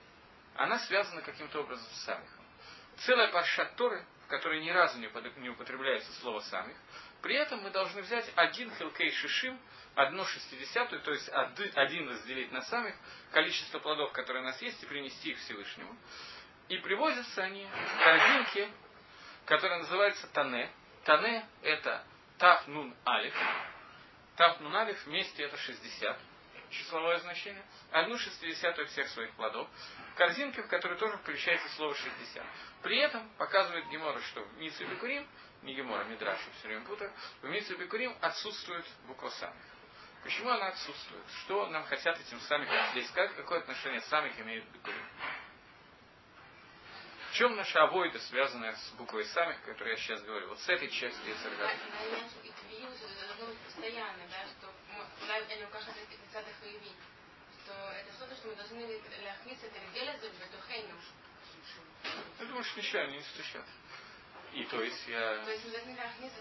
она 0.56 0.80
связана 0.80 1.22
каким-то 1.22 1.62
образом 1.62 1.86
с 1.92 2.06
самихом. 2.06 2.46
Целая 2.98 3.30
паршат 3.30 3.76
Торы, 3.76 4.06
в 4.26 4.28
которой 4.28 4.63
ни 4.63 4.70
разу 4.70 5.00
не 5.00 5.50
употребляется 5.50 6.12
слово 6.22 6.39
самих, 6.42 6.76
при 7.22 7.36
этом 7.36 7.62
мы 7.62 7.70
должны 7.70 8.02
взять 8.02 8.30
один 8.36 8.70
хилкей 8.76 9.12
шишим, 9.12 9.60
одну 9.96 10.26
шестидесятую, 10.26 11.02
то 11.02 11.12
есть 11.12 11.30
один 11.30 12.10
разделить 12.10 12.52
на 12.52 12.62
самих, 12.63 12.96
количество 13.32 13.80
плодов, 13.80 14.12
которые 14.12 14.44
у 14.44 14.46
нас 14.46 14.62
есть, 14.62 14.82
и 14.84 14.86
принести 14.86 15.32
их 15.32 15.38
Всевышнему. 15.39 15.96
И 16.70 16.78
привозятся 16.78 17.44
они 17.44 17.66
в 17.66 18.04
корзинке, 18.04 18.70
которая 19.46 19.80
называется 19.80 20.28
Тане. 20.28 20.70
Тане 21.04 21.46
это 21.62 22.04
Тав 22.38 22.68
Нун 22.68 22.96
Алиф. 23.06 23.36
Тав 24.36 24.60
Нун 24.60 24.76
Алиф 24.76 25.06
вместе 25.06 25.44
это 25.44 25.58
60 25.58 26.18
числовое 26.74 27.20
значение, 27.20 27.64
одну 27.92 28.18
шестидесятую 28.18 28.88
всех 28.88 29.08
своих 29.10 29.32
плодов, 29.36 29.68
корзинке, 30.16 30.62
в 30.64 30.68
которой 30.68 30.98
тоже 30.98 31.18
включается 31.18 31.68
слово 31.76 31.96
60. 31.96 32.46
При 32.82 32.98
этом 32.98 33.30
показывает 33.38 33.88
Гемора, 33.90 34.22
что 34.22 34.42
в 34.44 34.58
Митсу 34.58 34.86
Бекурим, 34.86 35.28
не 35.62 35.74
Гемора, 35.74 36.04
Мидрашу 36.06 36.44
все 36.60 36.68
время 36.68 36.86
путаю, 36.86 37.12
в 37.42 37.48
Митсу 37.48 37.78
Бекурим 37.78 38.16
отсутствует 38.22 38.86
буква 39.08 39.30
самих. 39.30 39.64
Почему 40.24 40.50
она 40.50 40.68
отсутствует? 40.68 41.24
Что 41.44 41.68
нам 41.68 41.84
хотят 41.86 42.20
этим 42.20 42.40
самих 42.42 42.70
здесь 42.92 43.08
сказать? 43.10 43.36
Какое 43.36 43.60
отношение 43.60 44.02
самих 44.02 44.36
к 44.36 44.40
Бекурим? 44.40 45.06
В 47.32 47.36
чем 47.36 47.56
наша 47.56 47.82
авойда, 47.82 48.20
связанная 48.20 48.74
с 48.76 48.92
буквой 48.92 49.26
самих, 49.26 49.58
о 49.68 49.84
я 49.86 49.96
сейчас 49.98 50.22
говорю? 50.22 50.50
Вот 50.50 50.60
с 50.60 50.70
этой 50.70 50.88
частью 50.88 51.34
Ецергара. 51.34 51.74
Постоянно, 53.66 54.28
да, 54.30 54.46
что 54.46 54.72
они 55.54 55.63
укажут 55.66 55.96
что 57.63 57.74
это 57.92 58.12
что-то, 58.13 58.36
что 58.36 58.48
мы 58.48 58.56
должны 58.56 59.02
ляхниться 59.24 59.68
это 59.68 59.80
бетухейну. 60.39 60.96
Я 62.39 62.46
думаю, 62.46 62.63
что 62.63 62.80
ничего, 62.80 63.02
они 63.04 63.18
не 63.18 63.24
стучат. 63.24 63.66
И 64.54 64.63
то 64.66 64.82
есть 64.82 65.08
я... 65.08 65.44
То 65.44 65.52
есть 65.52 65.66
мы 65.66 65.72
должны 65.72 65.92
ляхниться, 65.92 66.39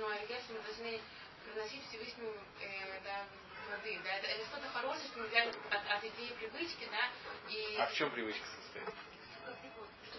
но 0.00 0.10
мы 0.50 0.60
должны 0.60 1.00
приносить 1.44 1.86
Всевышнему 1.88 2.34
э, 2.60 3.00
да, 3.04 3.24
плоды. 3.66 3.98
Да? 4.04 4.12
Это, 4.14 4.26
это 4.26 4.46
что-то 4.46 4.68
хорошее, 4.70 5.08
что 5.08 5.18
мы 5.20 5.26
взяли 5.28 5.48
от, 5.48 5.90
от 5.90 6.04
идеи 6.04 6.32
привычки, 6.38 6.88
да, 6.90 7.10
и... 7.48 7.76
А 7.78 7.86
в 7.86 7.94
чем 7.94 8.10
привычка 8.10 8.46
состоит? 8.46 8.94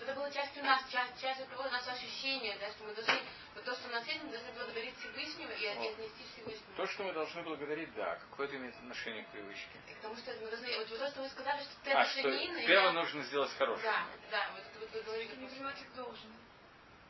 Это 0.09 0.19
было 0.19 0.31
частью 0.31 0.63
нас, 0.63 0.81
часть, 0.89 1.21
часть 1.21 1.39
этого 1.41 1.69
нашего 1.69 1.91
ощущения, 1.91 2.57
да, 2.59 2.71
что 2.71 2.83
мы 2.83 2.95
должны, 2.95 3.13
вот 3.53 3.63
то, 3.63 3.75
что 3.75 3.89
у 3.89 3.91
нас 3.91 4.07
есть, 4.07 4.23
мы 4.23 4.31
должны 4.31 4.51
благодарить 4.53 4.97
Всевышнего 4.97 5.51
и 5.51 5.67
вот. 5.67 5.93
отнести 5.93 6.23
Всевышнему. 6.33 6.75
То, 6.75 6.87
что 6.87 7.03
мы 7.03 7.13
должны 7.13 7.43
благодарить, 7.43 7.93
да. 7.93 8.15
Какое 8.15 8.47
это 8.47 8.57
имеет 8.57 8.75
отношение 8.77 9.23
к 9.25 9.27
привычке? 9.27 9.69
И 9.87 9.93
потому 9.93 10.17
что 10.17 10.31
мы 10.41 10.47
должны, 10.49 10.77
вот 10.79 10.87
то, 10.87 11.07
что 11.11 11.21
вы 11.21 11.29
сказали, 11.29 11.61
что 11.61 11.75
ты 11.83 11.91
а, 11.91 12.05
что 12.05 12.23
первое 12.23 12.65
да? 12.65 12.93
нужно 12.93 13.21
сделать 13.21 13.51
хорошее. 13.51 13.83
Да, 13.83 14.05
да, 14.31 14.49
вот 14.53 14.63
это 14.63 14.79
вот 14.79 14.91
вы 14.93 15.01
говорите. 15.03 15.35
Не 15.35 15.47
принимать 15.47 15.77
как 15.77 15.93
должен. 15.93 16.33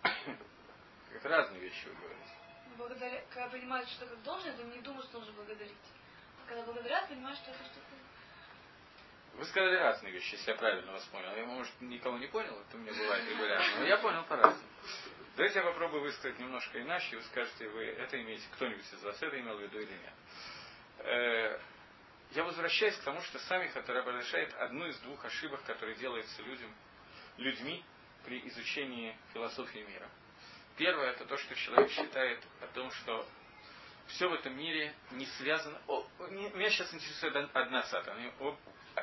Это 0.03 1.29
разные 1.29 1.62
вещи 1.62 1.85
вы 1.85 1.93
говорите 1.93 2.19
благодаря, 2.77 3.21
когда 3.29 3.49
понимают, 3.49 3.89
что 3.89 4.05
как 4.05 4.23
должен, 4.23 4.55
то 4.55 4.63
не 4.63 4.79
думают, 4.79 5.05
что 5.07 5.19
нужно 5.19 5.33
благодарить. 5.33 5.75
Когда 6.47 6.63
благодарят, 6.63 7.09
понимают, 7.09 7.38
что 7.39 7.51
это 7.51 7.63
что-то 7.65 7.98
вы 9.33 9.45
сказали 9.45 9.75
разные 9.75 10.11
вещи, 10.11 10.33
если 10.33 10.51
я 10.51 10.57
правильно 10.57 10.91
вас 10.91 11.03
понял. 11.05 11.35
Я, 11.35 11.45
может, 11.45 11.73
никого 11.81 12.17
не 12.17 12.27
понял, 12.27 12.59
это 12.59 12.77
у 12.77 12.79
меня 12.79 12.93
бывает 12.93 13.29
регулярно, 13.29 13.79
но 13.79 13.85
я 13.85 13.97
понял 13.97 14.23
по-разному. 14.25 14.69
Давайте 15.35 15.59
я 15.59 15.65
попробую 15.65 16.01
высказать 16.03 16.37
немножко 16.39 16.81
иначе, 16.81 17.13
и 17.13 17.15
вы 17.15 17.23
скажете, 17.23 17.69
вы 17.69 17.85
это 17.85 18.21
имеете, 18.21 18.43
кто-нибудь 18.53 18.85
из 18.91 19.03
вас 19.03 19.21
это 19.21 19.39
имел 19.39 19.57
в 19.57 19.61
виду 19.61 19.79
или 19.79 19.91
нет. 19.91 20.13
Э, 20.99 21.59
я 22.31 22.43
возвращаюсь 22.43 22.95
к 22.97 23.03
тому, 23.03 23.21
что 23.21 23.39
сами 23.39 23.71
разрешает 23.73 24.53
одну 24.55 24.85
из 24.87 24.97
двух 24.99 25.23
ошибок, 25.23 25.63
которые 25.63 25.95
делаются 25.95 26.41
людям, 26.41 26.75
людьми 27.37 27.83
при 28.25 28.45
изучении 28.49 29.17
философии 29.33 29.79
мира. 29.79 30.09
Первое, 30.77 31.11
это 31.11 31.25
то, 31.25 31.37
что 31.37 31.55
человек 31.55 31.89
считает 31.89 32.39
о 32.61 32.67
том, 32.67 32.91
что 32.91 33.27
все 34.09 34.27
в 34.27 34.33
этом 34.33 34.57
мире 34.57 34.93
не 35.11 35.25
связано... 35.25 35.79
О, 35.87 36.05
меня 36.29 36.69
сейчас 36.69 36.93
интересует 36.93 37.35
одна 37.53 37.83
сата. 37.83 38.15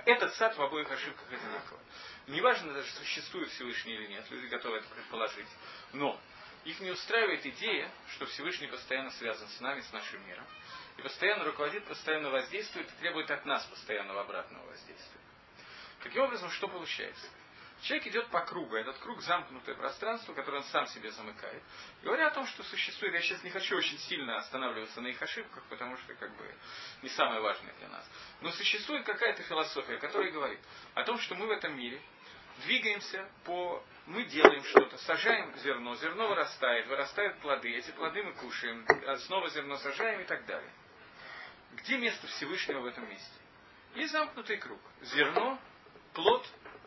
Этот 0.04 0.34
сад 0.34 0.56
в 0.56 0.62
обоих 0.62 0.90
ошибках 0.90 1.26
одинаковый. 1.32 1.84
Неважно 2.26 2.72
даже, 2.74 2.90
существует 2.92 3.48
Всевышний 3.50 3.94
или 3.94 4.06
нет, 4.08 4.24
люди 4.30 4.46
готовы 4.46 4.78
это 4.78 4.88
предположить. 4.88 5.46
Но 5.92 6.20
их 6.64 6.80
не 6.80 6.90
устраивает 6.90 7.46
идея, 7.46 7.90
что 8.14 8.26
Всевышний 8.26 8.66
постоянно 8.66 9.10
связан 9.12 9.48
с 9.48 9.60
нами, 9.60 9.80
с 9.80 9.92
нашим 9.92 10.26
миром. 10.26 10.44
И 10.98 11.02
постоянно 11.02 11.44
руководит, 11.44 11.84
постоянно 11.84 12.30
воздействует 12.30 12.88
и 12.88 13.00
требует 13.00 13.30
от 13.30 13.44
нас 13.46 13.64
постоянного 13.66 14.22
обратного 14.22 14.66
воздействия. 14.66 15.20
Таким 16.02 16.22
образом, 16.22 16.50
что 16.50 16.68
получается? 16.68 17.26
Человек 17.86 18.08
идет 18.08 18.26
по 18.30 18.40
кругу, 18.40 18.74
этот 18.74 18.98
круг 18.98 19.22
замкнутое 19.22 19.76
пространство, 19.76 20.34
которое 20.34 20.58
он 20.58 20.64
сам 20.64 20.88
себе 20.88 21.12
замыкает. 21.12 21.62
Говоря 22.02 22.26
о 22.26 22.30
том, 22.32 22.44
что 22.48 22.64
существует, 22.64 23.14
я 23.14 23.20
сейчас 23.20 23.44
не 23.44 23.50
хочу 23.50 23.76
очень 23.76 23.96
сильно 23.98 24.38
останавливаться 24.38 25.00
на 25.00 25.06
их 25.06 25.22
ошибках, 25.22 25.62
потому 25.68 25.96
что 25.98 26.14
как 26.14 26.36
бы 26.36 26.52
не 27.02 27.08
самое 27.10 27.40
важное 27.40 27.72
для 27.74 27.88
нас. 27.88 28.04
Но 28.40 28.50
существует 28.50 29.06
какая-то 29.06 29.44
философия, 29.44 29.98
которая 29.98 30.32
говорит 30.32 30.58
о 30.94 31.04
том, 31.04 31.16
что 31.20 31.36
мы 31.36 31.46
в 31.46 31.50
этом 31.52 31.78
мире 31.78 32.02
двигаемся 32.64 33.30
по... 33.44 33.84
Мы 34.06 34.24
делаем 34.24 34.64
что-то, 34.64 34.98
сажаем 34.98 35.56
зерно, 35.58 35.94
зерно 35.94 36.26
вырастает, 36.26 36.88
вырастают 36.88 37.38
плоды, 37.38 37.72
эти 37.72 37.92
плоды 37.92 38.20
мы 38.24 38.32
кушаем, 38.32 38.84
снова 39.26 39.48
зерно 39.50 39.76
сажаем 39.76 40.22
и 40.22 40.24
так 40.24 40.44
далее. 40.46 40.72
Где 41.74 41.98
место 41.98 42.26
Всевышнего 42.26 42.80
в 42.80 42.86
этом 42.86 43.08
месте? 43.08 43.38
И 43.94 44.06
замкнутый 44.06 44.56
круг. 44.56 44.80
Зерно, 45.02 45.60
плод, 46.14 46.44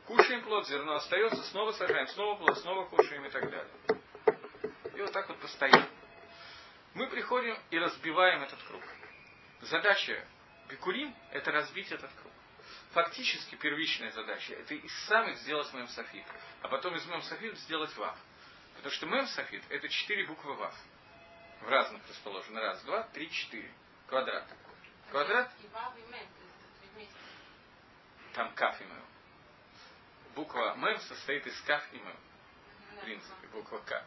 Кушаем 0.09 0.41
плод, 0.41 0.67
зерно 0.67 0.95
остается, 0.95 1.43
снова 1.51 1.71
сажаем, 1.71 2.07
снова 2.07 2.35
плод, 2.35 2.57
снова 2.57 2.85
кушаем 2.85 3.23
и 3.27 3.29
так 3.29 3.47
далее. 3.47 3.71
И 4.95 5.01
вот 5.01 5.11
так 5.11 5.29
вот 5.29 5.37
постоянно. 5.37 5.87
Мы 6.95 7.05
приходим 7.05 7.55
и 7.69 7.77
разбиваем 7.77 8.41
этот 8.41 8.59
круг. 8.63 8.81
Задача 9.61 10.25
Бикурим– 10.67 11.15
это 11.31 11.51
разбить 11.51 11.91
этот 11.91 12.11
круг. 12.11 12.33
Фактически 12.93 13.53
первичная 13.53 14.09
задача– 14.09 14.53
это 14.55 14.73
из 14.73 14.91
самых 15.05 15.37
сделать 15.37 15.71
мем 15.75 15.87
софит, 15.89 16.25
а 16.63 16.69
потом 16.69 16.95
из 16.95 17.05
мем 17.05 17.21
софит 17.21 17.55
сделать 17.59 17.95
вав. 17.95 18.17
Потому 18.77 18.91
что 18.91 19.05
мем 19.05 19.27
софит– 19.27 19.63
это 19.69 19.87
четыре 19.89 20.25
буквы 20.25 20.55
вав. 20.55 20.75
В 21.61 21.69
разных 21.69 22.01
расположены. 22.09 22.59
Раз, 22.59 22.81
два, 22.81 23.03
три, 23.13 23.29
четыре. 23.29 23.71
Квадрат. 24.07 24.47
Квадрат? 25.11 25.51
там 28.33 28.51
каф 28.55 28.81
и 28.81 28.85
мем. 28.85 29.05
Буква 30.35 30.75
мем 30.75 30.99
состоит 30.99 31.45
из 31.47 31.59
каф 31.61 31.83
и 31.91 31.97
мем. 31.97 32.17
В 32.95 33.01
принципе, 33.01 33.47
буква 33.47 33.79
К. 33.79 34.05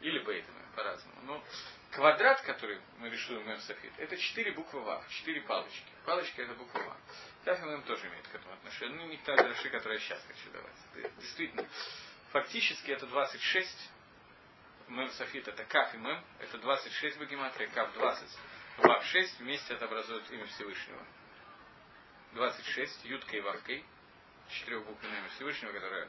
Или 0.00 0.18
бейт 0.20 0.46
мем, 0.48 0.66
по-разному. 0.74 1.20
Но 1.22 1.44
квадрат, 1.90 2.40
который 2.42 2.80
мы 2.98 3.10
рисуем 3.10 3.46
мем 3.46 3.58
софит, 3.60 3.92
это 3.98 4.16
четыре 4.16 4.52
буквы 4.52 4.80
вав, 4.80 5.08
четыре 5.08 5.40
палочки. 5.42 5.92
Палочка 6.04 6.42
это 6.42 6.54
буква 6.54 6.80
вав. 6.80 6.96
Каф 7.44 7.60
и 7.60 7.64
мем 7.64 7.82
тоже 7.82 8.06
имеет 8.08 8.26
к 8.28 8.34
этому 8.34 8.54
отношение. 8.54 8.96
Ну, 8.98 9.06
не 9.06 9.16
та 9.18 9.36
дальше, 9.36 9.68
которую 9.70 9.98
я 9.98 10.04
сейчас 10.04 10.22
хочу 10.26 10.50
давать. 10.50 11.16
Действительно, 11.18 11.66
фактически 12.30 12.90
это 12.90 13.06
26 13.06 13.90
мем 14.88 15.10
софит 15.10 15.46
это 15.48 15.64
каф 15.64 15.94
и 15.94 15.98
мем, 15.98 16.22
это 16.40 16.58
26 16.58 17.16
в 17.18 17.26
гематрии, 17.26 17.66
каф 17.66 17.92
20, 17.92 18.38
вав 18.78 19.04
6, 19.04 19.40
вместе 19.40 19.74
это 19.74 19.84
образует 19.84 20.30
имя 20.30 20.46
Всевышнего. 20.46 21.04
26, 22.34 23.04
ютка 23.04 23.36
и 23.36 23.40
вавкой, 23.40 23.84
четырехбуквенное 24.50 25.18
имя 25.20 25.28
Всевышнего, 25.30 25.72
которое 25.72 26.08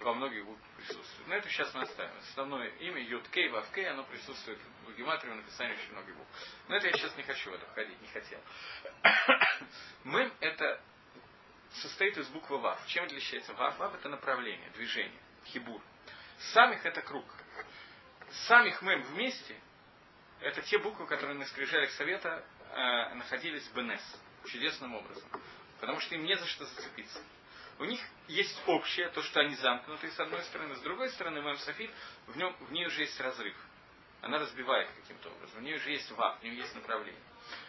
во 0.00 0.14
многих 0.14 0.44
буквах 0.44 0.68
присутствует. 0.76 1.28
Но 1.28 1.34
это 1.34 1.48
сейчас 1.48 1.72
мы 1.74 1.82
оставим. 1.82 2.16
Основное 2.18 2.68
имя 2.68 3.02
Юткей, 3.02 3.48
Вавкей, 3.48 3.88
оно 3.88 4.04
присутствует 4.04 4.58
в 4.86 4.94
гематрии, 4.94 5.30
в 5.30 5.36
написании 5.36 5.74
очень 5.74 5.92
многих 5.92 6.16
букв. 6.16 6.30
Но 6.68 6.76
это 6.76 6.88
я 6.88 6.92
сейчас 6.92 7.16
не 7.16 7.22
хочу 7.22 7.50
в 7.50 7.54
это 7.54 7.66
входить, 7.66 8.00
не 8.00 8.08
хотел. 8.08 8.40
Мем 10.04 10.32
это 10.40 10.80
состоит 11.82 12.16
из 12.18 12.28
буквы 12.28 12.58
Вав. 12.58 12.84
Чем 12.86 13.04
отличается 13.04 13.54
Вав? 13.54 13.78
Вав 13.78 13.94
это 13.94 14.08
направление, 14.08 14.70
движение, 14.70 15.20
хибур. 15.46 15.80
Самих 16.52 16.84
это 16.84 17.00
круг. 17.02 17.24
Самих 18.46 18.82
мем 18.82 19.00
вместе 19.02 19.56
это 20.40 20.60
те 20.62 20.78
буквы, 20.78 21.06
которые 21.06 21.38
на 21.38 21.46
скрижалях 21.46 21.90
совета 21.92 22.44
э, 22.70 23.14
находились 23.14 23.66
в 23.68 23.74
БНС 23.74 24.02
чудесным 24.46 24.94
образом. 24.94 25.28
Потому 25.84 26.00
что 26.00 26.14
им 26.14 26.24
не 26.24 26.34
за 26.34 26.46
что 26.46 26.64
зацепиться. 26.64 27.20
У 27.78 27.84
них 27.84 28.00
есть 28.26 28.58
общее, 28.66 29.10
то, 29.10 29.22
что 29.22 29.40
они 29.40 29.54
замкнуты 29.56 30.10
с 30.10 30.18
одной 30.18 30.42
стороны, 30.44 30.76
с 30.76 30.80
другой 30.80 31.10
стороны, 31.10 31.42
Мэм 31.42 31.58
Софит, 31.58 31.90
в, 32.26 32.38
нем, 32.38 32.56
в 32.58 32.72
ней 32.72 32.86
уже 32.86 33.02
есть 33.02 33.20
разрыв. 33.20 33.54
Она 34.22 34.38
разбивает 34.38 34.88
каким-то 35.02 35.28
образом. 35.28 35.60
В 35.60 35.62
ней 35.62 35.74
уже 35.74 35.90
есть 35.90 36.10
вав, 36.12 36.40
в 36.40 36.42
ней 36.42 36.54
есть 36.54 36.74
направление. 36.74 37.20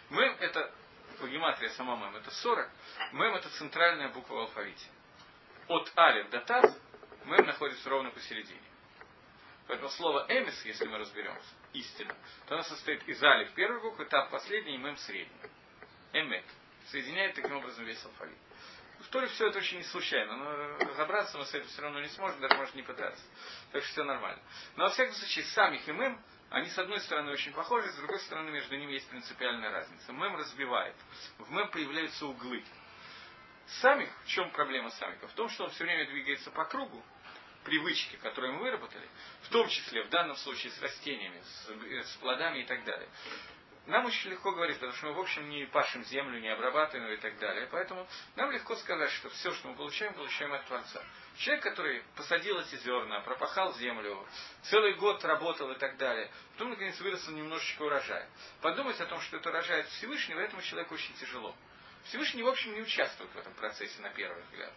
Мэм 0.08 0.34
это, 0.40 0.72
по 1.20 1.26
гематрии 1.26 1.68
сама 1.68 1.96
Мэм, 1.96 2.16
это 2.16 2.30
40. 2.30 2.70
Мэм 3.12 3.34
это 3.34 3.50
центральная 3.50 4.08
буква 4.08 4.34
в 4.34 4.38
алфавите. 4.38 4.86
От 5.68 5.92
Алиф 5.98 6.30
до 6.30 6.40
Таз 6.40 6.74
Мэм 7.26 7.44
находится 7.44 7.90
ровно 7.90 8.10
посередине. 8.12 8.60
Поэтому 9.66 9.90
слово 9.90 10.24
эмис, 10.30 10.64
если 10.64 10.86
мы 10.86 10.96
разберемся, 10.96 11.50
истина, 11.74 12.16
то 12.46 12.54
оно 12.54 12.62
состоит 12.62 13.06
из 13.06 13.22
алиф 13.22 13.52
первой 13.52 13.82
буквы, 13.82 14.06
тав 14.06 14.30
последний 14.30 14.76
и 14.76 14.78
мем 14.78 14.96
средний. 14.96 15.50
Эмет. 16.14 16.44
Соединяет 16.90 17.34
таким 17.34 17.56
образом 17.56 17.84
весь 17.84 18.04
алфавит. 18.04 18.36
В 19.00 19.08
Торе 19.08 19.26
все 19.28 19.48
это 19.48 19.58
очень 19.58 19.78
не 19.78 19.84
случайно, 19.84 20.36
но 20.36 20.78
разобраться 20.78 21.36
мы 21.38 21.44
с 21.44 21.54
этим 21.54 21.66
все 21.68 21.82
равно 21.82 22.00
не 22.00 22.08
сможем, 22.08 22.40
даже 22.40 22.56
может 22.56 22.74
не 22.74 22.82
пытаться. 22.82 23.22
Так 23.72 23.82
что 23.82 23.92
все 23.92 24.04
нормально. 24.04 24.40
Но 24.76 24.84
во 24.84 24.90
всяком 24.90 25.14
случае, 25.14 25.44
сами 25.46 25.78
химым, 25.78 26.20
они 26.50 26.68
с 26.70 26.78
одной 26.78 27.00
стороны 27.00 27.32
очень 27.32 27.52
похожи, 27.52 27.90
с 27.90 27.96
другой 27.96 28.18
стороны 28.20 28.50
между 28.50 28.76
ними 28.76 28.92
есть 28.92 29.08
принципиальная 29.08 29.70
разница. 29.70 30.12
Мем 30.12 30.36
разбивает. 30.36 30.94
В 31.38 31.50
мем 31.50 31.68
появляются 31.70 32.26
углы. 32.26 32.64
Самих, 33.80 34.08
в 34.24 34.28
чем 34.28 34.50
проблема 34.50 34.90
самика? 34.90 35.26
В 35.28 35.32
том, 35.32 35.48
что 35.50 35.64
он 35.64 35.70
все 35.70 35.84
время 35.84 36.06
двигается 36.06 36.50
по 36.52 36.64
кругу, 36.64 37.02
привычки, 37.64 38.16
которые 38.16 38.52
мы 38.52 38.60
выработали, 38.60 39.08
в 39.42 39.48
том 39.48 39.68
числе 39.68 40.04
в 40.04 40.08
данном 40.08 40.36
случае 40.36 40.72
с 40.72 40.80
растениями, 40.80 41.40
с, 41.42 42.08
с 42.08 42.16
плодами 42.16 42.60
и 42.60 42.64
так 42.64 42.84
далее. 42.84 43.08
Нам 43.86 44.04
очень 44.04 44.30
легко 44.30 44.50
говорить, 44.50 44.76
потому 44.76 44.92
что 44.94 45.06
мы, 45.06 45.12
в 45.12 45.20
общем, 45.20 45.48
не 45.48 45.64
пашем 45.66 46.04
землю, 46.04 46.40
не 46.40 46.48
обрабатываем 46.48 47.12
и 47.12 47.16
так 47.18 47.38
далее. 47.38 47.68
Поэтому 47.70 48.06
нам 48.34 48.50
легко 48.50 48.74
сказать, 48.76 49.10
что 49.12 49.30
все, 49.30 49.52
что 49.52 49.68
мы 49.68 49.76
получаем, 49.76 50.12
получаем 50.14 50.52
от 50.52 50.66
Творца. 50.66 51.04
Человек, 51.36 51.62
который 51.62 52.02
посадил 52.16 52.58
эти 52.58 52.74
зерна, 52.76 53.20
пропахал 53.20 53.74
землю, 53.74 54.26
целый 54.62 54.94
год 54.94 55.24
работал 55.24 55.70
и 55.70 55.78
так 55.78 55.96
далее, 55.98 56.30
потом, 56.54 56.70
наконец, 56.70 56.98
вырос 57.00 57.28
немножечко 57.28 57.82
урожая. 57.82 58.28
Подумать 58.60 59.00
о 59.00 59.06
том, 59.06 59.20
что 59.20 59.36
это 59.36 59.50
урожай 59.50 59.82
от 59.82 59.88
Всевышнего, 59.88 60.40
этому 60.40 60.62
человеку 60.62 60.94
очень 60.94 61.14
тяжело. 61.14 61.54
Всевышний, 62.06 62.42
в 62.42 62.48
общем, 62.48 62.74
не 62.74 62.80
участвует 62.80 63.30
в 63.32 63.38
этом 63.38 63.52
процессе 63.54 64.00
на 64.02 64.10
первый 64.10 64.42
взгляд. 64.44 64.72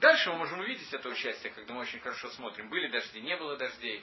Дальше 0.00 0.30
мы 0.30 0.38
можем 0.38 0.60
увидеть 0.60 0.90
это 0.94 1.10
участие, 1.10 1.52
когда 1.52 1.74
мы 1.74 1.80
очень 1.80 2.00
хорошо 2.00 2.30
смотрим. 2.30 2.70
Были 2.70 2.88
дожди, 2.88 3.20
не 3.20 3.36
было 3.36 3.58
дождей, 3.58 4.02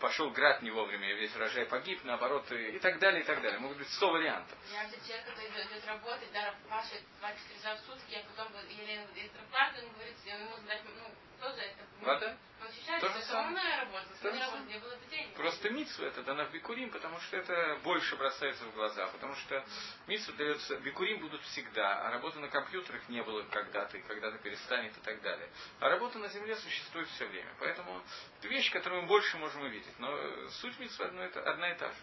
пошел 0.00 0.30
град 0.30 0.62
не 0.62 0.70
вовремя, 0.70 1.14
весь 1.14 1.34
урожай 1.34 1.66
погиб, 1.66 2.00
наоборот, 2.04 2.50
и, 2.52 2.76
и 2.76 2.78
так 2.78 2.98
далее, 2.98 3.22
и 3.22 3.24
так 3.24 3.40
далее. 3.42 3.58
Могут 3.58 3.78
быть 3.78 3.88
100 3.88 4.10
вариантов. 4.10 4.58
Я 4.72 4.82
вообще 4.82 4.98
человек, 5.06 5.26
который 5.26 5.48
идет 5.48 5.86
работать, 5.86 6.32
да, 6.32 6.54
пашет 6.68 7.02
24 7.20 7.58
часа 7.58 7.76
в 7.76 7.80
сутки, 7.80 8.14
а 8.14 8.24
потом 8.30 8.52
еле 8.68 9.06
зарплату, 9.34 9.84
он 9.84 9.92
говорит, 9.92 10.16
ему 10.24 10.56
задать, 10.56 10.82
ну, 10.84 11.14
тоже 11.40 11.60
это... 11.60 11.88
Вода? 12.00 12.36
Он 12.60 12.66
ощущает, 12.66 13.00
То 13.00 13.08
что 13.08 13.18
же 13.18 13.24
это 13.24 13.40
умная 13.40 13.80
работа, 13.84 14.06
То 14.20 14.30
же 14.30 14.36
не 14.36 14.40
работа, 14.40 14.62
не 14.64 14.78
было 14.78 14.96
бы 14.96 15.06
денег. 15.06 15.34
Просто 15.34 15.70
митсу 15.70 16.04
это 16.04 16.22
дана 16.22 16.44
в 16.44 16.52
бикурим, 16.52 16.90
потому 16.90 17.20
что 17.20 17.36
это 17.36 17.78
больше 17.84 18.16
бросается 18.16 18.64
в 18.64 18.74
глаза, 18.74 19.06
потому 19.08 19.34
что 19.36 19.64
митсу 20.06 20.32
дается, 20.32 20.76
бикурим 20.78 21.20
будут 21.20 21.40
всегда, 21.42 22.06
а 22.06 22.10
работа 22.10 22.40
на 22.40 22.48
компьютерах 22.48 23.08
не 23.08 23.22
было 23.22 23.42
когда-то, 23.44 23.96
и 23.96 24.02
когда-то 24.02 24.38
перестанет 24.38 24.96
и 24.96 25.00
так 25.00 25.20
далее. 25.22 25.48
А 25.80 25.88
работа 25.88 26.18
на 26.18 26.28
земле 26.28 26.56
существует 26.56 27.08
все 27.08 27.26
время. 27.26 27.52
Поэтому 27.60 28.02
это 28.38 28.48
вещь, 28.48 28.72
которую 28.72 29.02
мы 29.02 29.08
больше 29.08 29.36
можем 29.38 29.62
увидеть. 29.62 29.87
Но 29.98 30.10
э, 30.10 30.48
суть 30.60 30.74
одно, 31.00 31.22
это, 31.22 31.42
одна 31.42 31.70
и 31.70 31.78
та 31.78 31.88
же. 31.88 31.98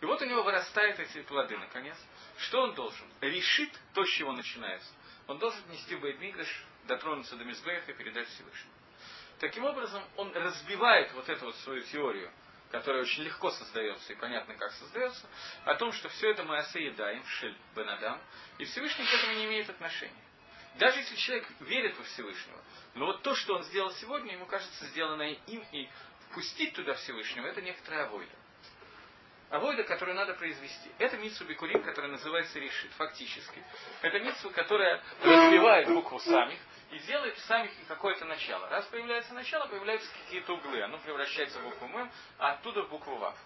И 0.00 0.06
вот 0.06 0.20
у 0.22 0.24
него 0.24 0.42
вырастают 0.42 0.98
эти 0.98 1.22
плоды, 1.22 1.56
наконец. 1.56 1.96
Что 2.38 2.62
он 2.62 2.74
должен? 2.74 3.06
Решит 3.20 3.70
то, 3.94 4.04
с 4.04 4.08
чего 4.10 4.32
начинается. 4.32 4.90
Он 5.26 5.38
должен 5.38 5.60
нести 5.70 5.94
в 5.94 6.00
Бейдмигдаш, 6.00 6.64
дотронуться 6.86 7.36
до 7.36 7.44
Мизбеха 7.44 7.90
и 7.90 7.94
передать 7.94 8.28
Всевышнему. 8.28 8.72
Таким 9.38 9.64
образом, 9.64 10.02
он 10.16 10.32
разбивает 10.34 11.12
вот 11.12 11.28
эту 11.28 11.46
вот 11.46 11.56
свою 11.56 11.82
теорию, 11.82 12.30
которая 12.70 13.02
очень 13.02 13.22
легко 13.22 13.50
создается 13.50 14.12
и 14.12 14.16
понятно, 14.16 14.54
как 14.54 14.72
создается, 14.72 15.26
о 15.64 15.74
том, 15.74 15.92
что 15.92 16.08
все 16.08 16.30
это 16.30 16.44
мы 16.44 16.58
осоедаем, 16.58 17.24
шель 17.24 17.56
бенадам, 17.74 18.20
и 18.58 18.64
Всевышний 18.64 19.06
к 19.06 19.14
этому 19.14 19.34
не 19.34 19.46
имеет 19.46 19.70
отношения. 19.70 20.24
Даже 20.78 20.98
если 20.98 21.16
человек 21.16 21.46
верит 21.60 21.96
во 21.98 22.04
Всевышнего, 22.04 22.62
но 22.94 23.06
вот 23.06 23.22
то, 23.22 23.34
что 23.34 23.56
он 23.56 23.62
сделал 23.64 23.90
сегодня, 23.92 24.34
ему 24.34 24.46
кажется 24.46 24.84
сделанное 24.86 25.32
им, 25.46 25.64
и 25.72 25.88
впустить 26.30 26.74
туда 26.74 26.94
Всевышнего, 26.94 27.46
это 27.46 27.62
некоторая 27.62 28.06
авойда. 28.06 28.32
Авойда, 29.50 29.84
которую 29.84 30.14
надо 30.14 30.34
произвести. 30.34 30.90
Это 30.98 31.16
митсу 31.16 31.44
бикурим, 31.44 31.82
которая 31.82 32.10
называется 32.12 32.58
решит, 32.58 32.90
фактически. 32.92 33.62
Это 34.02 34.20
митсу, 34.20 34.50
которая 34.50 35.02
разбивает 35.22 35.88
букву 35.88 36.20
самих 36.20 36.58
и 36.90 36.98
делает 37.00 37.34
в 37.36 37.40
самих 37.46 37.70
какое-то 37.86 38.26
начало. 38.26 38.68
Раз 38.68 38.84
появляется 38.86 39.32
начало, 39.32 39.66
появляются 39.66 40.10
какие-то 40.24 40.54
углы. 40.54 40.82
Оно 40.82 40.98
превращается 40.98 41.58
в 41.60 41.64
букву 41.64 41.86
М, 41.86 42.10
а 42.38 42.52
оттуда 42.52 42.82
в 42.82 42.90
букву 42.90 43.16
Вав. 43.16 43.36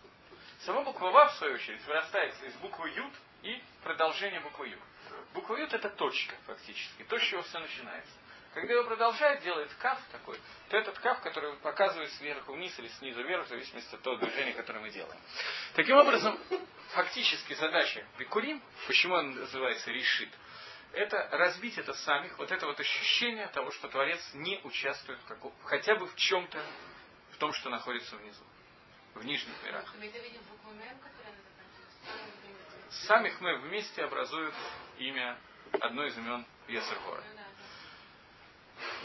Сама 0.61 0.83
буква 0.83 1.11
Вав, 1.11 1.33
в 1.35 1.39
свою 1.39 1.55
очередь, 1.55 1.85
вырастает 1.87 2.35
из 2.43 2.55
буквы 2.55 2.91
Ют 2.91 3.13
и 3.43 3.63
продолжение 3.85 4.41
буквы 4.41 4.69
Ют. 4.69 4.81
Буква 5.35 5.57
Ют 5.57 5.73
это 5.73 5.89
точка, 5.89 6.35
фактически, 6.47 7.05
то, 7.05 7.19
с 7.19 7.23
чего 7.23 7.43
все 7.43 7.61
начинается. 7.61 8.13
Когда 8.55 8.75
его 8.75 8.85
продолжает, 8.85 9.43
делает 9.43 9.73
каф 9.75 9.99
такой, 10.13 10.39
то 10.69 10.77
этот 10.77 10.99
каф, 10.99 11.21
который 11.23 11.55
показывает 11.57 12.11
сверху 12.13 12.53
вниз 12.53 12.79
или 12.79 12.89
снизу 12.89 13.23
вверх, 13.23 13.47
в 13.47 13.49
зависимости 13.49 13.95
от 13.95 14.03
того 14.03 14.17
движения, 14.17 14.53
которое 14.53 14.81
мы 14.81 14.91
делаем. 14.91 15.19
Таким 15.75 15.97
образом, 15.97 16.39
фактически 16.91 17.55
задача 17.55 18.07
Бикурим, 18.19 18.63
почему 18.87 19.15
он 19.15 19.35
называется 19.37 19.91
решит, 19.91 20.29
это 20.93 21.29
разбить 21.33 21.79
это 21.79 21.95
самих, 21.95 22.37
вот 22.37 22.53
это 22.53 22.67
вот 22.67 22.79
ощущение 22.79 23.49
того, 23.49 23.71
что 23.71 23.89
Творец 23.89 24.21
не 24.35 24.61
участвует 24.65 25.19
в 25.21 25.25
каком, 25.25 25.55
хотя 25.65 25.95
бы 25.95 26.07
в 26.07 26.15
чем-то, 26.17 26.63
в 27.33 27.39
том, 27.39 27.55
что 27.55 27.71
находится 27.71 28.17
внизу, 28.17 28.45
в 29.15 29.25
нижних 29.25 29.55
мирах. 29.65 29.91
Самих 33.07 33.41
мы 33.41 33.57
вместе 33.61 34.05
образуют 34.05 34.55
имя, 34.99 35.39
одно 35.81 36.05
из 36.05 36.19
имен 36.19 36.45
Есергора. 36.69 37.25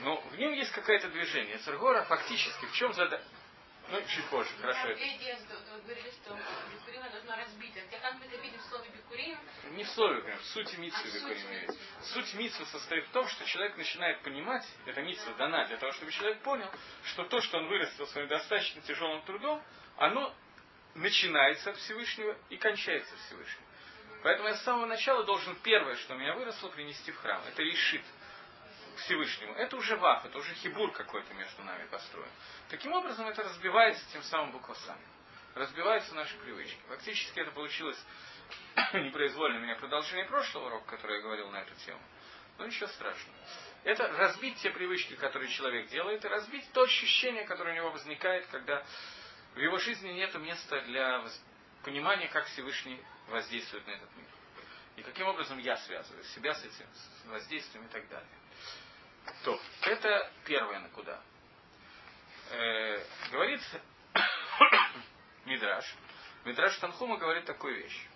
Ну. 0.01 0.05
Но 0.05 0.21
в 0.29 0.37
нем 0.37 0.53
есть 0.53 0.71
какое-то 0.71 1.09
движение. 1.09 1.55
Есергора 1.55 2.03
фактически 2.03 2.65
в 2.65 2.73
чем 2.73 2.93
задача? 2.93 3.23
Ну, 3.89 4.01
чуть 4.07 4.25
позже, 4.25 4.49
хорошо. 4.59 4.87
Да, 4.87 4.95
что 4.95 5.73
вы 5.73 5.81
говорили, 5.81 6.11
что 6.11 6.37
бикурим 6.73 7.09
должно 7.09 7.37
разбить. 7.37 7.73
А 7.77 8.01
как 8.01 8.15
мы 8.15 8.25
это 8.25 8.35
видим 8.37 8.59
в 8.59 8.63
слове 8.63 8.89
бикурим? 8.89 9.39
Не 9.71 9.83
в 9.85 9.89
слове, 9.89 10.21
прям, 10.21 10.37
в 10.39 10.45
сути 10.45 10.75
митсвы 10.75 11.09
А, 11.09 11.13
Бикурим 11.13 11.51
митсвы. 11.51 11.77
Суть 12.03 12.33
митсвы 12.33 12.65
состоит 12.65 13.05
в 13.05 13.11
том, 13.11 13.27
что 13.29 13.45
человек 13.45 13.77
начинает 13.77 14.21
понимать, 14.23 14.67
эта 14.85 15.01
митсва 15.01 15.33
дана 15.35 15.65
для 15.67 15.77
того, 15.77 15.93
чтобы 15.93 16.11
человек 16.11 16.39
понял, 16.41 16.69
что 17.05 17.23
то, 17.23 17.39
что 17.39 17.59
он 17.59 17.67
вырастил 17.67 18.05
своим 18.07 18.27
достаточно 18.27 18.81
тяжелым 18.81 19.21
трудом, 19.21 19.63
оно 19.95 20.35
начинается 20.95 21.69
от 21.69 21.77
Всевышнего 21.77 22.35
и 22.49 22.57
кончается 22.57 23.15
Всевышним. 23.27 23.63
Поэтому 24.21 24.49
я 24.49 24.55
с 24.55 24.63
самого 24.63 24.85
начала 24.85 25.23
должен 25.23 25.55
первое, 25.63 25.95
что 25.95 26.15
у 26.15 26.17
меня 26.17 26.33
выросло, 26.33 26.67
принести 26.69 27.11
в 27.11 27.17
храм. 27.19 27.41
Это 27.47 27.61
решит 27.61 28.01
к 28.97 28.99
Всевышнему. 29.01 29.53
Это 29.53 29.77
уже 29.77 29.95
ваф, 29.95 30.25
это 30.25 30.37
уже 30.37 30.53
хибур 30.55 30.91
какой-то 30.91 31.33
между 31.35 31.63
нами 31.63 31.85
построен. 31.87 32.29
Таким 32.69 32.91
образом, 32.93 33.27
это 33.27 33.43
разбивается 33.43 34.03
тем 34.11 34.23
самым 34.23 34.51
буквасами. 34.51 35.05
Разбиваются 35.53 36.13
наши 36.15 36.35
привычки. 36.37 36.79
Фактически 36.89 37.39
это 37.39 37.51
получилось 37.51 37.97
непроизвольно 38.93 39.59
у 39.59 39.61
меня 39.61 39.75
продолжение 39.75 40.25
прошлого 40.25 40.67
урока, 40.67 40.97
который 40.97 41.17
я 41.17 41.23
говорил 41.23 41.49
на 41.49 41.61
эту 41.61 41.73
тему. 41.85 42.01
Ну 42.57 42.65
ничего 42.65 42.87
страшного. 42.87 43.37
Это 43.83 44.07
разбить 44.07 44.57
те 44.57 44.71
привычки, 44.71 45.15
которые 45.15 45.49
человек 45.49 45.87
делает, 45.89 46.25
и 46.25 46.27
разбить 46.27 46.69
то 46.73 46.81
ощущение, 46.81 47.45
которое 47.45 47.71
у 47.71 47.75
него 47.75 47.91
возникает, 47.91 48.47
когда 48.47 48.83
в 49.53 49.59
его 49.59 49.77
жизни 49.77 50.09
нет 50.09 50.33
места 50.35 50.81
для 50.81 51.23
понимания, 51.83 52.27
как 52.29 52.45
Всевышний 52.47 52.99
воздействует 53.27 53.85
на 53.85 53.91
этот 53.91 54.15
мир. 54.15 54.27
И 54.97 55.03
каким 55.03 55.27
образом 55.27 55.59
я 55.59 55.77
связываю 55.77 56.23
себя 56.23 56.55
с 56.55 56.65
этим 56.65 56.87
воздействием 57.27 57.85
и 57.85 57.89
так 57.89 58.07
далее. 58.09 58.27
То, 59.43 59.59
это 59.83 60.31
первое 60.45 60.79
на 60.79 60.89
куда. 60.89 61.21
Э, 62.51 63.03
говорит 63.31 63.61
Мидраш. 65.45 65.95
Мидраш 66.45 66.77
Танхума 66.77 67.17
говорит 67.17 67.45
такую 67.45 67.75
вещь. 67.75 68.07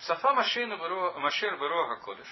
Сафа 0.00 0.32
Машер 0.32 1.58
Берога 1.58 1.96
Кодыш 1.96 2.28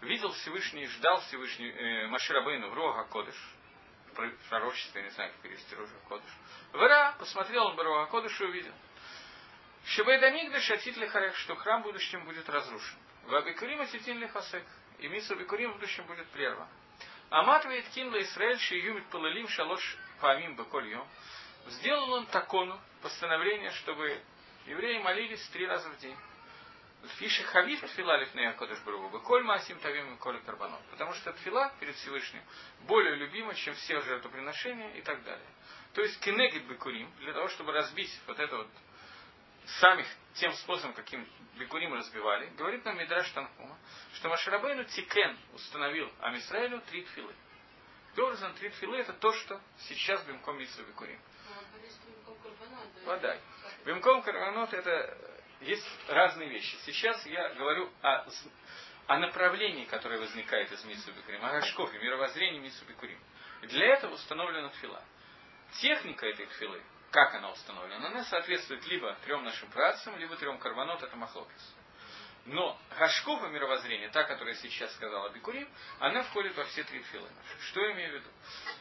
видел 0.00 0.32
Всевышний, 0.32 0.86
ждал 0.86 1.20
Всевышний 1.20 1.70
э, 1.70 2.06
Маширабейну 2.08 2.70
в 2.70 2.74
Рога 2.74 3.04
Кодыш, 3.04 3.36
пророчество, 4.48 4.98
я 4.98 5.04
не 5.04 5.10
знаю, 5.10 5.30
как 5.32 5.40
перевести 5.42 5.74
Рога 5.76 5.92
Кодыш. 6.08 6.30
Вера, 6.72 7.14
посмотрел 7.18 7.66
он 7.66 7.78
Рога 7.78 8.06
Кодыш 8.10 8.40
и 8.40 8.44
увидел. 8.44 8.74
Шебайдамигдаш 9.84 10.70
Атит 10.70 10.96
Лихарек, 10.96 11.36
что 11.36 11.54
храм 11.54 11.82
в 11.82 11.84
будущем 11.84 12.24
будет 12.24 12.48
разрушен. 12.48 12.98
В 13.24 13.34
Абикурим 13.34 13.80
Атитин 13.80 14.18
Лихасек, 14.18 14.64
и 14.98 15.08
Мису 15.08 15.34
Абикурим 15.34 15.70
в 15.70 15.74
будущем 15.74 16.06
будет 16.06 16.26
прерван. 16.30 16.68
Амат 17.32 17.64
Вейткин 17.64 18.14
Израиль 18.20 18.58
Шиюмит 18.58 19.06
Палалим 19.06 19.48
Шалош 19.48 19.96
Памим 20.20 20.54
Бакольем. 20.54 21.02
Сделал 21.66 22.12
он 22.12 22.26
такону, 22.26 22.78
постановление, 23.00 23.70
чтобы 23.70 24.20
евреи 24.66 24.98
молились 24.98 25.42
три 25.48 25.66
раза 25.66 25.88
в 25.88 25.96
день. 25.96 26.14
Фиши 27.16 27.42
хавив 27.44 27.80
тфила 27.80 28.18
лифнея 28.18 28.52
кодыш 28.52 28.78
бруву, 28.80 29.18
коль 29.20 29.44
масим 29.44 29.78
тавим 29.80 30.14
и 30.14 30.18
коль 30.18 30.42
карбанот. 30.42 30.82
Потому 30.90 31.14
что 31.14 31.32
тфила 31.32 31.72
перед 31.80 31.94
Всевышним 31.96 32.42
более 32.82 33.16
любима, 33.16 33.54
чем 33.54 33.72
все 33.76 33.98
жертвоприношения 34.02 34.90
и 34.96 35.00
так 35.00 35.24
далее. 35.24 35.48
То 35.94 36.02
есть 36.02 36.20
кенегит 36.20 36.66
бекурим, 36.66 37.10
для 37.20 37.32
того, 37.32 37.48
чтобы 37.48 37.72
разбить 37.72 38.12
вот 38.26 38.38
это 38.38 38.58
вот 38.58 38.68
самих 39.66 40.06
тем 40.34 40.52
способом, 40.54 40.94
каким 40.94 41.26
бекурим 41.58 41.94
разбивали, 41.94 42.46
говорит 42.56 42.84
нам 42.84 42.98
Мидраш 42.98 43.30
Танхума, 43.30 43.78
что 44.14 44.28
Машарабейну 44.28 44.84
Тикен 44.84 45.38
установил 45.52 46.10
Амисраилю 46.20 46.80
три 46.82 47.02
тфилы. 47.04 47.34
Образом, 48.16 48.52
три 48.54 48.68
тфилы 48.70 48.98
это 48.98 49.12
то, 49.14 49.32
что 49.32 49.60
сейчас 49.88 50.22
Бимком 50.24 50.58
Митсу 50.58 50.82
Бекурим. 50.84 51.18
Подай. 53.06 53.40
Бимком 53.86 54.22
Карванот 54.22 54.72
это 54.74 55.18
есть 55.60 55.86
разные 56.08 56.48
вещи. 56.48 56.76
Сейчас 56.84 57.24
я 57.26 57.54
говорю 57.54 57.90
о, 58.02 58.26
о 59.06 59.18
направлении, 59.18 59.84
которое 59.86 60.18
возникает 60.18 60.70
из 60.72 60.84
Митсу 60.84 61.10
Бекурим, 61.12 61.44
о 61.44 61.52
Рашкове, 61.52 61.98
мировоззрении 61.98 62.60
Митсу 62.60 62.84
Бекурим. 62.84 63.18
Для 63.62 63.94
этого 63.94 64.14
установлена 64.14 64.68
тфила. 64.70 65.02
Техника 65.80 66.26
этой 66.26 66.46
тфилы, 66.46 66.82
как 67.12 67.34
она 67.34 67.50
установлена, 67.50 68.08
она 68.08 68.24
соответствует 68.24 68.84
либо 68.86 69.14
трем 69.24 69.44
нашим 69.44 69.70
працам, 69.70 70.18
либо 70.18 70.34
трем 70.36 70.58
карбонот, 70.58 71.02
это 71.02 71.14
махлокис. 71.14 71.74
Но 72.44 72.76
Гашкова 72.98 73.46
мировоззрение, 73.48 74.08
та, 74.08 74.24
которая 74.24 74.54
сейчас 74.54 74.92
сказала 74.94 75.28
Бикурим, 75.28 75.68
она 76.00 76.22
входит 76.24 76.56
во 76.56 76.64
все 76.64 76.82
три 76.82 77.00
филы 77.02 77.28
наши. 77.30 77.66
Что 77.68 77.80
я 77.82 77.92
имею 77.92 78.10
в 78.10 78.14
виду? 78.14 78.30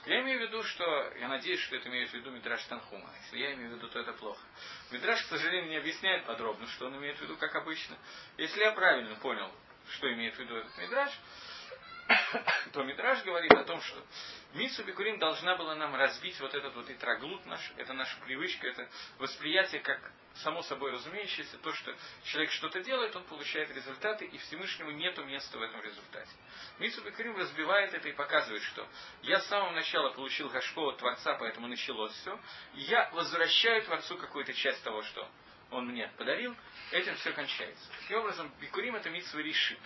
Я 0.06 0.22
имею 0.22 0.40
в 0.40 0.42
виду, 0.44 0.64
что, 0.64 0.84
я 1.20 1.28
надеюсь, 1.28 1.60
что 1.60 1.76
это 1.76 1.88
имеет 1.90 2.10
в 2.10 2.14
виду 2.14 2.32
Мидраш 2.32 2.64
Танхума. 2.64 3.14
Если 3.26 3.38
я 3.38 3.54
имею 3.54 3.74
в 3.74 3.76
виду, 3.76 3.88
то 3.90 4.00
это 4.00 4.14
плохо. 4.14 4.42
Мидраш, 4.90 5.22
к 5.24 5.28
сожалению, 5.28 5.70
не 5.70 5.78
объясняет 5.78 6.26
подробно, 6.26 6.66
что 6.68 6.88
он 6.88 6.98
имеет 6.98 7.18
в 7.20 7.22
виду, 7.22 7.38
как 7.38 7.54
обычно. 7.56 7.98
Если 8.38 8.62
я 8.62 8.72
правильно 8.72 9.16
понял, 9.18 9.52
что 9.92 10.12
имеет 10.12 10.36
в 10.36 10.40
виду 10.40 10.56
этот 10.56 10.76
Мидраш, 10.80 11.12
то 12.74 12.84
Мидраш 12.84 13.24
говорит 13.24 13.52
о 13.52 13.64
том, 13.64 13.82
что 13.82 14.04
Митсу 14.54 14.84
Бикурим 14.84 15.20
должна 15.20 15.56
была 15.56 15.76
нам 15.76 15.96
разбить 15.96 16.40
вот 16.40 16.54
этот 16.54 16.76
вот 16.76 16.90
итроглут 16.90 17.46
наш, 17.46 17.72
это 17.78 17.94
наша 17.94 18.18
привычка, 18.22 18.68
это 18.68 18.88
восприятие 19.18 19.82
как 19.82 20.00
само 20.36 20.62
собой 20.64 20.92
разумеющееся, 20.92 21.58
то, 21.58 21.74
что 21.74 21.96
человек 22.26 22.52
что-то 22.52 22.82
делает, 22.82 23.16
он 23.16 23.24
получает 23.26 23.74
результаты, 23.76 24.26
и 24.26 24.38
Всевышнему 24.38 24.92
нет 24.92 25.18
места 25.26 25.58
в 25.58 25.62
этом 25.62 25.82
результате. 25.82 26.32
Митсу 26.80 27.02
Бикурим 27.02 27.38
разбивает 27.38 27.94
это 27.94 28.10
и 28.10 28.14
показывает, 28.14 28.64
что 28.64 28.88
я 29.24 29.40
с 29.40 29.48
самого 29.48 29.72
начала 29.72 30.12
получил 30.12 30.50
Гашко 30.50 30.82
от 30.82 30.98
Творца, 30.98 31.36
поэтому 31.36 31.68
началось 31.68 32.14
все, 32.14 32.40
и 32.76 32.82
я 32.82 33.10
возвращаю 33.12 33.84
Творцу 33.84 34.18
какую-то 34.18 34.54
часть 34.54 34.84
того, 34.84 35.02
что 35.04 35.30
он 35.70 35.88
мне 35.88 36.12
подарил, 36.18 36.56
этим 36.92 37.16
все 37.16 37.32
кончается. 37.32 37.90
Таким 38.02 38.20
образом, 38.20 38.52
Бикурим 38.60 38.96
это 38.96 39.10
Митсу 39.10 39.40
решит. 39.40 39.80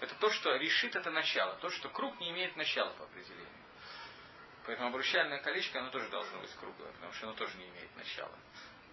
Это 0.00 0.14
то, 0.14 0.30
что 0.30 0.56
решит 0.56 0.96
это 0.96 1.10
начало, 1.10 1.56
то, 1.56 1.70
что 1.70 1.88
круг 1.90 2.18
не 2.20 2.30
имеет 2.30 2.56
начала 2.56 2.90
по 2.94 3.04
определению. 3.04 3.46
Поэтому 4.66 4.88
обручальное 4.88 5.40
колечко, 5.40 5.78
оно 5.78 5.90
тоже 5.90 6.08
должно 6.08 6.40
быть 6.40 6.54
круглое, 6.54 6.92
потому 6.92 7.12
что 7.12 7.26
оно 7.26 7.36
тоже 7.36 7.56
не 7.58 7.68
имеет 7.68 7.94
начала. 7.96 8.36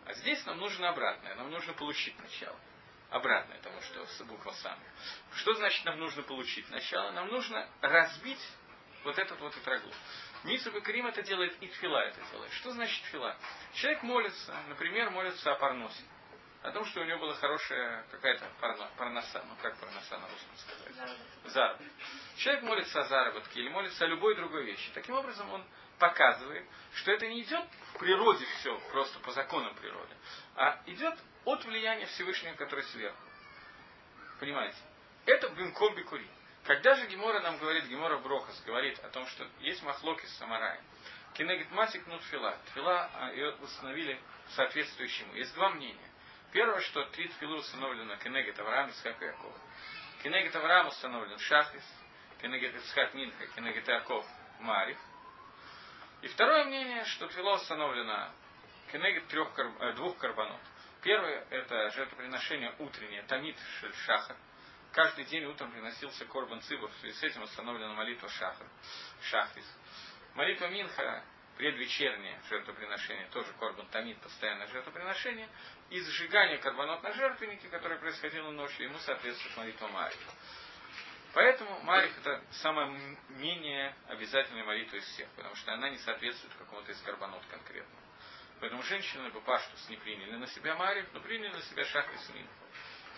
А 0.06 0.14
здесь 0.14 0.46
нам 0.46 0.58
нужно 0.58 0.90
обратное, 0.90 1.36
нам 1.36 1.50
нужно 1.50 1.74
получить 1.74 2.18
начало. 2.20 2.60
Обратное 3.10 3.60
тому, 3.62 3.80
что 3.82 4.06
с 4.06 4.22
буква 4.24 4.52
сам. 4.52 4.78
Что 5.36 5.54
значит 5.54 5.86
нам 5.86 5.98
нужно 5.98 6.24
получить 6.24 6.70
начало? 6.70 7.12
Нам 7.12 7.28
нужно 7.28 7.70
разбить 7.82 8.46
вот 9.04 9.18
этот 9.18 9.40
вот 9.40 9.56
итрагу. 9.56 9.90
Митсу 10.44 10.72
Крим 10.82 11.08
это 11.08 11.22
делает, 11.24 11.62
и 11.62 11.68
тфила 11.68 12.00
это 12.00 12.20
делает. 12.32 12.52
Что 12.54 12.72
значит 12.72 13.02
тфила? 13.06 13.38
Человек 13.76 14.04
молится, 14.04 14.56
например, 14.68 15.10
молится 15.10 15.54
о 15.54 15.56
парносе 15.56 16.04
о 16.64 16.72
том, 16.72 16.86
что 16.86 17.02
у 17.02 17.04
него 17.06 17.20
была 17.20 17.36
хорошая 17.36 18.04
какая-то 18.12 18.46
парноса, 18.98 19.44
ну 19.48 19.56
как 19.62 19.78
парноса 19.78 20.18
на 20.18 20.28
русском 20.28 20.58
сказать? 20.58 20.96
Заработок. 21.46 21.88
Человек 22.38 22.64
молится 22.64 23.02
о 23.02 23.04
заработке 23.06 23.60
или 23.60 23.70
молится 23.70 24.06
о 24.06 24.08
любой 24.08 24.36
другой 24.36 24.66
вещи. 24.66 24.92
Таким 24.94 25.16
образом 25.16 25.52
он 25.52 25.64
показывает, 26.00 26.66
что 26.96 27.12
это 27.12 27.28
не 27.28 27.42
идет 27.42 27.66
в 27.94 28.00
природе 28.00 28.46
все, 28.58 28.78
просто 28.92 29.20
по 29.20 29.32
законам 29.32 29.74
природы, 29.76 30.16
а 30.56 30.82
идет 30.86 31.18
от 31.46 31.64
влияния 31.66 32.06
Всевышнего, 32.08 32.56
который 32.56 32.84
сверху. 32.86 33.18
Понимаете? 34.40 34.78
Это 35.26 35.50
бимком 35.50 35.96
бикури. 35.96 36.28
Когда 36.66 36.96
же 36.96 37.08
Гемора 37.08 37.40
нам 37.42 37.58
говорит, 37.60 37.86
Гемора 37.86 38.18
Брохас 38.18 38.62
говорит 38.66 39.00
о 39.00 39.10
том, 39.10 39.26
что 39.28 39.48
есть 39.62 39.82
махлоки 39.84 40.26
с 40.26 40.38
самараем, 40.38 40.84
кинегит 41.34 41.72
масик 41.72 42.06
нут 42.08 42.22
фила. 42.24 42.58
Фила 42.74 43.10
ее 43.32 43.52
установили 43.62 44.20
соответствующему. 44.50 45.34
Есть 45.36 45.54
два 45.56 45.70
мнения. 45.70 46.10
Первое, 46.58 46.80
что 46.80 47.06
три 47.12 47.28
тфилы 47.28 47.58
установлено 47.58 48.16
Кенегет 48.16 48.60
Авраам, 48.60 48.90
Исхак 48.90 49.22
и 49.22 49.26
Яков. 49.26 49.54
Кенегет 50.24 50.56
Авраам 50.56 50.88
установлен 50.88 51.38
Шахрис, 51.38 51.84
Кенегет 52.42 52.74
Исхак 52.78 53.14
Минха, 53.14 53.46
Кенегет 53.56 53.88
Яков 53.88 54.26
Марив. 54.62 54.98
И 56.24 56.28
второе 56.30 56.66
мнение, 56.66 57.06
что 57.06 57.28
тфила 57.28 57.58
установлено 57.58 58.32
Кенегет 58.92 59.28
трех, 59.28 59.50
э, 59.56 59.94
двух 59.98 60.18
карбонот. 60.18 60.60
Первое– 61.04 61.46
это 61.52 61.92
жертвоприношение 61.92 62.74
утреннее, 62.80 63.22
Тамид 63.28 63.56
Шахар. 64.08 64.36
Каждый 64.94 65.26
день 65.26 65.46
утром 65.46 65.72
приносился 65.72 66.26
Корбан 66.26 66.62
Цибов, 66.62 66.92
в 66.92 67.00
связи 67.02 67.16
с 67.20 67.22
этим 67.22 67.44
установлена 67.44 67.94
молитва 67.94 68.30
Шахар, 68.30 68.66
Шахрис. 69.22 69.78
Молитва 70.34 70.70
Минха 70.70 71.24
предвечернее 71.58 72.40
жертвоприношение, 72.50 73.28
тоже 73.32 73.52
Корбан 73.60 73.88
Тамид, 73.88 74.20
постоянное 74.22 74.68
жертвоприношение, 74.68 75.50
и 75.90 76.00
сжигание 76.00 76.60
карбонот 76.60 77.02
на 77.04 77.12
жертвеннике, 77.14 77.68
которое 77.70 77.98
происходило 78.00 78.52
ночью, 78.52 78.86
ему 78.86 78.98
соответствует 79.00 79.58
молитва 79.58 79.88
Марик. 79.88 80.18
Поэтому 81.34 81.80
Марик 81.82 82.12
это 82.20 82.44
самая 82.52 82.88
менее 83.30 83.96
обязательная 84.08 84.64
молитва 84.64 84.98
из 84.98 85.06
всех, 85.06 85.30
потому 85.32 85.56
что 85.56 85.74
она 85.74 85.90
не 85.90 85.98
соответствует 85.98 86.54
какому-то 86.56 86.92
из 86.92 87.02
карбонот 87.02 87.44
конкретному. 87.50 88.02
Поэтому 88.60 88.82
женщины 88.84 89.30
бы 89.30 89.42
паштус 89.42 89.90
не 89.90 89.98
приняли 89.98 90.36
на 90.36 90.48
себя 90.48 90.76
Марик, 90.76 91.08
но 91.14 91.20
приняли 91.20 91.54
на 91.54 91.62
себя 91.62 91.86
шах 91.86 92.12
и 92.14 92.18
смин. 92.18 92.48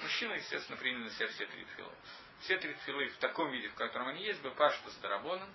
Мужчины, 0.02 0.34
естественно, 0.34 0.78
приняли 0.78 1.04
на 1.04 1.10
себя 1.12 1.28
все 1.28 1.46
три 1.46 1.66
тфилы. 1.66 1.94
Все 2.42 2.58
три 2.58 2.74
тфилы 2.74 3.08
в 3.10 3.18
таком 3.18 3.52
виде, 3.52 3.70
в 3.70 3.76
котором 3.76 4.08
они 4.08 4.24
есть, 4.24 4.42
бы 4.42 4.52
паштус 4.52 4.94
дарабонан, 4.96 5.50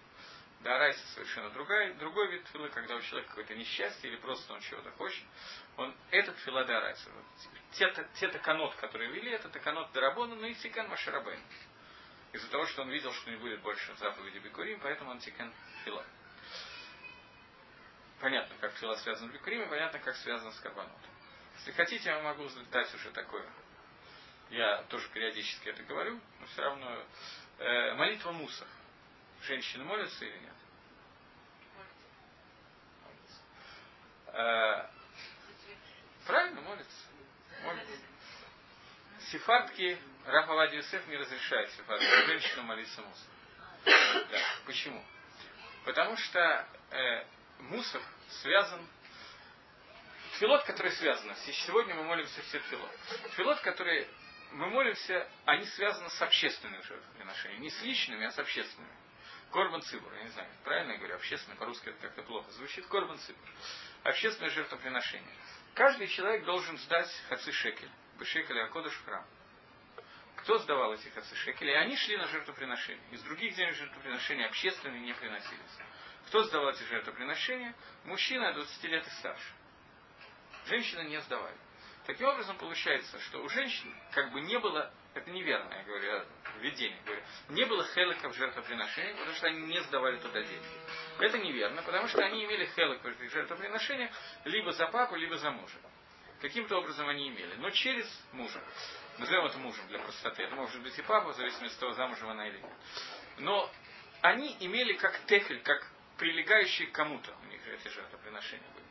да, 0.64 0.78
райса 0.78 1.06
совершенно 1.08 1.50
другая, 1.50 1.92
другой 1.94 2.32
вид 2.32 2.46
филы, 2.48 2.70
когда 2.70 2.96
у 2.96 3.00
человека 3.02 3.28
какое-то 3.28 3.54
несчастье 3.54 4.10
или 4.10 4.16
просто 4.16 4.54
он 4.54 4.60
чего-то 4.62 4.90
хочет. 4.92 5.22
Он, 5.76 5.94
этот 6.10 6.36
фила 6.38 6.64
да 6.64 6.80
райса. 6.80 7.10
Те, 7.72 7.92
те 8.14 8.28
таканот, 8.28 8.74
которые 8.76 9.10
вели, 9.10 9.30
это 9.30 9.50
таканот 9.50 9.92
дарабона, 9.92 10.34
но 10.34 10.46
и 10.46 10.54
тикан 10.54 10.88
машарабен. 10.88 11.38
Из-за 12.32 12.48
того, 12.50 12.64
что 12.66 12.82
он 12.82 12.90
видел, 12.90 13.12
что 13.12 13.30
не 13.30 13.36
будет 13.36 13.60
больше 13.60 13.94
заповеди 13.96 14.38
Бикурим, 14.38 14.80
поэтому 14.80 15.10
он 15.10 15.18
тикан 15.18 15.52
фила. 15.84 16.04
Понятно, 18.20 18.56
как 18.58 18.72
фила 18.76 18.94
связан 18.94 19.28
с 19.28 19.32
Бикурим, 19.32 19.62
и 19.62 19.68
понятно, 19.68 19.98
как 19.98 20.16
связан 20.16 20.50
с 20.50 20.60
карбонотом. 20.60 21.10
Если 21.58 21.72
хотите, 21.72 22.08
я 22.08 22.20
могу 22.22 22.48
дать 22.72 22.92
уже 22.94 23.10
такое. 23.10 23.46
Я 24.48 24.82
тоже 24.84 25.08
периодически 25.10 25.68
это 25.68 25.82
говорю, 25.82 26.18
но 26.40 26.46
все 26.46 26.62
равно. 26.62 27.04
Э, 27.58 27.94
молитва 27.94 28.32
мусов. 28.32 28.66
Женщины 29.46 29.84
молятся 29.84 30.24
или 30.24 30.38
нет? 30.38 30.54
Э, 34.28 34.88
правильно, 36.26 36.60
молятся. 36.62 37.06
молятся. 37.62 37.92
Сефардки, 39.30 39.98
Рафавади 40.26 40.76
Юсеф 40.76 41.06
не 41.08 41.16
разрешает 41.16 41.70
сефардки 41.72 42.26
женщинам 42.26 42.66
молиться 42.66 43.02
мусор. 43.02 43.28
Да. 43.84 44.40
Почему? 44.64 45.04
Потому 45.84 46.16
что 46.16 46.66
э, 46.90 47.26
мусор 47.58 48.02
связан 48.42 48.88
Филот, 50.38 50.64
который 50.64 50.90
связан. 50.92 51.32
Сегодня 51.66 51.94
мы 51.94 52.02
молимся 52.02 52.42
все 52.42 52.58
филот. 52.58 52.90
Филот, 53.36 53.60
который 53.60 54.08
мы 54.50 54.68
молимся, 54.68 55.28
они 55.44 55.64
связаны 55.64 56.10
с 56.10 56.20
общественными 56.22 56.82
жертвоприношениями. 56.82 57.62
Не 57.62 57.70
с 57.70 57.82
личными, 57.82 58.26
а 58.26 58.32
с 58.32 58.38
общественными. 58.38 58.92
Корбан 59.54 59.82
Цибур, 59.82 60.12
я 60.14 60.24
не 60.24 60.30
знаю, 60.30 60.48
правильно 60.64 60.92
я 60.92 60.98
говорю, 60.98 61.14
общественное, 61.14 61.56
по-русски 61.56 61.88
это 61.88 62.00
как-то 62.00 62.22
плохо 62.24 62.50
звучит. 62.50 62.84
Корбан 62.88 63.16
Цибур. 63.18 63.48
Общественное 64.02 64.50
жертвоприношение. 64.50 65.32
Каждый 65.74 66.08
человек 66.08 66.44
должен 66.44 66.76
сдать 66.78 67.08
хаци 67.28 67.52
шекель. 67.52 67.90
Бешекель 68.18 68.60
Акодыш 68.62 68.92
в 68.92 69.04
храм. 69.04 69.24
Кто 70.38 70.58
сдавал 70.58 70.94
эти 70.94 71.06
хаци 71.10 71.36
шекели? 71.36 71.70
И 71.70 71.74
они 71.74 71.96
шли 71.96 72.16
на 72.16 72.26
жертвоприношение. 72.26 73.04
Из 73.12 73.22
других 73.22 73.54
земель 73.54 73.74
жертвоприношения 73.76 74.46
общественные 74.46 75.02
не 75.02 75.14
приносились. 75.14 75.78
Кто 76.26 76.42
сдавал 76.42 76.70
эти 76.70 76.82
жертвоприношения? 76.82 77.76
Мужчина 78.06 78.54
20 78.54 78.84
лет 78.84 79.06
и 79.06 79.10
старше. 79.10 79.52
Женщины 80.66 81.02
не 81.02 81.20
сдавали. 81.20 81.56
Таким 82.06 82.26
образом, 82.26 82.58
получается, 82.58 83.20
что 83.20 83.40
у 83.40 83.48
женщин 83.48 83.94
как 84.10 84.32
бы 84.32 84.40
не 84.40 84.58
было, 84.58 84.92
это 85.14 85.30
неверно, 85.30 85.72
я 85.72 85.84
говорю, 85.84 86.24
я 86.56 86.62
введение 86.62 87.00
говорю, 87.04 87.22
не 87.50 87.64
было 87.64 87.84
хеликов 87.84 88.34
жертвоприношений, 88.36 89.14
потому 89.14 89.34
что 89.34 89.46
они 89.46 89.60
не 89.62 89.80
сдавали 89.82 90.18
туда 90.18 90.42
деньги. 90.42 90.66
Это 91.18 91.38
неверно, 91.38 91.82
потому 91.82 92.08
что 92.08 92.22
они 92.24 92.44
имели 92.44 92.66
хелик 92.66 93.02
в 93.02 93.30
жертвоприношениях 93.30 94.10
либо 94.44 94.72
за 94.72 94.86
папу, 94.86 95.16
либо 95.16 95.36
за 95.36 95.50
мужа. 95.50 95.78
Каким-то 96.40 96.78
образом 96.78 97.08
они 97.08 97.28
имели, 97.28 97.54
но 97.56 97.70
через 97.70 98.06
мужа. 98.32 98.62
Назовем 99.18 99.46
это 99.46 99.58
мужем 99.58 99.86
для 99.88 99.98
простоты. 100.00 100.42
Это 100.42 100.54
может 100.56 100.82
быть 100.82 100.98
и 100.98 101.02
папа, 101.02 101.32
в 101.32 101.36
зависимости 101.36 101.74
от 101.74 101.80
того, 101.80 101.92
замужем 101.92 102.28
она 102.30 102.48
или 102.48 102.58
нет. 102.58 102.72
Но 103.38 103.70
они 104.20 104.56
имели 104.60 104.94
как 104.94 105.18
техель, 105.26 105.60
как 105.62 105.86
прилегающие 106.18 106.88
к 106.88 106.92
кому-то 106.92 107.32
у 107.42 107.46
них 107.46 107.60
эти 107.66 107.88
жертвоприношения 107.88 108.68
были 108.74 108.84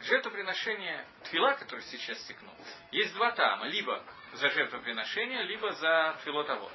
жертвоприношение 0.00 1.04
твила, 1.24 1.52
который 1.54 1.82
сейчас 1.82 2.18
стекнул, 2.22 2.54
есть 2.90 3.14
два 3.14 3.32
тама. 3.32 3.66
Либо 3.66 4.02
за 4.34 4.50
жертвоприношение, 4.50 5.42
либо 5.44 5.72
за 5.72 6.18
твилотовод. 6.22 6.72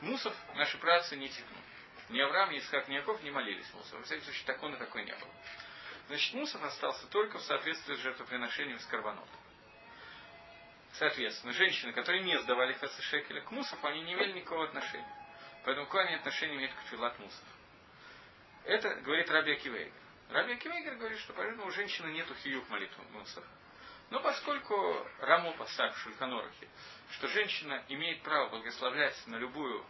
Мусов 0.00 0.34
наши 0.54 0.78
працы 0.78 1.16
не 1.16 1.28
текнут. 1.28 1.58
Ни 2.10 2.20
Авраам, 2.20 2.50
ни 2.50 2.58
Исхак, 2.58 2.88
ни 2.88 2.94
Яков 2.94 3.22
не 3.22 3.30
молились 3.30 3.72
Мусов. 3.74 3.98
Во 3.98 4.04
всяком 4.04 4.24
случае, 4.24 4.44
такой 4.46 4.70
на 4.70 4.76
такой 4.76 5.04
не 5.04 5.14
было. 5.14 5.30
Значит, 6.08 6.34
Мусов 6.34 6.62
остался 6.62 7.06
только 7.08 7.38
в 7.38 7.42
соответствии 7.42 7.94
с 7.94 7.98
жертвоприношением 7.98 8.78
с 8.78 8.86
карбонотом. 8.86 9.40
Соответственно, 10.92 11.52
женщины, 11.54 11.92
которые 11.92 12.22
не 12.22 12.38
сдавали 12.40 12.72
хасышекеля 12.74 13.40
к 13.40 13.50
Мусов, 13.50 13.82
они 13.84 14.02
не 14.02 14.12
имели 14.12 14.32
никакого 14.32 14.64
отношения. 14.64 15.12
Поэтому 15.64 15.86
какое 15.86 16.04
они 16.04 16.16
отношение 16.16 16.56
имеют 16.56 16.74
к 16.74 16.88
филат 16.90 17.18
Мусов? 17.18 17.44
Это 18.64 18.94
говорит 18.96 19.30
Раби 19.30 19.52
Акивейга. 19.52 19.92
Раби 20.30 20.52
Акимейгер 20.52 20.96
говорит, 20.96 21.18
что 21.20 21.32
поэтому 21.32 21.66
у 21.66 21.70
женщины 21.70 22.08
нету 22.08 22.34
хиюк 22.34 22.68
молитвы 22.68 23.04
мусор. 23.12 23.44
Но 24.10 24.20
поскольку 24.20 25.06
Рамо 25.20 25.52
Пасак 25.52 25.94
в 25.94 25.98
Шульханорахе, 25.98 26.68
что 27.12 27.28
женщина 27.28 27.84
имеет 27.88 28.22
право 28.22 28.50
благословлять 28.50 29.16
на 29.26 29.36
любую, 29.36 29.84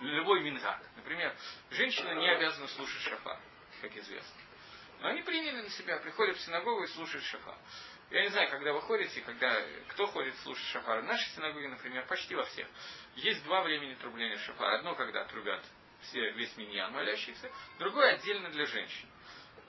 на 0.00 0.08
любой 0.08 0.42
мингак. 0.42 0.80
Например, 0.96 1.34
женщина 1.70 2.14
не 2.14 2.28
обязана 2.28 2.68
слушать 2.68 3.02
шафар, 3.02 3.38
как 3.80 3.96
известно. 3.96 4.40
Но 5.00 5.08
они 5.08 5.22
приняли 5.22 5.62
на 5.62 5.70
себя, 5.70 5.98
приходят 5.98 6.36
в 6.36 6.40
синагогу 6.40 6.84
и 6.84 6.86
слушают 6.88 7.24
шафар. 7.24 7.56
Я 8.10 8.22
не 8.22 8.28
знаю, 8.28 8.50
когда 8.50 8.72
вы 8.72 8.80
ходите, 8.82 9.20
когда 9.22 9.60
кто 9.88 10.06
ходит 10.06 10.36
слушать 10.38 10.66
шафар. 10.66 11.00
В 11.00 11.04
нашей 11.04 11.28
синагоге, 11.30 11.68
например, 11.68 12.06
почти 12.06 12.34
во 12.34 12.44
всех. 12.44 12.68
Есть 13.16 13.42
два 13.44 13.62
времени 13.62 13.94
трубления 13.94 14.38
шафара. 14.38 14.78
Одно, 14.78 14.94
когда 14.94 15.24
трубят 15.24 15.64
все, 16.02 16.30
весь 16.32 16.56
миньян 16.56 16.92
молящийся, 16.92 17.50
другое 17.78 18.14
отдельно 18.14 18.50
для 18.50 18.66
женщин. 18.66 19.08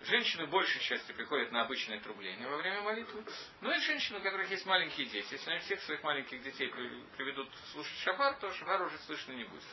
Женщины 0.01 0.45
большей 0.45 0.79
частью 0.81 1.15
приходят 1.15 1.51
на 1.51 1.61
обычное 1.63 1.99
трубление 1.99 2.47
во 2.47 2.57
время 2.57 2.81
молитвы. 2.81 3.23
Но 3.61 3.73
и 3.73 3.79
женщины, 3.79 4.19
у 4.19 4.21
которых 4.21 4.49
есть 4.49 4.65
маленькие 4.65 5.07
дети. 5.07 5.33
Если 5.33 5.49
они 5.49 5.59
всех 5.61 5.81
своих 5.81 6.03
маленьких 6.03 6.41
детей 6.43 6.69
приведут 7.17 7.49
слушать 7.71 7.97
шафар, 7.99 8.35
то 8.35 8.51
шафар 8.53 8.83
уже 8.83 8.97
слышно 8.99 9.33
не 9.33 9.43
будет. 9.43 9.63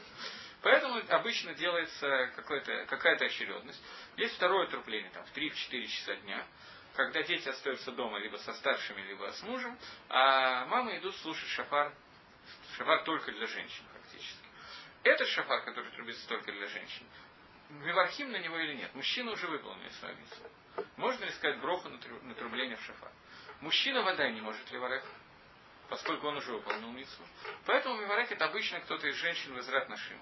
Поэтому 0.62 1.00
обычно 1.10 1.54
делается 1.54 2.32
какая-то 2.36 3.24
очередность. 3.26 3.82
Есть 4.16 4.36
второе 4.36 4.66
трупление, 4.68 5.10
там, 5.10 5.24
в 5.26 5.36
3-4 5.36 5.86
часа 5.86 6.16
дня, 6.16 6.46
когда 6.94 7.22
дети 7.22 7.48
остаются 7.48 7.92
дома 7.92 8.18
либо 8.18 8.36
со 8.38 8.54
старшими, 8.54 9.02
либо 9.02 9.30
с 9.30 9.42
мужем, 9.42 9.78
а 10.08 10.64
мамы 10.66 10.96
идут 10.98 11.14
слушать 11.16 11.48
шафар, 11.50 11.94
шафар 12.76 13.04
только 13.04 13.30
для 13.30 13.46
женщин 13.46 13.84
фактически. 13.92 14.38
Этот 15.02 15.28
шафар, 15.28 15.62
который 15.64 15.90
трубится 15.92 16.26
только 16.28 16.50
для 16.50 16.66
женщин, 16.66 17.06
Мивархим 17.70 18.30
на 18.30 18.36
него 18.38 18.58
или 18.58 18.74
нет. 18.74 18.94
Мужчина 18.94 19.32
уже 19.32 19.46
выполнил 19.46 19.90
свою 19.92 20.16
миссию. 20.16 20.50
Можно 20.96 21.24
ли 21.24 21.30
сказать 21.32 21.60
броху 21.60 21.88
на 21.88 22.34
трубление 22.34 22.76
в 22.76 22.84
шафар? 22.84 23.10
Мужчина 23.60 24.02
вода 24.02 24.28
не 24.30 24.40
может 24.40 24.70
ли 24.70 24.78
варех, 24.78 25.04
поскольку 25.88 26.28
он 26.28 26.36
уже 26.36 26.52
выполнил 26.52 26.90
миссу. 26.90 27.22
Поэтому 27.66 28.00
миварек 28.00 28.30
это 28.30 28.46
обычно 28.46 28.80
кто-то 28.80 29.06
из 29.06 29.14
женщин 29.16 29.54
в 29.54 29.88
нашим. 29.88 30.20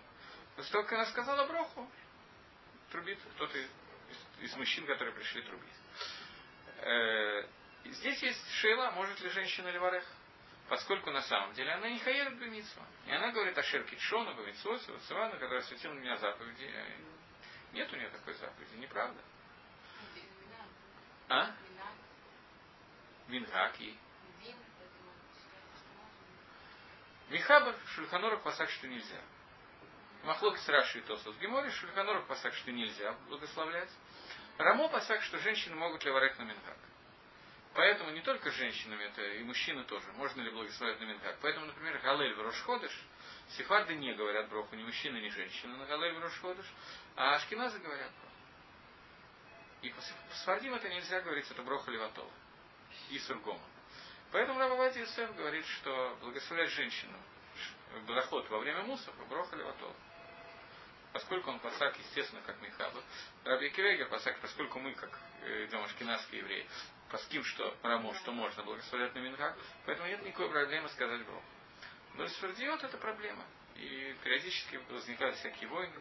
После 0.57 0.73
того, 0.73 0.85
как 0.85 0.93
она 0.93 1.07
сказала 1.07 1.47
броху, 1.47 1.91
трубит 2.91 3.19
кто-то 3.35 3.59
из, 3.59 3.69
из 4.41 4.57
мужчин, 4.57 4.87
которые 4.87 5.15
пришли 5.15 5.43
трубить. 5.43 5.73
Э, 6.79 7.47
здесь 7.87 8.23
есть 8.23 8.51
шейла, 8.61 8.91
может 8.91 9.21
ли 9.21 9.31
женщина 9.31 9.69
ли 9.69 9.79
варех? 9.79 10.05
Поскольку 10.69 11.11
на 11.11 11.23
самом 11.23 11.53
деле 11.55 11.73
она 11.73 11.89
не 11.89 11.99
хаерит 11.99 12.39
бемитсва. 12.39 12.87
И 13.07 13.13
она 13.13 13.31
говорит 13.33 13.57
о 13.59 13.63
Шерке 13.63 13.99
Шону, 13.99 14.35
Бемитсосе, 14.35 14.97
Цивану, 15.09 15.39
который 15.39 15.59
осветил 15.59 15.93
меня 15.93 16.17
заповеди 16.17 16.71
нет 17.73 17.93
у 17.93 17.97
нее 17.97 18.09
такой 18.11 18.35
заповеди, 18.35 18.77
неправда? 18.77 19.21
А? 21.29 21.51
Минхак 23.29 23.81
и. 23.81 23.97
Михабр 27.31 27.75
Шульханорах 27.95 28.43
пасак, 28.43 28.69
что 28.69 28.87
нельзя. 28.87 29.21
Махлоки 30.25 30.61
Раши 30.71 30.99
и 30.99 31.03
Тосос 31.03 31.37
Гемори 31.39 31.71
Шульханорах 31.71 32.27
пасак, 32.27 32.53
что 32.55 32.71
нельзя 32.71 33.13
благословлять. 33.29 33.91
Рамо 34.59 34.89
пасак, 34.89 35.23
что 35.23 35.39
женщины 35.39 35.75
могут 35.75 36.05
ли 36.05 36.11
варить 36.11 36.39
на 36.39 36.43
Минхак. 36.43 36.77
Поэтому 37.75 38.11
не 38.11 38.21
только 38.21 38.51
женщинами, 38.51 39.05
это 39.05 39.23
и 39.23 39.43
мужчины 39.45 39.85
тоже. 39.85 40.13
Можно 40.13 40.43
ли 40.43 40.51
благословлять 40.51 41.01
на 41.01 41.05
Минхак. 41.05 41.39
Поэтому, 41.41 41.67
например, 41.67 41.99
Галель 42.01 42.35
в 42.35 42.43
Рошходыш, 42.43 42.93
Сефарды 43.51 43.95
не 43.95 44.15
говорят 44.15 44.49
броху 44.49 44.75
ни 44.77 44.83
мужчины, 44.83 45.19
ни 45.19 45.29
женщины 45.29 45.77
на 45.77 45.85
Галель 45.87 46.19
Рошходыш, 46.19 46.67
а 47.17 47.35
Ашкиназы 47.35 47.79
говорят 47.79 48.11
броху. 48.11 48.33
И 49.83 49.91
по 49.91 50.01
Сфардим 50.37 50.75
это 50.75 50.89
нельзя 50.89 51.21
говорить, 51.21 51.51
это 51.51 51.63
броха 51.63 51.91
Леватова. 51.91 52.31
И 53.11 53.19
Сургома. 53.19 53.63
Поэтому 54.31 54.59
Рабавати 54.59 54.99
Юсеф 54.99 55.35
говорит, 55.37 55.67
что 55.67 56.17
благословлять 56.21 56.71
женщину 56.71 57.17
брахот 58.07 58.49
во 58.49 58.59
время 58.59 58.83
мусов 58.85 59.15
броха 59.29 59.57
Леватова. 59.57 59.95
Поскольку 61.13 61.51
он 61.51 61.59
пасак, 61.59 61.99
естественно, 61.99 62.41
как 62.47 62.61
Михаба. 62.63 63.03
Раби 63.45 63.69
Кивегер 63.69 64.09
пасак, 64.09 64.39
поскольку 64.41 64.79
мы, 64.79 64.95
как 64.95 65.11
э, 65.43 65.67
идем 65.67 65.83
ашкенадские 65.85 66.41
евреи, 66.41 66.67
паским, 67.11 67.45
что 67.45 67.77
рамо, 67.83 68.15
что 68.15 68.33
можно 68.33 68.63
благословлять 68.63 69.15
на 69.15 69.19
Минхак, 69.19 69.59
поэтому 69.85 70.09
нет 70.09 70.23
никакой 70.23 70.49
проблемы 70.49 70.89
сказать 70.89 71.23
броху. 71.27 71.45
Но 72.15 72.27
Сфардиот 72.29 72.85
это 72.85 72.99
проблема. 72.99 73.45
И 73.77 74.15
периодически 74.23 74.77
возникают 74.91 75.37
всякие 75.37 75.69
войны 75.69 75.95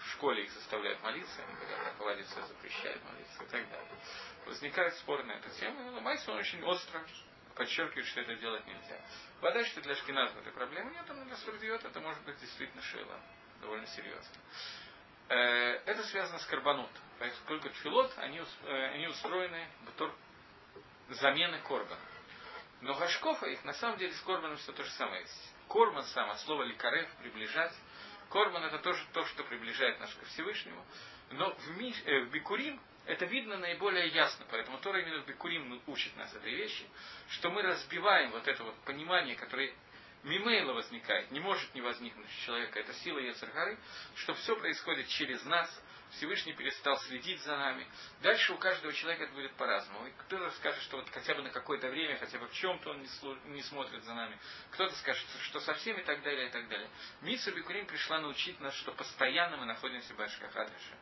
в 0.00 0.12
школе 0.12 0.44
их 0.44 0.50
заставляют 0.52 1.02
молиться, 1.02 1.42
они 1.42 1.54
говорят, 1.54 1.92
руководитель 1.92 2.42
запрещает 2.42 3.02
молиться 3.04 3.42
и 3.42 3.46
так 3.46 3.68
далее. 3.68 3.98
Возникает 4.46 4.94
спор 4.94 5.24
на 5.24 5.32
эту 5.32 5.50
тему, 5.50 5.90
но 5.90 6.00
Майсон 6.00 6.36
очень 6.36 6.62
остро 6.62 7.04
подчеркивает, 7.54 8.06
что 8.06 8.20
это 8.20 8.34
делать 8.36 8.64
нельзя. 8.66 9.00
Вода, 9.40 9.64
что 9.64 9.80
для 9.80 9.94
шкиназов 9.96 10.36
этой 10.38 10.52
проблемы 10.52 10.92
нет, 10.92 11.04
но 11.08 11.24
для 11.24 11.36
сурдиот 11.36 11.84
это 11.84 12.00
может 12.00 12.22
быть 12.24 12.38
действительно 12.38 12.82
шейла, 12.82 13.20
довольно 13.60 13.86
серьезно. 13.86 14.36
Э, 15.28 15.34
это 15.84 16.02
связано 16.04 16.38
с 16.38 16.46
карбонотом. 16.46 17.02
Поскольку 17.18 17.68
тфилот, 17.70 18.12
они, 18.18 18.40
э, 18.40 18.84
они 18.94 19.08
устроены 19.08 19.68
в 21.08 21.14
замены 21.14 21.60
корбана. 21.62 22.00
Но 22.80 22.94
гашкофа 22.94 23.46
их 23.46 23.64
на 23.64 23.72
самом 23.74 23.98
деле 23.98 24.12
с 24.12 24.20
корбаном 24.20 24.56
все 24.56 24.72
то 24.72 24.84
же 24.84 24.90
самое. 24.90 25.24
Корбан 25.68 26.04
сам, 26.04 26.30
от 26.30 26.40
слова 26.40 26.62
ликарев, 26.62 27.08
приближать, 27.16 27.74
Корбан 28.30 28.64
это 28.64 28.78
тоже 28.78 29.04
то, 29.12 29.24
что 29.26 29.44
приближает 29.44 29.98
нас 30.00 30.12
ко 30.14 30.24
Всевышнему. 30.26 30.84
Но 31.30 31.54
в, 31.54 31.78
ми, 31.78 31.94
э, 32.04 32.20
в 32.20 32.30
Бикурим 32.30 32.80
это 33.06 33.24
видно 33.24 33.56
наиболее 33.56 34.08
ясно. 34.08 34.44
Поэтому 34.50 34.78
Тора 34.78 35.00
именно 35.00 35.22
в 35.22 35.26
Бикурим 35.26 35.80
учит 35.86 36.14
нас 36.16 36.34
этой 36.34 36.54
вещи, 36.54 36.86
что 37.30 37.50
мы 37.50 37.62
разбиваем 37.62 38.30
вот 38.30 38.46
это 38.46 38.64
вот 38.64 38.74
понимание, 38.84 39.34
которое 39.34 39.74
мимейла 40.24 40.74
возникает, 40.74 41.30
не 41.30 41.40
может 41.40 41.74
не 41.74 41.80
возникнуть 41.80 42.26
у 42.26 42.44
человека, 42.44 42.80
это 42.80 42.92
сила 42.94 43.18
Ецаргары, 43.18 43.78
что 44.16 44.34
все 44.34 44.56
происходит 44.56 45.06
через 45.08 45.42
нас, 45.44 45.82
Всевышний 46.12 46.54
перестал 46.54 46.98
следить 47.00 47.40
за 47.42 47.56
нами. 47.56 47.86
Дальше 48.22 48.52
у 48.52 48.58
каждого 48.58 48.92
человека 48.92 49.24
это 49.24 49.32
будет 49.34 49.52
по-разному. 49.54 50.10
Кто-то 50.18 50.50
скажет, 50.56 50.82
что 50.82 50.96
вот 50.96 51.08
хотя 51.10 51.34
бы 51.34 51.42
на 51.42 51.50
какое-то 51.50 51.88
время, 51.88 52.16
хотя 52.18 52.38
бы 52.38 52.46
в 52.46 52.52
чем-то 52.52 52.90
он 52.90 53.00
не, 53.00 53.06
слу- 53.06 53.48
не 53.48 53.62
смотрит 53.62 54.02
за 54.04 54.14
нами. 54.14 54.38
Кто-то 54.72 54.94
скажет, 54.96 55.26
что 55.42 55.60
совсем 55.60 55.98
и 55.98 56.02
так 56.02 56.22
далее, 56.22 56.48
и 56.48 56.50
так 56.50 56.68
далее. 56.68 56.88
Митса 57.20 57.52
Бикурим 57.52 57.86
пришла 57.86 58.20
научить 58.20 58.58
нас, 58.60 58.74
что 58.76 58.92
постоянно 58.92 59.58
мы 59.58 59.66
находимся 59.66 60.14
в 60.14 60.16
Башкахадыше. 60.16 60.96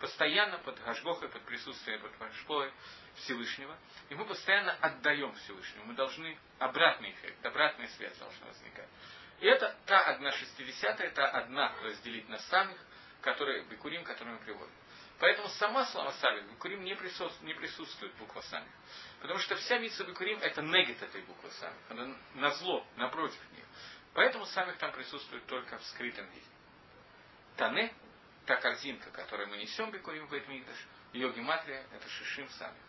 Постоянно 0.00 0.58
под 0.58 0.82
Гашгохой, 0.82 1.28
под 1.28 1.42
присутствием, 1.42 2.00
под 2.00 2.16
Башпой 2.18 2.72
Всевышнего. 3.16 3.76
И 4.08 4.14
мы 4.14 4.24
постоянно 4.24 4.72
отдаем 4.80 5.32
Всевышнему. 5.34 5.84
Мы 5.86 5.94
должны 5.94 6.38
обратный 6.58 7.12
эффект, 7.12 7.44
обратная 7.44 7.88
связь 7.88 8.16
должна 8.16 8.46
возникать. 8.46 8.88
И 9.40 9.46
это 9.46 9.76
та 9.86 10.00
одна 10.04 10.32
шестидесятая, 10.32 11.10
та 11.10 11.28
одна 11.28 11.74
разделить 11.82 12.28
на 12.28 12.38
самих, 12.38 12.78
которые, 13.22 13.62
Бекурим, 13.64 14.04
которые 14.04 14.34
мы 14.34 14.40
приводим. 14.40 14.72
Поэтому 15.18 15.48
сама 15.48 15.84
слова 15.86 16.12
Сами, 16.12 16.40
Бекурим 16.50 16.82
не 16.82 16.94
присутствует, 16.94 17.42
не 17.42 17.54
присутствует 17.54 18.14
буква 18.14 18.40
Сами. 18.40 18.68
Потому 19.20 19.38
что 19.38 19.54
вся 19.56 19.78
Митса 19.78 20.04
Бекурим 20.04 20.38
это 20.38 20.62
негет 20.62 21.02
этой 21.02 21.22
буквы 21.22 21.50
Сами. 21.50 21.76
Она 21.90 22.16
на 22.34 22.50
зло, 22.52 22.86
напротив 22.96 23.40
них. 23.52 23.64
Поэтому 24.14 24.46
самих 24.46 24.76
там 24.78 24.92
присутствует 24.92 25.44
только 25.46 25.78
в 25.78 25.84
скрытом 25.84 26.26
виде. 26.30 26.46
Тане, 27.56 27.92
та 28.46 28.56
корзинка, 28.56 29.10
которую 29.10 29.48
мы 29.48 29.58
несем 29.58 29.90
Бекурим 29.90 30.26
в 30.26 30.30
Бейтмигдаш, 30.30 30.76
ее 31.12 31.30
гематрия 31.32 31.84
это 31.92 32.08
Шишим 32.08 32.48
Самих. 32.50 32.82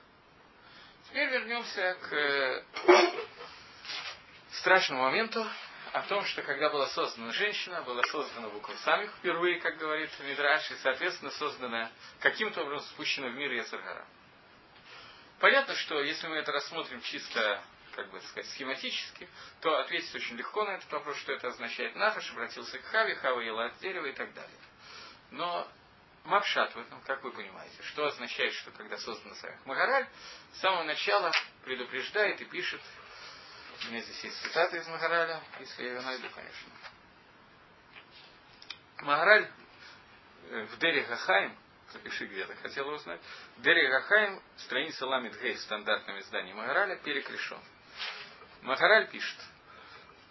Теперь 1.10 1.30
вернемся 1.32 1.98
к 2.02 2.14
э, 2.14 2.64
страшному 4.52 5.04
моменту, 5.04 5.46
о 5.94 6.04
том, 6.04 6.24
что 6.26 6.42
когда 6.42 6.70
была 6.70 6.88
создана 6.88 7.32
женщина, 7.34 7.82
была 7.82 8.02
создана 8.04 8.50
буква 8.50 8.74
самих 8.76 9.12
впервые, 9.18 9.60
как 9.60 9.78
говорит 9.78 10.10
Мидраш, 10.22 10.72
и, 10.72 10.76
соответственно, 10.76 11.32
создана 11.32 11.92
каким-то 12.20 12.62
образом 12.62 12.88
спущена 12.89 13.28
в 13.28 13.34
мир 13.34 13.52
Яцергара. 13.52 14.06
Понятно, 15.39 15.76
что 15.76 16.02
если 16.02 16.28
мы 16.28 16.36
это 16.36 16.52
рассмотрим 16.52 17.02
чисто, 17.02 17.62
как 17.96 18.10
бы 18.12 18.22
сказать, 18.22 18.50
схематически, 18.52 19.28
то 19.60 19.80
ответить 19.80 20.14
очень 20.16 20.38
легко 20.38 20.64
на 20.64 20.72
этот 20.72 20.89
вопрос, 20.92 21.18
что 21.18 21.34
это 21.34 21.48
означает. 21.48 21.96
Нафаш 21.96 22.32
обратился 22.32 22.80
к 22.80 22.84
Хаве, 22.86 23.16
Хава 23.16 23.42
ела 23.42 23.66
от 23.66 23.80
дерева 23.80 24.06
и 24.06 24.14
так 24.14 24.34
далее. 24.34 24.60
Но 25.32 25.68
Мапшат 26.24 26.74
в 26.76 26.80
этом, 26.80 27.02
как 27.02 27.24
вы 27.24 27.32
понимаете, 27.32 27.82
что 27.84 28.06
означает, 28.06 28.54
что 28.54 28.72
когда 28.72 28.98
создана 28.98 29.34
самих 29.36 29.66
Магараль, 29.66 30.08
с 30.54 30.60
самого 30.60 30.84
начала 30.84 31.32
предупреждает 31.66 32.39
и 32.39 32.46
пишет 32.46 32.82
у 33.88 33.92
меня 33.92 34.02
здесь 34.02 34.24
есть 34.24 34.42
цитата 34.44 34.78
из 34.78 34.88
Магараля, 34.88 35.42
если 35.60 35.84
я 35.84 35.90
ее 35.94 36.02
найду, 36.02 36.28
конечно. 36.30 36.72
Магараль 39.02 39.50
э, 40.50 40.66
в 40.66 40.78
Дери 40.78 41.02
Гахаим, 41.02 41.58
запиши 41.92 42.28
где-то, 42.28 42.56
хотел 42.58 42.88
узнать, 42.90 43.20
в 43.58 43.62
Дери 43.62 43.88
Гахаим, 43.88 44.42
страница 44.58 45.08
Ламит 45.08 45.40
Гей 45.42 45.56
в 45.56 45.62
стандартном 45.62 46.20
издании 46.20 46.54
Магараля, 46.54 46.98
перекрешен. 46.98 47.60
Магараль 48.62 49.10
пишет, 49.10 49.38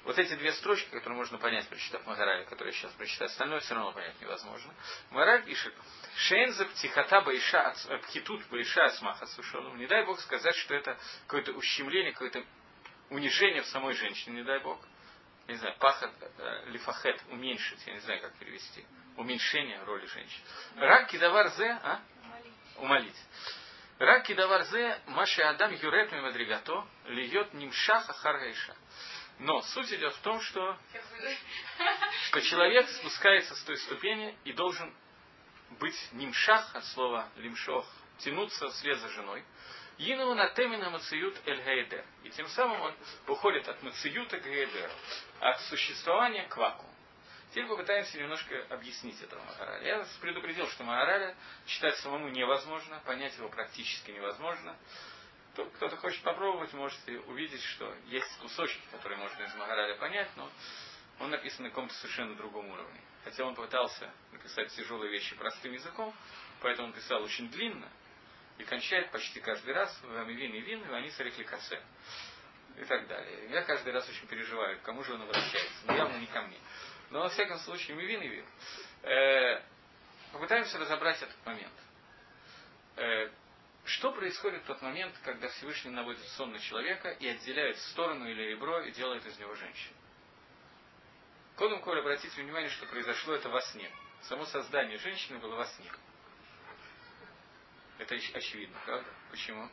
вот 0.05 0.19
эти 0.19 0.35
две 0.35 0.53
строчки, 0.53 0.89
которые 0.91 1.17
можно 1.17 1.39
понять, 1.39 1.69
прочитав 1.69 2.07
Магараля, 2.07 2.45
которые 2.45 2.73
я 2.73 2.81
сейчас 2.81 2.93
прочитаю, 2.93 3.27
остальное 3.27 3.61
все 3.61 3.75
равно 3.75 3.93
понять 3.93 4.21
невозможно. 4.21 4.73
Магараль 5.11 5.45
пишет, 5.45 5.75
Шенза 6.17 6.67
птихата 6.67 7.21
баиша, 7.23 7.75
пхитут 8.03 8.47
баиша 8.49 8.85
асмаха 8.85 9.27
сушону. 9.27 9.75
Не 9.77 9.87
дай 9.87 10.05
Бог 10.07 10.21
сказать, 10.21 10.55
что 10.55 10.75
это 10.75 10.97
какое-то 11.27 11.53
ущемление, 11.53 12.13
какое-то 12.13 12.45
унижение 13.11 13.63
в 13.63 13.67
самой 13.67 13.95
женщине, 13.95 14.37
не 14.37 14.45
дай 14.45 14.61
Бог. 14.61 14.81
Я 15.47 15.55
не 15.55 15.59
знаю, 15.59 15.77
пахат, 15.79 16.13
э, 16.39 16.71
лифахет, 16.71 17.21
уменьшить, 17.29 17.85
я 17.87 17.95
не 17.95 18.01
знаю, 18.01 18.21
как 18.21 18.35
перевести. 18.39 18.85
Уменьшение 19.17 19.83
роли 19.83 20.07
женщин. 20.07 20.41
Рак 20.77 21.09
кидавар 21.09 21.49
зе, 21.51 21.71
а? 21.83 22.01
Умолить. 22.77 23.17
Рак 23.99 24.25
кидавар 24.25 24.63
зе, 24.65 25.01
маши 25.07 25.43
адам 25.43 25.73
юрет 25.73 26.13
мимадригато, 26.13 26.87
льет 27.07 27.53
нимшаха 27.53 28.13
харгайша. 28.13 28.77
Но 29.41 29.61
суть 29.63 29.93
идет 29.93 30.15
в 30.15 30.21
том, 30.21 30.41
что, 30.41 30.79
что 32.27 32.41
человек 32.43 32.89
спускается 32.89 33.55
с 33.57 33.63
той 33.63 33.77
ступени 33.79 34.37
и 34.45 34.53
должен 34.53 34.95
быть 35.79 35.97
нимшах 36.13 36.75
от 36.75 36.85
слова 36.87 37.29
лимшох, 37.37 37.87
тянуться 38.19 38.69
вслед 38.69 38.99
за 38.99 39.09
женой. 39.09 39.45
Йину 40.01 40.35
на 40.35 40.49
темина 40.49 40.89
мациют 40.89 41.39
эль 41.45 41.63
гейдер. 41.63 42.03
И 42.25 42.31
тем 42.31 42.49
самым 42.49 42.81
он 42.81 42.95
уходит 43.27 43.69
от 43.69 43.83
мациюта 43.83 44.39
к 44.39 44.45
гейдеру, 44.45 44.91
от 45.41 45.61
существования 45.63 46.45
к 46.49 46.57
вакууму. 46.57 46.91
Теперь 47.51 47.67
попытаемся 47.67 48.19
немножко 48.19 48.65
объяснить 48.71 49.21
этого 49.21 49.45
Магараля. 49.45 49.87
Я 49.87 50.07
предупредил, 50.23 50.67
что 50.69 50.85
Магараля 50.85 51.37
читать 51.67 51.97
самому 51.99 52.31
невозможно, 52.31 53.03
понять 53.05 53.37
его 53.37 53.51
практически 53.51 54.13
невозможно. 54.13 54.75
Кто-то 55.53 55.99
хочет 55.99 56.23
попробовать, 56.23 56.73
можете 56.73 57.19
увидеть, 57.27 57.63
что 57.63 57.95
есть 58.07 58.39
кусочки, 58.39 58.81
которые 58.93 59.19
можно 59.19 59.43
из 59.43 59.55
Магараля 59.55 59.97
понять, 59.97 60.31
но 60.37 60.51
он 61.19 61.29
написан 61.29 61.65
на 61.65 61.69
каком-то 61.69 61.93
совершенно 61.97 62.35
другом 62.37 62.71
уровне. 62.71 63.01
Хотя 63.25 63.45
он 63.45 63.55
пытался 63.55 64.11
написать 64.33 64.75
тяжелые 64.75 65.11
вещи 65.11 65.37
простым 65.37 65.75
языком, 65.75 66.15
поэтому 66.63 66.89
он 66.89 66.95
писал 66.95 67.23
очень 67.23 67.51
длинно, 67.51 67.91
и 68.61 68.65
кончает 68.65 69.11
почти 69.11 69.41
каждый 69.41 69.73
раз 69.73 69.99
вин 70.27 70.55
и 70.55 70.61
вин, 70.61 70.93
они 70.93 71.11
сарихли 71.11 71.45
кассе. 71.45 71.81
И 72.77 72.85
так 72.85 73.07
далее. 73.09 73.51
Я 73.51 73.63
каждый 73.63 73.93
раз 73.93 74.09
очень 74.09 74.27
переживаю, 74.27 74.79
к 74.79 74.83
кому 74.83 75.03
же 75.03 75.15
он 75.15 75.23
обращается. 75.23 75.87
Но 75.87 75.97
явно 75.97 76.17
не 76.19 76.27
ко 76.27 76.43
мне. 76.43 76.59
Но 77.11 77.21
во 77.21 77.29
всяком 77.29 77.59
случае, 77.59 77.97
мивин 77.97 78.23
и 78.23 78.29
вин. 78.29 78.47
Э, 79.03 79.63
попытаемся 80.33 80.79
разобрать 80.79 81.21
этот 81.21 81.45
момент. 81.45 81.73
Э, 82.97 83.31
что 83.85 84.13
происходит 84.13 84.63
в 84.63 84.67
тот 84.67 84.83
момент, 84.83 85.15
когда 85.25 85.49
Всевышний 85.49 85.91
наводит 85.91 86.25
сон 86.29 86.53
на 86.53 86.59
человека 86.61 87.11
и 87.11 87.27
отделяет 87.27 87.79
сторону 87.79 88.29
или 88.29 88.43
ребро 88.43 88.83
и 88.83 88.93
делает 88.93 89.27
из 89.27 89.39
него 89.39 89.55
женщину? 89.57 89.97
Кодом 91.57 91.81
Коль, 91.83 91.99
обратите 91.99 92.41
внимание, 92.41 92.71
что 92.71 92.87
произошло 92.87 93.35
это 93.35 93.49
во 93.49 93.61
сне. 93.63 93.91
Само 94.23 94.45
создание 94.47 94.99
женщины 94.99 95.39
было 95.39 95.57
во 95.57 95.67
сне. 95.67 95.91
Это 98.01 98.15
очевидно, 98.15 98.79
правда? 98.87 99.11
Почему? 99.31 99.69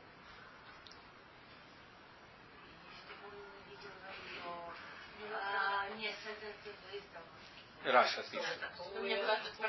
Раша 7.85 8.21
пишет. 8.23 8.59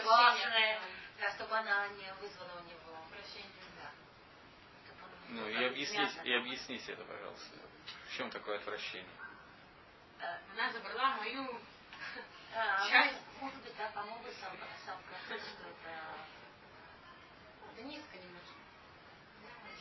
Главное, 0.03 0.81
чтобы 1.37 1.57
она 1.57 1.87
не 1.89 2.13
вызвала 2.15 2.61
у 2.61 2.65
него 2.69 3.07
прощение. 3.13 3.49
Ну 5.29 5.49
и 5.49 5.65
объясните, 5.65 6.21
и 6.25 6.33
объясните 6.33 6.93
это, 6.95 7.05
пожалуйста. 7.05 7.57
В 8.09 8.17
чем 8.17 8.29
такое 8.31 8.57
отвращение? 8.57 9.07
Она 10.53 10.73
забрала 10.73 11.17
мою 11.17 11.61
А, 12.55 12.89
часть. 12.89 13.19
Может 13.41 13.63
быть, 13.63 13.77
да, 13.77 13.89
по-моему, 13.91 14.25
сам, 14.41 14.57
сам 14.85 14.99
что 15.27 15.35
это 15.35 15.45
Да 17.79 17.85
низко 17.85 18.17
немножко. 18.17 18.59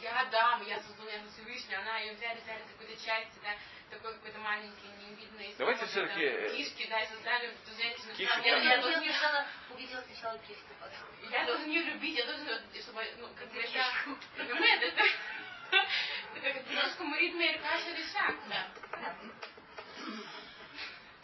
Я 0.01 0.25
дам, 0.25 0.63
я 0.67 0.79
создала 0.81 1.09
я 1.09 1.19
Всевышний, 1.33 1.73
она 1.73 1.97
ее 1.97 2.13
взяли, 2.13 2.39
взяли 2.41 2.61
какой-то 2.71 2.95
части, 3.03 3.39
да, 3.41 3.55
такой 3.89 4.13
какой-то 4.13 4.37
маленький, 4.37 4.87
невидный. 5.01 5.55
Давайте 5.57 5.87
всё-таки, 5.87 6.21
э, 6.21 6.55
Кишки, 6.55 6.87
да, 6.87 6.99
и 7.01 7.07
создали 7.07 7.47
эту 7.47 7.75
женщину. 7.75 8.13
Кишки 8.13 8.47
я, 8.47 8.57
я, 8.57 8.75
Я 8.75 8.81
должен, 8.81 9.03
сначала 9.03 9.47
увидела 9.71 10.01
сначала 10.01 10.37
киску, 10.39 10.73
потом. 10.79 11.31
я 11.31 11.45
должен 11.45 11.67
ее 11.69 11.81
любить, 11.81 12.17
я 12.17 12.25
должен, 12.27 12.47
чтобы, 12.79 13.03
ну, 13.17 13.29
как 13.35 13.51
бы 13.51 13.59
это, 13.63 13.83
понимаете, 14.37 14.85
это, 14.89 15.03
это 16.35 16.53
как 16.53 16.67
немножко 16.69 17.03
мурит 17.03 17.33
мэр 17.33 17.59
каша 17.61 17.91
решак, 17.93 18.35
да. 18.47 18.67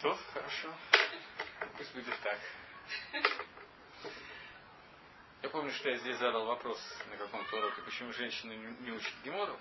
То, 0.00 0.18
хорошо. 0.32 0.74
Пусть 1.76 1.94
будет 1.94 2.18
так. 2.20 2.38
Я 5.44 5.50
помню, 5.50 5.70
что 5.72 5.90
я 5.90 5.98
здесь 5.98 6.16
задал 6.16 6.46
вопрос 6.46 6.80
на 7.10 7.18
каком-то 7.18 7.58
уроке, 7.58 7.82
почему 7.82 8.14
женщины 8.14 8.54
не 8.80 8.92
учат 8.92 9.12
Гемору. 9.22 9.60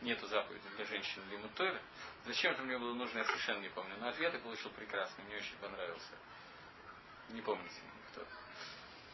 Нету 0.00 0.26
заповеди 0.26 0.66
для 0.74 0.86
женщин 0.86 1.22
Лимут 1.30 1.52
Тойра. 1.52 1.78
Зачем 2.24 2.52
это 2.52 2.62
мне 2.62 2.78
было 2.78 2.94
нужно, 2.94 3.18
я 3.18 3.24
совершенно 3.26 3.60
не 3.60 3.68
помню. 3.68 3.94
Но 3.98 4.08
ответ 4.08 4.32
я 4.32 4.38
получил 4.38 4.70
прекрасный, 4.70 5.22
мне 5.24 5.36
очень 5.36 5.54
понравился. 5.58 6.14
Не 7.28 7.42
помните 7.42 7.74
кто. 8.10 8.26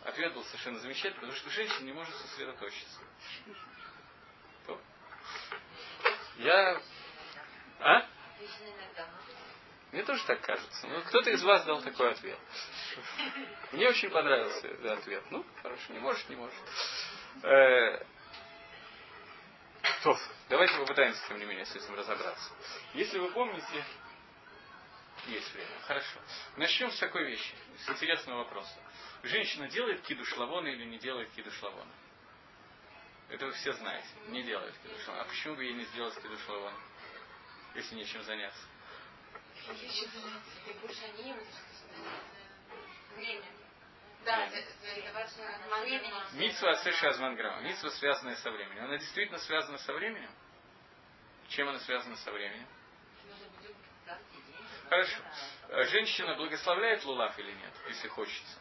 Ответ 0.04 0.32
был 0.34 0.44
совершенно 0.44 0.78
замечательный, 0.78 1.14
потому 1.14 1.32
что 1.32 1.50
женщина 1.50 1.84
не 1.84 1.92
может 1.92 2.14
сосредоточиться. 2.14 3.00
То. 4.68 4.80
Я... 6.36 6.80
А? 7.80 8.06
Мне 9.90 10.04
тоже 10.04 10.24
так 10.26 10.40
кажется. 10.42 10.86
Ну, 10.86 11.02
кто-то 11.02 11.30
из 11.30 11.42
вас 11.42 11.64
дал 11.64 11.82
такой 11.82 12.12
ответ. 12.12 12.38
Мне 13.72 13.88
очень 13.88 14.10
понравился 14.10 14.66
этот 14.68 14.98
ответ. 14.98 15.24
Ну, 15.30 15.44
хорошо, 15.62 15.92
не 15.92 15.98
может, 15.98 16.28
не 16.28 16.36
может. 16.36 16.54
Э, 17.42 18.04
то, 20.02 20.18
давайте 20.48 20.76
попытаемся, 20.78 21.20
тем 21.28 21.38
не 21.38 21.44
менее, 21.44 21.64
с 21.64 21.74
этим 21.74 21.94
разобраться. 21.94 22.52
Если 22.94 23.18
вы 23.18 23.30
помните, 23.30 23.84
Есть 25.26 25.52
время. 25.54 25.70
Хорошо. 25.86 26.18
Начнем 26.56 26.90
с 26.90 26.98
такой 26.98 27.24
вещи, 27.24 27.54
с 27.86 27.88
интересного 27.90 28.38
вопроса. 28.38 28.74
Женщина 29.22 29.68
делает 29.68 30.02
кидуш 30.02 30.36
лавона 30.36 30.66
или 30.68 30.84
не 30.84 30.98
делает 30.98 31.30
кидуш 31.30 31.62
лавона? 31.62 31.92
Это 33.28 33.46
вы 33.46 33.52
все 33.52 33.72
знаете. 33.74 34.08
Не 34.28 34.42
делает 34.42 34.74
кидуш 34.82 35.06
лавона. 35.06 35.22
А 35.22 35.28
почему 35.28 35.54
бы 35.54 35.64
ей 35.64 35.74
не 35.74 35.84
сделать 35.84 36.20
кидуш 36.20 36.48
лавона? 36.48 36.76
Если 37.76 37.94
нечем 37.94 38.22
заняться. 38.24 38.62
Нечем 39.68 40.10
заняться. 40.10 40.80
Больше 40.80 41.04
они 41.04 41.30
им 41.30 41.36
время. 43.12 43.44
Да, 44.24 44.46
это 44.46 44.72
Митсва 46.34 46.70
Асеша 46.70 47.08
Азманграма. 47.08 47.62
Митсва, 47.62 47.90
связанная 47.90 48.36
со 48.36 48.50
временем. 48.50 48.84
Она 48.84 48.98
действительно 48.98 49.38
связана 49.38 49.78
со 49.78 49.92
временем? 49.92 50.30
Чем 51.48 51.68
она 51.68 51.80
связана 51.80 52.16
со 52.16 52.30
временем? 52.30 52.66
Хорошо. 54.88 55.22
Женщина 55.90 56.36
благословляет 56.36 57.04
лулав 57.04 57.36
или 57.38 57.52
нет, 57.52 57.72
если 57.88 58.08
хочется? 58.08 58.58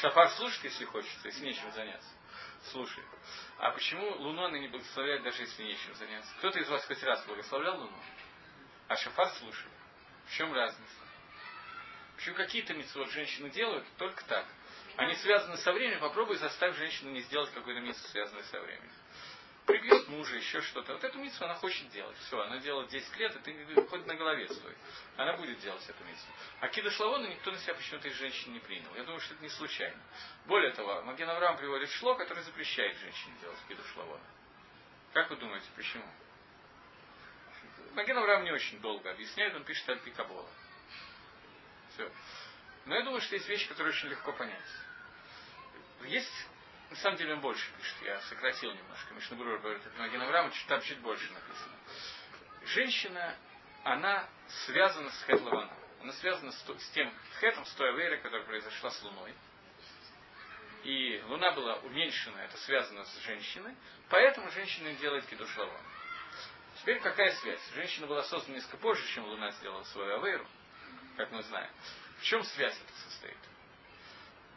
Шафар 0.00 0.30
слушает, 0.30 0.64
если 0.64 0.84
хочется, 0.84 1.28
если 1.28 1.44
нечем 1.44 1.70
заняться. 1.72 2.08
Слушай. 2.70 3.04
А 3.58 3.70
почему 3.70 4.10
Луну 4.16 4.44
она 4.44 4.58
не 4.58 4.68
благословляет, 4.68 5.22
даже 5.22 5.42
если 5.42 5.62
нечем 5.62 5.94
заняться? 5.94 6.32
Кто-то 6.38 6.58
из 6.58 6.68
вас 6.68 6.84
хоть 6.86 7.02
раз 7.02 7.24
благословлял 7.26 7.78
Луну? 7.78 7.98
А 8.88 8.96
шафар 8.96 9.28
слушает. 9.30 9.72
В 10.26 10.32
чем 10.32 10.52
разница? 10.52 11.07
Почему 12.18 12.34
какие-то 12.34 12.74
митцвот 12.74 13.10
женщины 13.10 13.48
делают 13.48 13.86
только 13.96 14.24
так? 14.24 14.44
Они 14.96 15.14
связаны 15.14 15.56
со 15.58 15.72
временем, 15.72 16.00
попробуй 16.00 16.36
заставь 16.36 16.76
женщину 16.76 17.12
не 17.12 17.20
сделать 17.20 17.48
какой-то 17.52 17.78
митцв, 17.80 18.04
связанный 18.08 18.42
со 18.42 18.60
временем. 18.60 18.90
Прибьет 19.66 20.08
мужа, 20.08 20.34
еще 20.34 20.60
что-то. 20.62 20.94
Вот 20.94 21.04
эту 21.04 21.16
митцву 21.20 21.44
она 21.44 21.54
хочет 21.54 21.88
делать. 21.90 22.16
Все, 22.26 22.40
она 22.40 22.58
делает 22.58 22.88
10 22.88 23.16
лет, 23.18 23.36
и 23.36 23.38
ты 23.38 23.86
хоть 23.86 24.04
на 24.06 24.16
голове 24.16 24.48
стой. 24.48 24.74
Она 25.16 25.36
будет 25.36 25.60
делать 25.60 25.88
эту 25.88 26.02
митцву. 26.02 26.32
А 26.58 26.66
Кида 26.66 26.90
Шлавона 26.90 27.28
никто 27.28 27.52
на 27.52 27.58
себя 27.58 27.74
почему-то 27.74 28.08
из 28.08 28.14
женщин 28.14 28.52
не 28.52 28.58
принял. 28.58 28.92
Я 28.96 29.04
думаю, 29.04 29.20
что 29.20 29.34
это 29.34 29.42
не 29.44 29.50
случайно. 29.50 30.02
Более 30.46 30.72
того, 30.72 31.02
Маген 31.02 31.30
Авраам 31.30 31.56
приводит 31.56 31.88
шло, 31.90 32.16
который 32.16 32.42
запрещает 32.42 32.98
женщине 32.98 33.34
делать 33.42 33.58
Кида 33.68 33.82
Шлавона. 33.92 34.24
Как 35.12 35.30
вы 35.30 35.36
думаете, 35.36 35.68
почему? 35.76 36.04
Маген 37.94 38.18
Авраам 38.18 38.42
не 38.42 38.50
очень 38.50 38.80
долго 38.80 39.08
объясняет, 39.08 39.54
он 39.54 39.62
пишет 39.62 39.88
Альпикабола. 39.88 40.48
Все. 41.98 42.12
Но 42.86 42.94
я 42.94 43.02
думаю, 43.02 43.20
что 43.20 43.34
есть 43.34 43.48
вещи, 43.48 43.68
которые 43.68 43.92
очень 43.92 44.08
легко 44.08 44.32
понять. 44.32 44.62
Есть, 46.04 46.32
на 46.90 46.96
самом 46.96 47.16
деле 47.18 47.34
он 47.34 47.40
больше 47.40 47.68
пишет, 47.76 47.96
я 48.02 48.20
сократил 48.22 48.72
немножко. 48.72 49.14
Мишнабрур 49.14 49.58
говорит, 49.58 49.84
это 49.84 49.98
Маген 49.98 50.22
Авраам, 50.22 50.52
там 50.68 50.80
чуть 50.82 51.00
больше 51.00 51.28
написано. 51.32 51.74
Женщина, 52.66 53.34
она 53.82 54.28
связана 54.66 55.10
с 55.10 55.24
Хетлаваном. 55.24 55.76
Она 56.00 56.12
связана 56.12 56.52
с, 56.52 56.60
с 56.60 56.90
тем 56.90 57.12
хетом, 57.40 57.64
с 57.64 57.72
той 57.74 57.90
аверой, 57.90 58.18
которая 58.18 58.46
произошла 58.46 58.90
с 58.90 59.02
Луной. 59.02 59.34
И 60.84 61.20
Луна 61.26 61.50
была 61.50 61.74
уменьшена, 61.78 62.44
это 62.44 62.56
связано 62.58 63.04
с 63.04 63.18
женщиной, 63.24 63.74
поэтому 64.08 64.48
женщина 64.52 64.92
делает 64.92 65.26
кидушлавон. 65.26 65.80
Теперь 66.80 67.00
какая 67.00 67.32
связь? 67.32 67.60
Женщина 67.74 68.06
была 68.06 68.22
создана 68.22 68.54
несколько 68.54 68.76
позже, 68.76 69.04
чем 69.08 69.24
Луна 69.24 69.50
сделала 69.50 69.82
свою 69.82 70.22
аверу 70.22 70.46
как 71.18 71.32
мы 71.32 71.42
знаем. 71.42 71.70
В 72.20 72.22
чем 72.22 72.42
связь 72.44 72.80
это 72.80 72.92
состоит? 73.10 73.36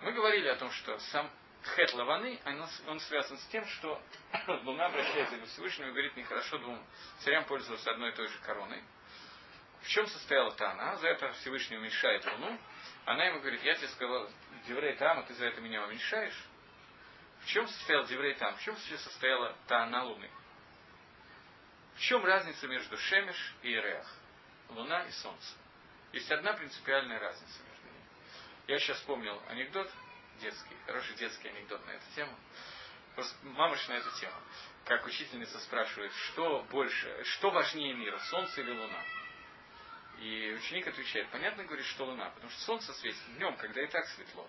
Мы 0.02 0.14
говорили 0.14 0.48
о 0.48 0.56
том, 0.56 0.72
что 0.72 0.98
сам 1.00 1.30
Хет 1.76 1.94
Лаваны, 1.94 2.40
он 2.88 3.00
связан 3.02 3.38
с 3.38 3.46
тем, 3.48 3.66
что 3.68 4.02
Луна 4.64 4.86
обращается 4.86 5.38
к 5.38 5.46
Всевышнему 5.46 5.90
и 5.90 5.92
говорит, 5.92 6.16
нехорошо 6.16 6.58
двум 6.60 6.84
царям 7.20 7.46
пользоваться 7.46 7.92
одной 7.92 8.12
и 8.12 8.14
той 8.14 8.28
же 8.28 8.38
короной. 8.40 8.82
В 9.82 9.88
чем 9.88 10.08
состояла-то 10.08 10.70
она? 10.70 10.96
За 10.98 11.08
это 11.08 11.32
Всевышний 11.34 11.78
уменьшает 11.78 12.26
Луну. 12.26 12.60
Она 13.06 13.26
ему 13.26 13.40
говорит, 13.40 13.64
я 13.64 13.76
тебе 13.76 13.88
сказал, 13.90 14.30
Деврей 14.68 14.96
а 15.00 15.24
ты 15.24 15.34
за 15.34 15.48
это 15.48 15.62
меня 15.62 15.84
уменьшаешь. 15.84 16.40
В 17.42 17.48
чем 17.48 17.68
состоял 17.68 18.06
Деврей 18.06 18.36
Там? 18.36 18.56
В 18.56 18.62
чем 18.62 18.78
состояла 18.78 19.56
та 19.68 19.84
она 19.84 20.04
Луны? 20.04 20.30
В 21.96 22.00
чем 22.02 22.24
разница 22.24 22.68
между 22.68 22.98
Шемеш 22.98 23.56
и 23.64 23.74
Иреах? 23.74 24.08
Луна 24.70 25.04
и 25.06 25.12
Солнце. 25.12 25.56
Есть 26.14 26.32
одна 26.32 26.54
принципиальная 26.54 27.20
разница 27.20 27.64
между 27.64 27.88
ними. 27.88 28.06
Я 28.68 28.80
сейчас 28.80 28.98
вспомнил 28.98 29.42
анекдот 29.48 29.90
детский, 30.42 30.76
хороший 30.86 31.16
детский 31.16 31.48
анекдот 31.48 31.86
на 31.86 31.92
эту 31.92 32.06
тему. 32.16 32.38
Просто 33.16 33.36
мамыш 33.46 33.88
на 33.88 33.94
эту 33.94 34.12
тему. 34.20 34.36
Как 34.86 35.06
учительница 35.06 35.60
спрашивает, 35.60 36.12
что 36.14 36.66
больше, 36.72 37.24
что 37.26 37.52
важнее 37.52 37.94
мира, 37.94 38.18
солнце 38.30 38.62
или 38.62 38.72
луна? 38.72 39.04
И 40.20 40.54
ученик 40.54 40.88
отвечает, 40.88 41.30
понятно, 41.30 41.64
говорит, 41.64 41.86
что 41.86 42.06
луна, 42.06 42.30
потому 42.30 42.52
что 42.52 42.62
солнце 42.62 42.94
светит 42.94 43.36
днем, 43.38 43.56
когда 43.58 43.82
и 43.82 43.88
так 43.88 44.06
светло. 44.08 44.48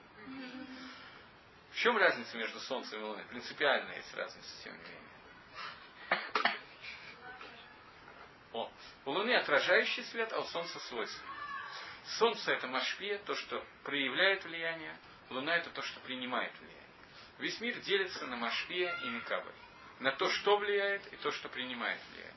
В 1.70 1.76
чем 1.76 1.96
разница 1.96 2.36
между 2.36 2.60
солнцем 2.60 3.00
и 3.00 3.02
луной? 3.02 3.24
Принципиальная 3.24 3.96
есть 3.96 4.14
разница, 4.14 4.62
тем 4.62 4.74
не 4.74 4.82
менее. 4.82 6.58
О, 8.52 8.70
у 9.06 9.10
луны 9.10 9.34
отражающий 9.34 10.04
свет, 10.04 10.32
а 10.32 10.40
у 10.40 10.44
солнца 10.44 10.78
свой 10.80 11.06
свет. 11.06 11.31
Солнце 12.18 12.52
это 12.52 12.66
машпия, 12.66 13.18
то, 13.18 13.34
что 13.34 13.64
проявляет 13.84 14.44
влияние, 14.44 14.96
Луна 15.30 15.56
это 15.56 15.70
то, 15.70 15.82
что 15.82 16.00
принимает 16.00 16.52
влияние. 16.58 16.82
Весь 17.38 17.60
мир 17.60 17.78
делится 17.80 18.26
на 18.26 18.36
машпия 18.36 18.94
и 19.04 19.08
микабель. 19.08 19.52
На 20.00 20.12
то, 20.12 20.28
что 20.30 20.58
влияет, 20.58 21.12
и 21.12 21.16
то, 21.16 21.30
что 21.30 21.48
принимает 21.48 22.00
влияние. 22.10 22.34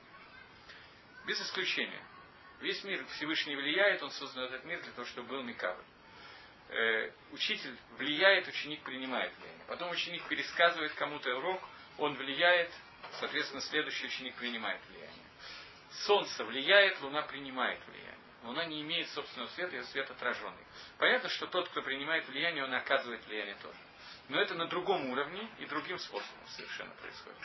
Без 1.25 1.41
исключения. 1.41 2.01
Весь 2.61 2.83
мир 2.83 3.03
Всевышний 3.15 3.55
влияет, 3.55 4.01
он 4.03 4.11
создан 4.11 4.45
этот 4.45 4.63
мир 4.65 4.81
для 4.81 4.91
того, 4.93 5.05
чтобы 5.07 5.29
был 5.29 5.43
микабель. 5.43 5.83
Э, 6.69 7.11
учитель 7.31 7.75
влияет, 7.97 8.47
ученик 8.47 8.81
принимает 8.81 9.35
влияние. 9.37 9.65
Потом 9.67 9.91
ученик 9.91 10.27
пересказывает 10.27 10.93
кому-то 10.93 11.35
урок, 11.35 11.61
он 11.97 12.15
влияет, 12.15 12.71
соответственно, 13.19 13.61
следующий 13.61 14.07
ученик 14.07 14.35
принимает 14.35 14.81
влияние. 14.89 15.25
Солнце 16.05 16.43
влияет, 16.43 16.99
Луна 17.01 17.21
принимает 17.23 17.79
влияние. 17.87 18.14
Луна 18.45 18.65
не 18.65 18.81
имеет 18.81 19.09
собственного 19.09 19.49
света, 19.49 19.75
ее 19.75 19.83
свет 19.85 20.09
отраженный. 20.09 20.63
Понятно, 20.99 21.29
что 21.29 21.47
тот, 21.47 21.67
кто 21.69 21.81
принимает 21.81 22.27
влияние, 22.27 22.63
он 22.63 22.73
оказывает 22.73 23.25
влияние 23.25 23.55
тоже. 23.55 23.77
Но 24.29 24.39
это 24.39 24.53
на 24.53 24.67
другом 24.67 25.09
уровне 25.09 25.49
и 25.57 25.65
другим 25.65 25.97
способом 25.97 26.47
совершенно 26.49 26.93
происходит. 26.95 27.39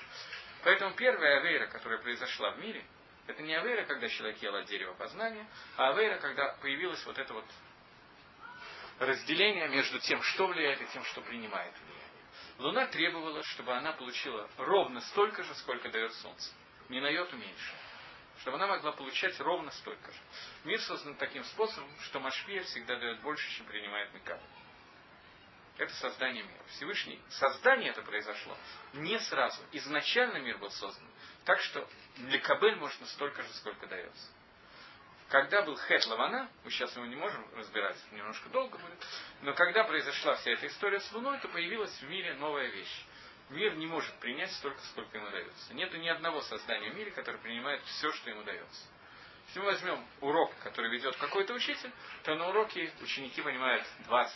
Поэтому 0.62 0.94
первая 0.94 1.40
авейра, 1.40 1.66
которая 1.68 1.98
произошла 2.00 2.50
в 2.50 2.58
мире, 2.58 2.84
это 3.26 3.42
не 3.42 3.54
авейра, 3.54 3.84
когда 3.84 4.08
человек 4.08 4.42
ел 4.42 4.54
от 4.54 4.66
дерева 4.66 4.92
познания, 4.92 5.46
а 5.76 5.90
авейра, 5.90 6.18
когда 6.18 6.54
появилось 6.60 7.04
вот 7.06 7.18
это 7.18 7.32
вот 7.32 7.46
разделение 8.98 9.68
между 9.68 9.98
тем, 10.00 10.20
что 10.22 10.48
влияет, 10.48 10.82
и 10.82 10.86
тем, 10.88 11.02
что 11.04 11.22
принимает 11.22 11.72
влияние. 11.78 12.00
Луна 12.58 12.86
требовала, 12.88 13.42
чтобы 13.44 13.74
она 13.74 13.92
получила 13.92 14.50
ровно 14.58 15.00
столько 15.00 15.42
же, 15.44 15.54
сколько 15.54 15.88
дает 15.88 16.12
Солнце. 16.14 16.52
Не 16.90 17.00
на 17.00 17.08
йоту 17.08 17.36
меньше 17.36 17.74
чтобы 18.40 18.56
она 18.56 18.66
могла 18.66 18.92
получать 18.92 19.38
ровно 19.40 19.70
столько 19.72 20.10
же. 20.10 20.18
Мир 20.64 20.80
создан 20.80 21.14
таким 21.16 21.44
способом, 21.44 21.90
что 22.00 22.20
Машпия 22.20 22.62
всегда 22.64 22.96
дает 22.96 23.20
больше, 23.20 23.48
чем 23.56 23.66
принимает 23.66 24.12
Микаб. 24.14 24.40
Это 25.76 25.92
создание 25.94 26.42
мира. 26.42 26.62
Всевышний 26.68 27.20
создание 27.30 27.90
это 27.90 28.02
произошло 28.02 28.56
не 28.94 29.18
сразу. 29.20 29.62
Изначально 29.72 30.38
мир 30.38 30.58
был 30.58 30.70
создан. 30.70 31.06
Так 31.44 31.60
что 31.60 31.88
для 32.16 32.38
Кабель 32.40 32.76
можно 32.76 33.06
столько 33.06 33.42
же, 33.42 33.48
сколько 33.54 33.86
дается. 33.86 34.28
Когда 35.28 35.62
был 35.62 35.76
Хет 35.76 36.06
Лавана, 36.06 36.50
мы 36.64 36.70
сейчас 36.70 36.94
его 36.96 37.06
не 37.06 37.16
можем 37.16 37.46
разбирать, 37.54 37.96
немножко 38.10 38.48
долго 38.48 38.76
будет, 38.78 39.06
но 39.42 39.54
когда 39.54 39.84
произошла 39.84 40.34
вся 40.34 40.50
эта 40.50 40.66
история 40.66 40.98
с 40.98 41.12
Луной, 41.12 41.38
то 41.38 41.48
появилась 41.48 41.96
в 42.00 42.08
мире 42.08 42.34
новая 42.34 42.66
вещь 42.66 43.04
мир 43.50 43.74
не 43.76 43.86
может 43.86 44.14
принять 44.20 44.52
столько, 44.52 44.80
сколько 44.82 45.18
ему 45.18 45.30
дается. 45.30 45.74
Нету 45.74 45.96
ни 45.98 46.08
одного 46.08 46.40
создания 46.42 46.90
в 46.90 46.96
мире, 46.96 47.10
которое 47.10 47.38
принимает 47.38 47.82
все, 47.84 48.10
что 48.12 48.30
ему 48.30 48.42
дается. 48.42 48.86
Если 49.50 49.58
мы 49.58 49.66
возьмем 49.66 50.06
урок, 50.20 50.54
который 50.62 50.92
ведет 50.92 51.16
какой-то 51.16 51.54
учитель, 51.54 51.90
то 52.22 52.36
на 52.36 52.50
уроке 52.50 52.92
ученики 53.00 53.42
понимают 53.42 53.84
20%, 54.06 54.30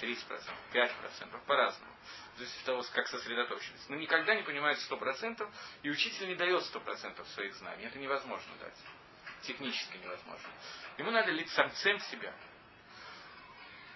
30%, 0.00 0.52
5%, 0.72 1.44
по-разному. 1.46 1.92
Зависит 2.36 2.58
от 2.58 2.64
того, 2.64 2.82
как 2.92 3.06
сосредоточились. 3.06 3.88
Но 3.88 3.94
никогда 3.94 4.34
не 4.34 4.42
понимают 4.42 4.80
100%, 4.90 5.48
и 5.84 5.90
учитель 5.90 6.26
не 6.26 6.34
дает 6.34 6.60
100% 6.62 7.24
своих 7.34 7.54
знаний. 7.54 7.84
Это 7.84 8.00
невозможно 8.00 8.52
дать. 8.60 8.76
Технически 9.42 9.96
невозможно. 9.98 10.48
Ему 10.96 11.12
надо 11.12 11.30
лить 11.30 11.50
самцем 11.50 12.00
себя. 12.00 12.34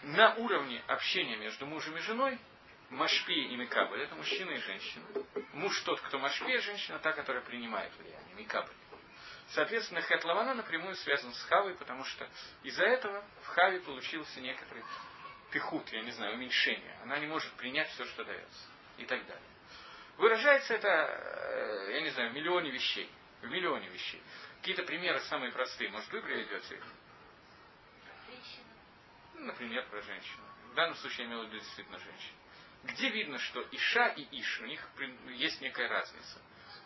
На 0.03 0.35
уровне 0.35 0.81
общения 0.87 1.37
между 1.39 1.67
мужем 1.67 1.97
и 1.97 2.01
женой 2.01 2.39
Машпи 2.93 3.33
и 3.33 3.57
Микабль– 3.57 4.03
это 4.03 4.15
мужчина 4.15 4.51
и 4.51 4.59
женщина. 4.59 5.05
Муж 5.55 5.81
тот, 5.81 6.01
кто 6.03 6.19
Машпи, 6.19 6.53
а 6.53 6.61
женщина 6.61 6.99
та, 6.99 7.13
которая 7.13 7.43
принимает 7.43 7.91
влияние, 7.97 8.35
Микабль. 8.35 8.73
Соответственно, 9.49 10.03
Хетлавана 10.03 10.55
напрямую 10.55 10.95
связан 10.97 11.33
с 11.33 11.43
Хавой, 11.45 11.75
потому 11.75 12.05
что 12.05 12.29
из-за 12.63 12.85
этого 12.85 13.25
в 13.45 13.47
Хаве 13.47 13.81
получился 13.81 14.41
некоторый 14.41 14.85
пихут, 15.51 15.91
я 15.91 16.03
не 16.03 16.11
знаю, 16.11 16.35
уменьшение. 16.35 16.99
Она 17.03 17.19
не 17.19 17.27
может 17.27 17.51
принять 17.55 17.89
все, 17.91 18.05
что 18.05 18.25
дается. 18.25 18.69
И 18.99 19.07
так 19.07 19.27
далее. 19.27 19.51
Выражается 20.19 20.75
это, 20.75 20.89
э, 20.89 21.93
я 21.95 22.03
не 22.03 22.11
знаю, 22.11 22.31
в 22.31 22.35
миллионе 22.35 22.71
вещей. 22.71 23.11
в 23.41 23.47
миллионе 23.47 23.89
вещей. 23.89 24.23
Какие-то 24.61 24.85
примеры 24.85 25.19
самые 25.23 25.51
простые, 25.51 25.91
может, 25.91 26.09
вы 26.13 26.23
приведете 26.23 26.77
их? 26.77 26.85
Ну, 29.35 29.47
например, 29.47 29.85
про 29.87 30.01
женщину. 30.03 30.43
В 30.71 30.75
данном 30.75 30.95
случае 30.97 31.27
я 31.27 31.33
имел 31.33 31.43
в 31.43 31.47
виду 31.47 31.59
действительно 31.59 31.99
женщин. 31.99 32.35
Где 32.85 33.11
видно, 33.11 33.39
что 33.39 33.63
Иша 33.71 34.09
и 34.09 34.41
Иш, 34.41 34.61
у 34.61 34.67
них 34.67 34.89
есть 35.35 35.61
некая 35.61 35.89
разница. 35.89 36.41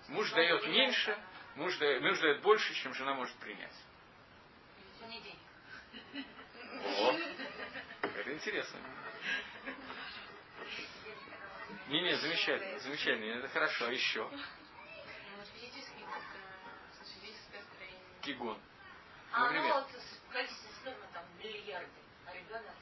Муж 0.08 0.30
дает 0.32 0.66
меньше, 0.66 1.18
муж 1.56 1.76
дает, 1.78 2.02
муж 2.02 2.18
дает 2.20 2.42
больше, 2.42 2.74
чем 2.74 2.94
жена 2.94 3.14
может 3.14 3.34
принять. 3.36 3.74
О, 6.98 7.12
это 8.02 8.32
интересно. 8.32 8.78
Не, 11.88 12.00
не, 12.00 12.16
замечательно, 12.16 12.78
замечательно, 12.80 13.38
это 13.38 13.48
хорошо, 13.48 13.86
а 13.86 13.92
еще? 13.92 14.30
Кигон. 18.22 18.60
А 19.32 19.50
ну 19.50 19.62
вот 19.72 19.86
спермы 20.80 21.06
там 21.12 21.24
миллиарды, 21.38 22.00
а 22.26 22.34
ребенок. 22.34 22.74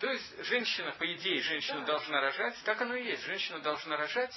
То 0.00 0.10
есть 0.10 0.44
женщина, 0.46 0.92
по 0.92 1.12
идее, 1.12 1.42
женщина 1.42 1.84
должна 1.84 2.20
рожать, 2.22 2.56
так 2.64 2.80
оно 2.80 2.94
и 2.94 3.04
есть. 3.04 3.22
Женщина 3.24 3.60
должна 3.60 3.98
рожать, 3.98 4.34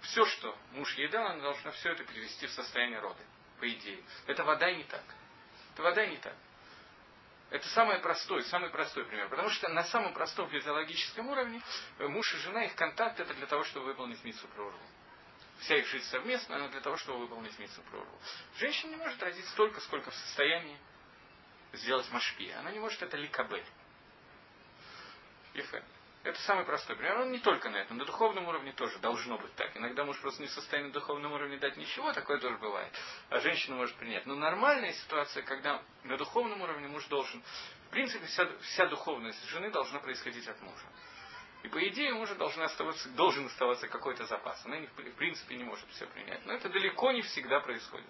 все, 0.00 0.26
что 0.26 0.58
муж 0.72 0.92
ей 0.96 1.08
дал, 1.08 1.26
она 1.26 1.40
должна 1.40 1.70
все 1.70 1.92
это 1.92 2.04
перевести 2.04 2.48
в 2.48 2.50
состояние 2.50 2.98
рода, 2.98 3.22
по 3.60 3.68
идее. 3.68 4.02
Это 4.26 4.42
вода 4.42 4.72
не 4.72 4.82
так. 4.82 5.04
Это 5.72 5.82
вода 5.82 6.04
не 6.04 6.16
так. 6.16 6.34
Это 7.50 7.68
самый 7.68 8.00
простой, 8.00 8.42
самый 8.44 8.70
простой 8.70 9.04
пример. 9.04 9.28
Потому 9.28 9.50
что 9.50 9.68
на 9.68 9.84
самом 9.84 10.14
простом 10.14 10.50
физиологическом 10.50 11.28
уровне 11.28 11.62
э, 11.98 12.08
муж 12.08 12.34
и 12.34 12.38
жена, 12.38 12.64
их 12.64 12.74
контакт 12.74 13.20
это 13.20 13.32
для 13.34 13.46
того, 13.46 13.62
чтобы 13.62 13.86
выполнить 13.86 14.22
митсу 14.24 14.48
прорву. 14.48 14.76
Вся 15.60 15.76
их 15.76 15.86
жизнь 15.86 16.06
совместно, 16.06 16.56
она 16.56 16.68
для 16.68 16.80
того, 16.80 16.96
чтобы 16.96 17.20
выполнить 17.20 17.56
митсу 17.60 17.80
прорву. 17.82 18.18
Женщина 18.58 18.90
не 18.90 18.96
может 18.96 19.22
родить 19.22 19.46
столько, 19.50 19.80
сколько 19.82 20.10
в 20.10 20.14
состоянии 20.14 20.76
сделать 21.72 22.10
машпия. 22.10 22.58
Она 22.58 22.72
не 22.72 22.80
может 22.80 23.00
это 23.00 23.16
ликабель. 23.16 23.64
Ефе. 25.54 25.82
Это 26.24 26.40
самый 26.40 26.64
простой 26.64 26.96
пример. 26.96 27.18
Он 27.18 27.30
не 27.32 27.38
только 27.38 27.68
на 27.68 27.76
этом, 27.76 27.98
на 27.98 28.04
духовном 28.06 28.48
уровне 28.48 28.72
тоже 28.72 28.98
должно 28.98 29.36
быть 29.36 29.54
так. 29.56 29.76
Иногда 29.76 30.04
муж 30.04 30.18
просто 30.20 30.40
не 30.40 30.48
в 30.48 30.52
состоянии 30.52 30.88
на 30.88 30.94
духовном 30.94 31.32
уровне 31.32 31.58
дать 31.58 31.76
ничего, 31.76 32.12
такое 32.14 32.38
тоже 32.38 32.56
бывает. 32.56 32.90
А 33.28 33.40
женщина 33.40 33.76
может 33.76 33.94
принять. 33.96 34.24
Но 34.24 34.34
нормальная 34.34 34.92
ситуация, 34.94 35.42
когда 35.42 35.82
на 36.02 36.16
духовном 36.16 36.62
уровне 36.62 36.88
муж 36.88 37.04
должен... 37.06 37.42
В 37.88 37.90
принципе, 37.90 38.24
вся, 38.26 38.48
вся 38.62 38.86
духовность 38.86 39.44
жены 39.50 39.70
должна 39.70 40.00
происходить 40.00 40.48
от 40.48 40.60
мужа. 40.62 40.86
И 41.62 41.68
по 41.68 41.86
идее 41.88 42.12
у 42.14 42.18
мужа 42.18 42.34
должен 42.34 42.62
оставаться, 42.62 43.08
должен 43.10 43.46
оставаться 43.46 43.86
какой-то 43.88 44.24
запас. 44.24 44.64
Она 44.64 44.78
не- 44.78 44.86
в 44.86 45.14
принципе 45.16 45.56
не 45.56 45.64
может 45.64 45.88
все 45.90 46.06
принять. 46.06 46.44
Но 46.46 46.54
это 46.54 46.70
далеко 46.70 47.12
не 47.12 47.20
всегда 47.22 47.60
происходит. 47.60 48.06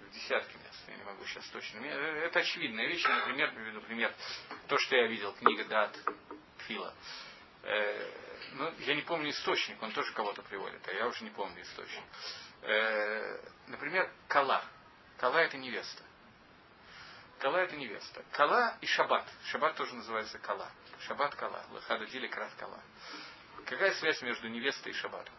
В 0.00 0.10
десятки 0.10 0.57
я 0.88 0.96
не 0.96 1.02
могу 1.04 1.24
сейчас 1.26 1.46
точно. 1.48 1.78
Э, 1.78 2.26
Это 2.26 2.40
очевидная 2.40 2.86
вещь, 2.86 3.04
например, 3.04 3.52
приведу 3.52 3.80
пример. 3.82 4.12
То, 4.68 4.78
что 4.78 4.96
я 4.96 5.06
видел, 5.06 5.32
книга 5.34 5.64
Дат 5.64 5.96
Фила. 6.66 6.94
Э, 7.62 8.10
ну, 8.52 8.72
я 8.78 8.94
не 8.94 9.02
помню 9.02 9.30
источник, 9.30 9.82
он 9.82 9.92
тоже 9.92 10.12
кого-то 10.12 10.42
приводит, 10.42 10.86
а 10.88 10.92
я 10.92 11.06
уже 11.06 11.24
не 11.24 11.30
помню 11.30 11.62
источник. 11.62 12.04
Э, 12.62 13.40
например, 13.66 14.10
Кала. 14.28 14.64
Кала 15.18 15.38
это 15.38 15.56
невеста. 15.56 16.02
Кала 17.38 17.58
это 17.58 17.76
невеста. 17.76 18.24
Кала 18.32 18.76
и 18.80 18.86
Шаббат. 18.86 19.26
Шаббат 19.44 19.76
тоже 19.76 19.94
называется 19.94 20.38
Кала. 20.38 20.70
Шаббат 21.00 21.34
Кала. 21.34 21.64
Лахада 21.70 22.06
Дили 22.06 22.26
Крат 22.26 22.52
Кала. 22.58 22.80
Какая 23.66 23.92
связь 23.94 24.20
между 24.22 24.48
невестой 24.48 24.92
и 24.92 24.94
Шаббатом? 24.94 25.34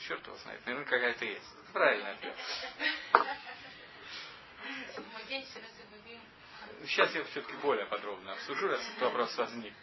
Черт 0.00 0.26
его 0.26 0.36
знает. 0.36 0.64
Наверное, 0.66 0.88
какая-то 0.88 1.24
есть. 1.24 1.72
Правильно 1.72 2.10
ответ. 2.10 2.36
Сейчас 6.84 7.14
я 7.14 7.24
все-таки 7.24 7.56
более 7.58 7.86
подробно 7.86 8.32
обсужу, 8.32 8.68
раз 8.68 8.80
этот 8.80 9.02
вопрос 9.02 9.36
возник. 9.36 9.74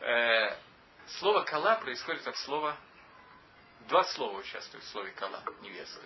Э, 0.00 0.56
слово 1.18 1.42
кала 1.42 1.76
происходит 1.76 2.26
от 2.26 2.36
слова... 2.38 2.76
Два 3.88 4.02
слова 4.04 4.38
участвуют 4.38 4.82
в 4.82 4.88
слове 4.88 5.10
кала, 5.10 5.44
невеста. 5.60 6.00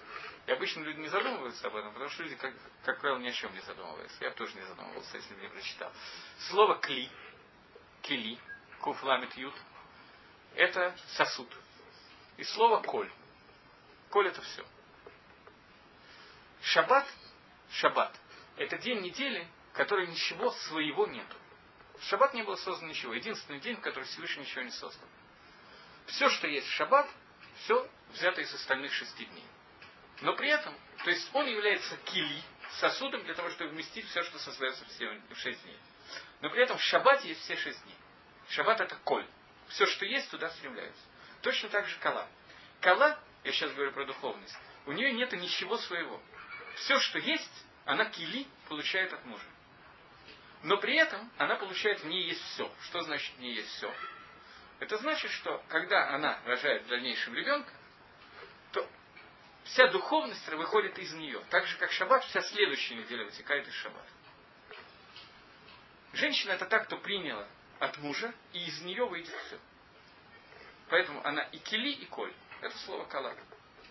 И 0.46 0.50
обычно 0.50 0.80
люди 0.80 0.98
не 0.98 1.06
задумываются 1.06 1.64
об 1.68 1.76
этом, 1.76 1.92
потому 1.92 2.10
что 2.10 2.24
люди, 2.24 2.34
как, 2.34 2.52
как 2.84 3.00
правило, 3.00 3.18
ни 3.18 3.28
о 3.28 3.32
чем 3.32 3.54
не 3.54 3.60
задумываются. 3.60 4.16
Я 4.24 4.30
бы 4.30 4.36
тоже 4.36 4.56
не 4.56 4.62
задумывался, 4.62 5.16
если 5.16 5.32
бы 5.34 5.42
не 5.42 5.48
прочитал. 5.48 5.92
Слово 6.50 6.80
кли, 6.80 7.08
кили, 8.02 8.36
куфламит 8.80 9.32
ют, 9.36 9.54
это 10.56 10.92
сосуд. 11.16 11.48
И 12.36 12.42
слово 12.42 12.82
коль. 12.82 13.12
Коль 14.10 14.28
это 14.28 14.40
все. 14.42 14.64
Шаббат, 16.62 17.06
шаббат, 17.72 18.14
это 18.56 18.78
день 18.78 19.00
недели, 19.00 19.46
который 19.74 20.06
ничего 20.06 20.50
своего 20.50 21.06
нету. 21.06 21.36
В 21.98 22.04
шаббат 22.04 22.34
не 22.34 22.42
было 22.42 22.56
создано 22.56 22.90
ничего. 22.90 23.14
Единственный 23.14 23.60
день, 23.60 23.76
в 23.76 23.80
который 23.80 24.04
Всевышний 24.04 24.42
ничего 24.42 24.62
не 24.62 24.70
создал. 24.70 25.08
Все, 26.06 26.28
что 26.30 26.46
есть 26.46 26.66
в 26.66 26.72
шаббат, 26.72 27.08
все 27.64 27.88
взято 28.10 28.40
из 28.40 28.52
остальных 28.54 28.92
шести 28.92 29.24
дней. 29.26 29.44
Но 30.20 30.34
при 30.34 30.48
этом, 30.48 30.74
то 31.04 31.10
есть 31.10 31.28
он 31.32 31.46
является 31.46 31.96
кили, 31.98 32.42
сосудом 32.80 33.22
для 33.24 33.34
того, 33.34 33.50
чтобы 33.50 33.70
вместить 33.70 34.06
все, 34.08 34.22
что 34.22 34.38
создается 34.38 34.84
в 34.84 35.36
шесть 35.36 35.62
дней. 35.62 35.78
Но 36.40 36.50
при 36.50 36.62
этом 36.62 36.78
в 36.78 36.82
шаббате 36.82 37.28
есть 37.28 37.42
все 37.42 37.56
шесть 37.56 37.82
дней. 37.84 37.96
Шаббат 38.50 38.80
это 38.80 38.96
коль. 39.04 39.26
Все, 39.68 39.86
что 39.86 40.06
есть, 40.06 40.30
туда 40.30 40.50
стремляются. 40.50 41.02
Точно 41.42 41.68
так 41.68 41.86
же 41.86 41.98
кала. 41.98 42.26
Кала, 42.80 43.18
я 43.48 43.52
сейчас 43.52 43.72
говорю 43.72 43.92
про 43.92 44.04
духовность, 44.04 44.54
у 44.84 44.92
нее 44.92 45.10
нет 45.12 45.32
ничего 45.32 45.78
своего. 45.78 46.20
Все, 46.74 47.00
что 47.00 47.18
есть, 47.18 47.64
она 47.86 48.04
кили 48.04 48.46
получает 48.68 49.10
от 49.14 49.24
мужа. 49.24 49.44
Но 50.64 50.76
при 50.76 50.96
этом 50.96 51.30
она 51.38 51.56
получает 51.56 52.00
в 52.00 52.06
ней 52.06 52.24
есть 52.24 52.42
все. 52.52 52.70
Что 52.82 53.00
значит 53.00 53.34
в 53.36 53.38
ней 53.40 53.54
есть 53.54 53.70
все? 53.70 53.90
Это 54.80 54.98
значит, 54.98 55.30
что 55.30 55.64
когда 55.68 56.10
она 56.10 56.38
рожает 56.44 56.84
в 56.84 56.88
дальнейшем 56.88 57.32
ребенка, 57.32 57.72
то 58.72 58.86
вся 59.64 59.88
духовность 59.88 60.46
выходит 60.48 60.98
из 60.98 61.14
нее. 61.14 61.42
Так 61.48 61.66
же, 61.66 61.78
как 61.78 61.90
шаббат, 61.90 62.24
вся 62.24 62.42
следующая 62.42 62.96
неделя 62.96 63.24
вытекает 63.24 63.66
из 63.66 63.72
шаббата. 63.72 64.10
Женщина 66.12 66.52
это 66.52 66.66
так, 66.66 66.84
кто 66.84 66.98
приняла 66.98 67.48
от 67.78 67.96
мужа, 67.98 68.34
и 68.52 68.66
из 68.66 68.82
нее 68.82 69.06
выйдет 69.06 69.34
все. 69.46 69.58
Поэтому 70.90 71.26
она 71.26 71.44
и 71.44 71.58
кили, 71.58 71.92
и 71.92 72.04
коль. 72.04 72.34
Это 72.60 72.76
слово 72.78 73.04
кала. 73.04 73.34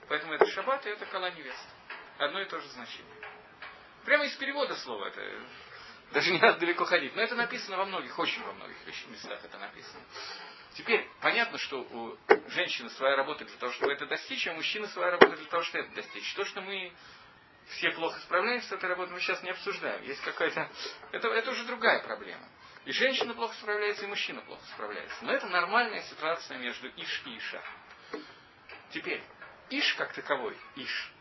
Поэтому 0.08 0.34
это 0.34 0.46
шаббат, 0.48 0.86
и 0.86 0.90
это 0.90 1.06
кала 1.06 1.32
невеста. 1.32 1.70
Одно 2.18 2.42
и 2.42 2.46
то 2.46 2.60
же 2.60 2.68
значение. 2.70 3.16
Прямо 4.06 4.26
из 4.26 4.36
перевода 4.36 4.76
слова 4.76 5.08
это 5.08 5.22
даже 6.12 6.32
не 6.32 6.40
надо 6.40 6.60
далеко 6.60 6.86
ходить. 6.86 7.16
Но 7.16 7.22
это 7.22 7.36
написано 7.36 7.78
во 7.78 7.86
многих, 7.86 8.18
очень 8.18 8.44
во 8.44 8.54
многих 8.54 8.78
местах 9.10 9.44
это 9.44 9.58
написано. 9.58 10.02
Теперь 10.76 11.08
понятно, 11.22 11.58
что 11.58 11.82
у 11.82 12.18
женщины 12.50 12.90
своя 12.92 13.16
работа 13.16 13.46
для 13.46 13.58
того, 13.58 13.72
чтобы 13.74 13.92
это 13.92 14.06
достичь, 14.06 14.48
а 14.48 14.52
у 14.52 14.56
мужчины 14.56 14.88
своя 14.88 15.12
работа 15.12 15.36
для 15.36 15.48
того, 15.48 15.64
чтобы 15.64 15.84
это 15.84 15.96
достичь. 15.96 16.34
То, 16.36 16.46
что 16.46 16.62
мы 16.62 16.94
все 17.70 17.92
плохо 17.92 18.20
справляемся 18.22 18.70
с 18.70 18.72
этой 18.72 18.88
работой, 18.88 19.12
мы 19.14 19.20
сейчас 19.20 19.44
не 19.44 19.50
обсуждаем. 19.50 20.02
Есть 20.04 20.22
какая-то... 20.22 20.70
Это, 21.12 21.28
это 21.28 21.52
уже 21.52 21.66
другая 21.66 22.02
проблема. 22.04 22.48
И 22.86 22.92
женщина 22.92 23.34
плохо 23.34 23.54
справляется, 23.56 24.06
и 24.06 24.08
мужчина 24.08 24.42
плохо 24.42 24.64
справляется. 24.74 25.26
Но 25.26 25.34
это 25.34 25.48
нормальная 25.48 26.02
ситуация 26.04 26.58
между 26.60 26.88
Иш 26.90 27.22
и 27.26 27.38
Иша. 27.38 27.62
Теперь, 28.92 29.22
Иш 29.70 29.94
как 29.96 30.14
таковой, 30.14 30.58
Иш, 30.76 31.12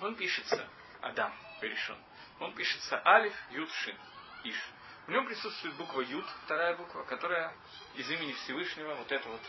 он 0.00 0.14
пишется, 0.16 0.66
Адам 1.02 1.32
решен. 1.60 1.96
Он 2.38 2.54
пишется 2.54 3.00
Алиф, 3.06 3.34
Юд, 3.50 3.70
Шин, 3.70 3.96
Иш. 4.44 4.56
В 5.06 5.10
нем 5.10 5.26
присутствует 5.26 5.74
буква 5.74 6.00
Юд, 6.00 6.24
вторая 6.44 6.76
буква, 6.76 7.02
которая 7.04 7.52
из 7.94 8.10
имени 8.10 8.32
Всевышнего, 8.32 8.94
вот 8.94 9.10
эта 9.12 9.28
вот 9.28 9.40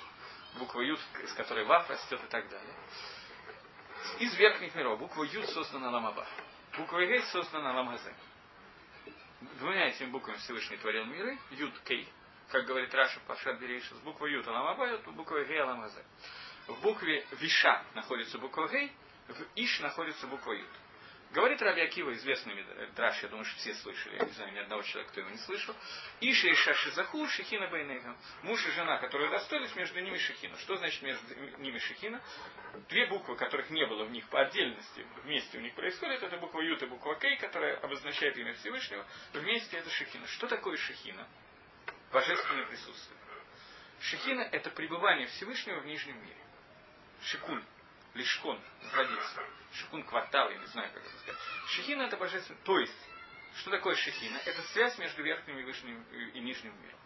буква 0.57 0.81
Юд, 0.81 0.99
из 1.23 1.33
которой 1.33 1.65
Вав 1.65 1.89
растет 1.89 2.21
и 2.23 2.27
так 2.27 2.49
далее. 2.49 2.75
Из 4.19 4.35
верхних 4.35 4.75
миров 4.75 4.99
буква 4.99 5.23
Юд 5.23 5.47
создана 5.49 5.89
Ламаба. 5.89 6.27
Буква 6.77 7.05
Гей 7.05 7.21
создана 7.23 7.73
Ламазе. 7.73 8.13
Двумя 9.59 9.87
этими 9.87 10.07
буквами 10.09 10.37
Всевышний 10.37 10.77
творил 10.77 11.05
миры, 11.05 11.37
Юд 11.51 11.79
Кей, 11.85 12.07
как 12.49 12.65
говорит 12.65 12.93
Раша 12.93 13.19
Пашат 13.27 13.59
Берейшис, 13.59 13.97
буква 13.99 14.25
Юд 14.25 14.47
Аламаба, 14.47 14.97
буква 15.11 15.43
Гей 15.43 15.61
Аламазе. 15.61 16.03
В 16.71 16.81
букве 16.81 17.25
Виша 17.31 17.83
находится 17.95 18.37
буква 18.37 18.67
Гей, 18.69 18.91
в 19.27 19.45
Иш 19.55 19.79
находится 19.81 20.25
буква 20.27 20.53
Юд. 20.53 20.69
Говорит 21.31 21.61
Раби 21.61 21.81
Акива, 21.81 22.13
известный 22.13 22.65
Драш, 22.95 23.21
я 23.23 23.29
думаю, 23.29 23.45
что 23.45 23.57
все 23.57 23.73
слышали, 23.75 24.17
я 24.17 24.25
не 24.25 24.31
знаю 24.31 24.53
ни 24.53 24.59
одного 24.59 24.81
человека, 24.81 25.11
кто 25.11 25.21
его 25.21 25.29
не 25.29 25.37
слышал. 25.37 25.75
Иша 26.21 26.47
и 26.47 26.53
Шаши 26.53 26.91
Заху, 26.91 27.27
Шехина 27.27 27.67
Байнегам. 27.67 28.17
Муж 28.43 28.65
и 28.65 28.71
жена, 28.71 28.97
которые 28.99 29.29
достались, 29.29 29.75
между 29.75 29.99
ними 29.99 30.17
Шехина. 30.17 30.57
Что 30.59 30.77
значит 30.77 31.01
между 31.01 31.35
ними 31.59 31.77
Шехина? 31.77 32.21
Две 32.89 33.05
буквы, 33.07 33.35
которых 33.35 33.69
не 33.69 33.85
было 33.85 34.05
в 34.05 34.11
них 34.11 34.27
по 34.29 34.41
отдельности, 34.41 35.05
вместе 35.23 35.57
у 35.57 35.61
них 35.61 35.73
происходит, 35.73 36.23
это 36.23 36.37
буква 36.37 36.61
Ют 36.61 36.81
и 36.83 36.85
буква 36.85 37.15
Кей, 37.19 37.37
которая 37.37 37.77
обозначает 37.77 38.37
имя 38.37 38.53
Всевышнего. 38.55 39.05
Вместе 39.33 39.77
это 39.77 39.89
Шехина. 39.89 40.27
Что 40.27 40.47
такое 40.47 40.77
Шехина? 40.77 41.27
Божественное 42.11 42.65
присутствие. 42.65 43.19
Шехина– 44.01 44.41
это 44.51 44.69
пребывание 44.69 45.27
Всевышнего 45.27 45.79
в 45.79 45.85
нижнем 45.85 46.21
мире. 46.21 46.37
Шикун, 47.23 47.63
лишкон, 48.13 48.59
находиться. 48.83 49.43
Шикун 49.73 50.03
квартал, 50.03 50.49
я 50.49 50.57
не 50.57 50.65
знаю, 50.67 50.91
как 50.93 51.03
это 51.03 51.17
сказать. 51.19 51.41
Шехина– 51.69 52.03
это 52.03 52.17
божественное. 52.17 52.61
То 52.63 52.79
есть, 52.79 53.09
что 53.55 53.71
такое 53.71 53.95
шехина? 53.95 54.37
Это 54.45 54.61
связь 54.73 54.97
между 54.97 55.23
верхним 55.23 55.57
и, 55.59 55.63
высшим, 55.63 56.03
и 56.11 56.39
нижним 56.39 56.73
миром. 56.81 56.99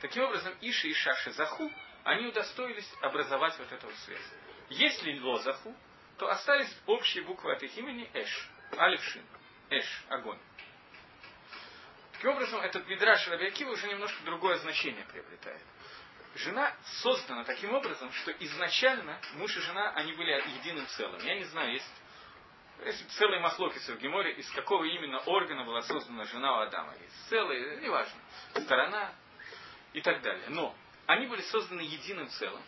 Таким 0.00 0.24
образом, 0.24 0.54
Иши 0.60 0.88
и 0.88 0.94
Шаши 0.94 1.30
Заху, 1.32 1.70
они 2.04 2.26
удостоились 2.26 2.90
образовать 3.02 3.58
вот 3.58 3.70
эту 3.70 3.86
вот 3.86 3.96
связь. 3.96 4.32
Если 4.70 5.18
Лозаху, 5.18 5.74
то 6.18 6.28
остались 6.28 6.74
общие 6.86 7.24
буквы 7.24 7.52
от 7.52 7.62
их 7.62 7.76
имени 7.76 8.10
Эш, 8.14 8.48
Алифшин, 8.76 9.24
Эш, 9.70 10.04
огонь. 10.08 10.38
Таким 12.12 12.30
образом, 12.30 12.60
этот 12.60 12.86
Мидраш 12.86 13.26
Рабиакива 13.28 13.70
уже 13.70 13.88
немножко 13.88 14.22
другое 14.24 14.56
значение 14.58 15.04
приобретает. 15.06 15.62
Жена 16.34 16.72
создана 17.02 17.44
таким 17.44 17.74
образом, 17.74 18.12
что 18.12 18.30
изначально 18.32 19.20
муж 19.34 19.56
и 19.56 19.60
жена, 19.60 19.90
они 19.94 20.12
были 20.12 20.30
единым 20.58 20.86
целым. 20.86 21.20
Я 21.24 21.34
не 21.34 21.44
знаю, 21.44 21.72
есть, 21.72 21.92
есть 22.84 23.10
целые 23.18 23.40
махлокисы 23.40 23.94
в 23.94 23.98
Геморе, 23.98 24.32
из 24.32 24.50
какого 24.52 24.84
именно 24.84 25.18
органа 25.18 25.64
была 25.64 25.82
создана 25.82 26.24
жена 26.24 26.58
у 26.58 26.60
Адама. 26.60 26.94
Есть 27.00 27.28
целые, 27.28 27.80
неважно, 27.80 28.20
сторона 28.54 29.12
и 29.92 30.00
так 30.00 30.22
далее. 30.22 30.48
Но 30.50 30.74
они 31.06 31.26
были 31.26 31.42
созданы 31.42 31.80
единым 31.80 32.28
целым. 32.28 32.62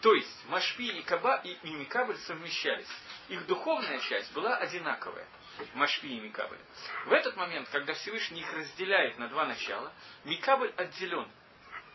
То 0.00 0.14
есть 0.14 0.48
Машпи 0.48 0.86
и 0.86 1.02
Каба 1.02 1.40
и 1.42 1.70
Микабль 1.70 2.16
совмещались. 2.18 2.88
Их 3.28 3.44
духовная 3.46 3.98
часть 4.00 4.32
была 4.32 4.56
одинаковая. 4.56 5.26
Машпи 5.74 6.06
и 6.06 6.20
Микабль. 6.20 6.58
В 7.06 7.12
этот 7.12 7.36
момент, 7.36 7.68
когда 7.70 7.94
Всевышний 7.94 8.40
их 8.40 8.52
разделяет 8.54 9.18
на 9.18 9.28
два 9.28 9.44
начала, 9.46 9.92
Микабль 10.24 10.72
отделен. 10.76 11.28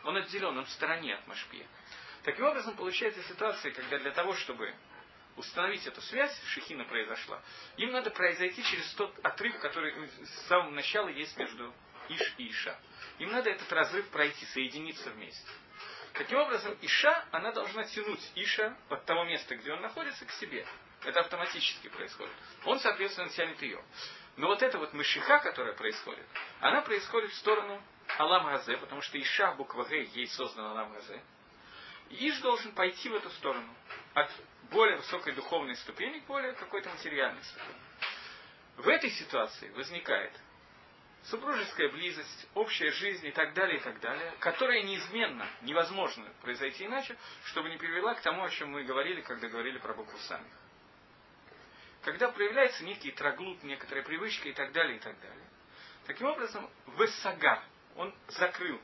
Он 0.04 0.16
отделен, 0.16 0.56
он 0.56 0.64
в 0.64 0.70
стороне 0.70 1.14
от 1.14 1.26
Машпия. 1.26 1.66
Таким 2.22 2.44
образом, 2.46 2.76
получается 2.76 3.22
ситуация, 3.24 3.72
когда 3.72 3.98
для 3.98 4.12
того, 4.12 4.34
чтобы 4.34 4.74
установить 5.36 5.86
эту 5.86 6.00
связь, 6.02 6.38
Шехина 6.46 6.84
произошла, 6.84 7.42
им 7.76 7.90
надо 7.90 8.10
произойти 8.10 8.62
через 8.62 8.92
тот 8.94 9.14
отрыв, 9.22 9.58
который 9.58 9.94
с 10.08 10.46
самого 10.46 10.70
начала 10.70 11.08
есть 11.08 11.36
между 11.36 11.74
Иш 12.08 12.34
и 12.38 12.50
Иша. 12.50 12.78
Им 13.18 13.32
надо 13.32 13.50
этот 13.50 13.70
разрыв 13.72 14.08
пройти, 14.08 14.44
соединиться 14.46 15.10
вместе. 15.10 15.48
Таким 16.14 16.38
образом, 16.38 16.76
Иша, 16.80 17.24
она 17.32 17.50
должна 17.52 17.84
тянуть 17.84 18.20
Иша 18.36 18.76
от 18.88 19.04
того 19.04 19.24
места, 19.24 19.56
где 19.56 19.72
он 19.72 19.80
находится, 19.80 20.24
к 20.24 20.30
себе. 20.32 20.66
Это 21.04 21.20
автоматически 21.20 21.88
происходит. 21.88 22.32
Он, 22.64 22.78
соответственно, 22.78 23.28
тянет 23.30 23.60
ее. 23.60 23.82
Но 24.36 24.46
вот 24.46 24.62
эта 24.62 24.78
вот 24.78 24.92
мышиха, 24.92 25.38
которая 25.38 25.74
происходит, 25.74 26.24
она 26.60 26.82
происходит 26.82 27.30
в 27.30 27.36
сторону 27.36 27.82
Алам 28.18 28.46
Газе, 28.46 28.76
потому 28.76 29.02
что 29.02 29.20
Иша, 29.20 29.52
буква 29.52 29.84
Г, 29.84 30.02
ей 30.02 30.26
создан 30.28 30.66
Алам 30.66 30.92
Газе. 30.92 31.22
Иш 32.10 32.38
должен 32.40 32.72
пойти 32.72 33.08
в 33.08 33.14
эту 33.14 33.30
сторону. 33.30 33.74
От 34.14 34.30
более 34.70 34.96
высокой 34.96 35.32
духовной 35.32 35.76
ступени 35.76 36.20
к 36.20 36.26
более 36.26 36.52
какой-то 36.52 36.90
материальной 36.90 37.42
ступени. 37.42 37.76
В 38.76 38.88
этой 38.88 39.10
ситуации 39.10 39.70
возникает 39.70 40.32
супружеская 41.24 41.90
близость, 41.90 42.46
общая 42.54 42.90
жизнь 42.90 43.26
и 43.26 43.30
так 43.30 43.54
далее, 43.54 43.78
и 43.78 43.80
так 43.80 43.98
далее, 44.00 44.32
которая 44.40 44.82
неизменно, 44.82 45.48
невозможно 45.62 46.30
произойти 46.42 46.84
иначе, 46.84 47.16
чтобы 47.44 47.70
не 47.70 47.76
привела 47.76 48.14
к 48.14 48.20
тому, 48.20 48.44
о 48.44 48.50
чем 48.50 48.70
мы 48.70 48.84
говорили, 48.84 49.22
когда 49.22 49.48
говорили 49.48 49.78
про 49.78 49.94
букву 49.94 50.18
самих. 50.18 50.52
Когда 52.02 52.30
проявляется 52.30 52.84
некий 52.84 53.10
троглут, 53.12 53.62
некоторая 53.62 54.04
привычка 54.04 54.50
и 54.50 54.52
так 54.52 54.72
далее, 54.72 54.96
и 54.96 55.00
так 55.00 55.18
далее. 55.20 55.48
Таким 56.06 56.26
образом, 56.26 56.68
Весагар, 56.98 57.62
он 57.96 58.14
закрыл 58.28 58.80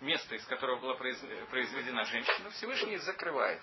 место, 0.00 0.34
из 0.34 0.44
которого 0.46 0.80
была 0.80 0.94
произведена 0.94 2.04
женщина, 2.04 2.50
Всевышний 2.50 2.96
закрывает. 2.98 3.60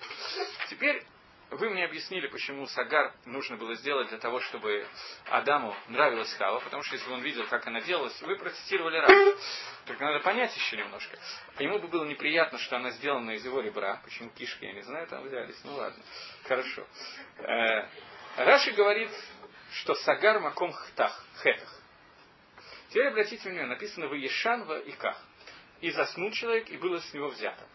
Теперь 0.70 1.04
вы 1.52 1.70
мне 1.72 1.84
объяснили, 1.86 2.28
почему 2.28 2.68
Сагар 2.68 3.12
нужно 3.26 3.58
было 3.58 3.74
сделать 3.76 4.10
для 4.10 4.20
того, 4.20 4.40
чтобы 4.40 4.86
Адаму 5.26 5.76
нравилась 5.88 6.32
Хава, 6.34 6.60
потому 6.60 6.84
что 6.84 6.96
если 6.96 7.12
он 7.12 7.22
видел, 7.22 7.48
как 7.48 7.66
она 7.66 7.82
делалась, 7.82 8.22
вы 8.22 8.38
процитировали 8.38 8.98
раз. 8.98 9.40
Только 9.88 10.06
надо 10.06 10.20
понять 10.20 10.56
еще 10.56 10.78
немножко. 10.78 11.18
Ему 11.58 11.80
бы 11.80 11.88
было 11.88 12.06
неприятно, 12.06 12.60
что 12.60 12.76
она 12.76 12.92
сделана 12.92 13.32
из 13.32 13.44
его 13.44 13.62
ребра. 13.62 14.00
Почему 14.04 14.30
кишки, 14.30 14.66
я 14.66 14.74
не 14.74 14.82
знаю, 14.82 15.08
там 15.08 15.24
взялись. 15.24 15.60
Ну 15.64 15.74
ладно, 15.74 16.04
хорошо. 16.44 16.86
Э, 17.40 17.88
Раши 18.38 18.72
говорит, 18.74 19.10
что 19.72 19.96
Сагар 19.96 20.40
маком 20.40 20.72
хтах, 20.72 21.26
хетах. 21.42 21.79
Теперь 22.90 23.08
обратите 23.08 23.44
внимание, 23.44 23.68
написано 23.68 24.08
в 24.08 24.14
Ешанва 24.14 24.80
и 24.80 24.92
Ках. 24.92 25.18
И 25.82 25.92
заснул 25.92 26.32
человек, 26.32 26.70
и 26.70 26.78
было 26.78 27.00
с 27.00 27.14
него 27.14 27.30
взято. 27.30 27.68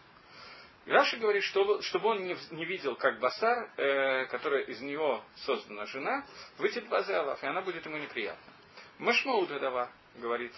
И 0.85 0.91
Раша 0.91 1.17
говорит, 1.17 1.43
чтобы, 1.43 1.81
чтобы 1.81 2.09
он 2.09 2.23
не, 2.23 2.37
не 2.51 2.65
видел, 2.65 2.95
как 2.95 3.19
басар, 3.19 3.71
э, 3.77 4.25
которая 4.27 4.63
из 4.65 4.79
него 4.81 5.23
создана 5.37 5.85
жена, 5.87 6.25
выйдет 6.59 6.87
базелов, 6.87 7.41
и 7.43 7.47
она 7.47 7.61
будет 7.61 7.85
ему 7.85 7.97
неприятна. 7.97 8.53
Машмоу 8.99 9.47
дадава, 9.47 9.91
говорит, 10.17 10.53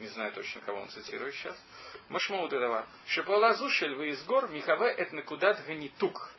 не 0.00 0.08
знаю 0.08 0.32
точно, 0.32 0.60
кого 0.60 0.82
он 0.82 0.88
цитирует 0.88 1.34
сейчас. 1.34 1.56
Машмоу 2.08 2.48
дадава. 2.48 2.86
Шепалазу 3.06 3.70
шель 3.70 3.94
вы 3.94 4.08
из 4.08 4.22
гор, 4.24 4.50
михаве 4.50 4.92
эт 4.92 5.12
накудат 5.12 5.64
ганитук. 5.64 6.30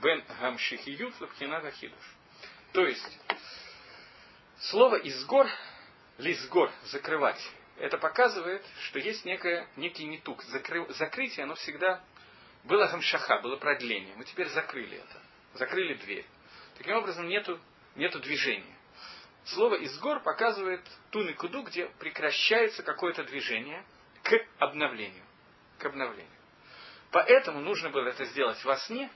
Бен 0.00 0.24
гамшихиют 0.40 1.20
лапхина 1.20 1.60
гахидуш. 1.60 2.14
То 2.72 2.86
есть, 2.86 3.18
слово 4.58 4.96
из 4.96 5.22
гор, 5.26 5.46
лис 6.22 6.46
гор, 6.48 6.70
закрывать, 6.84 7.40
это 7.78 7.98
показывает, 7.98 8.64
что 8.84 8.98
есть 8.98 9.24
некое, 9.24 9.68
некий 9.76 10.04
нетук. 10.04 10.42
Закры, 10.44 10.86
закрытие, 10.94 11.44
оно 11.44 11.54
всегда 11.56 12.02
было 12.64 12.86
гамшаха, 12.86 13.38
было 13.38 13.56
продление. 13.56 14.14
Мы 14.16 14.24
теперь 14.24 14.48
закрыли 14.48 14.98
это. 14.98 15.22
Закрыли 15.54 15.94
дверь. 15.94 16.24
Таким 16.78 16.96
образом, 16.96 17.26
нету, 17.26 17.60
нету 17.96 18.20
движения. 18.20 18.76
Слово 19.46 19.74
из 19.76 19.98
гор 19.98 20.22
показывает 20.22 20.80
ту 21.10 21.22
никуду, 21.22 21.62
где 21.62 21.86
прекращается 21.98 22.84
какое-то 22.84 23.24
движение 23.24 23.84
к 24.22 24.32
обновлению. 24.58 25.24
К 25.78 25.86
обновлению. 25.86 26.30
Поэтому 27.10 27.60
нужно 27.60 27.90
было 27.90 28.08
это 28.08 28.24
сделать 28.26 28.62
во 28.64 28.76
сне, 28.76 29.10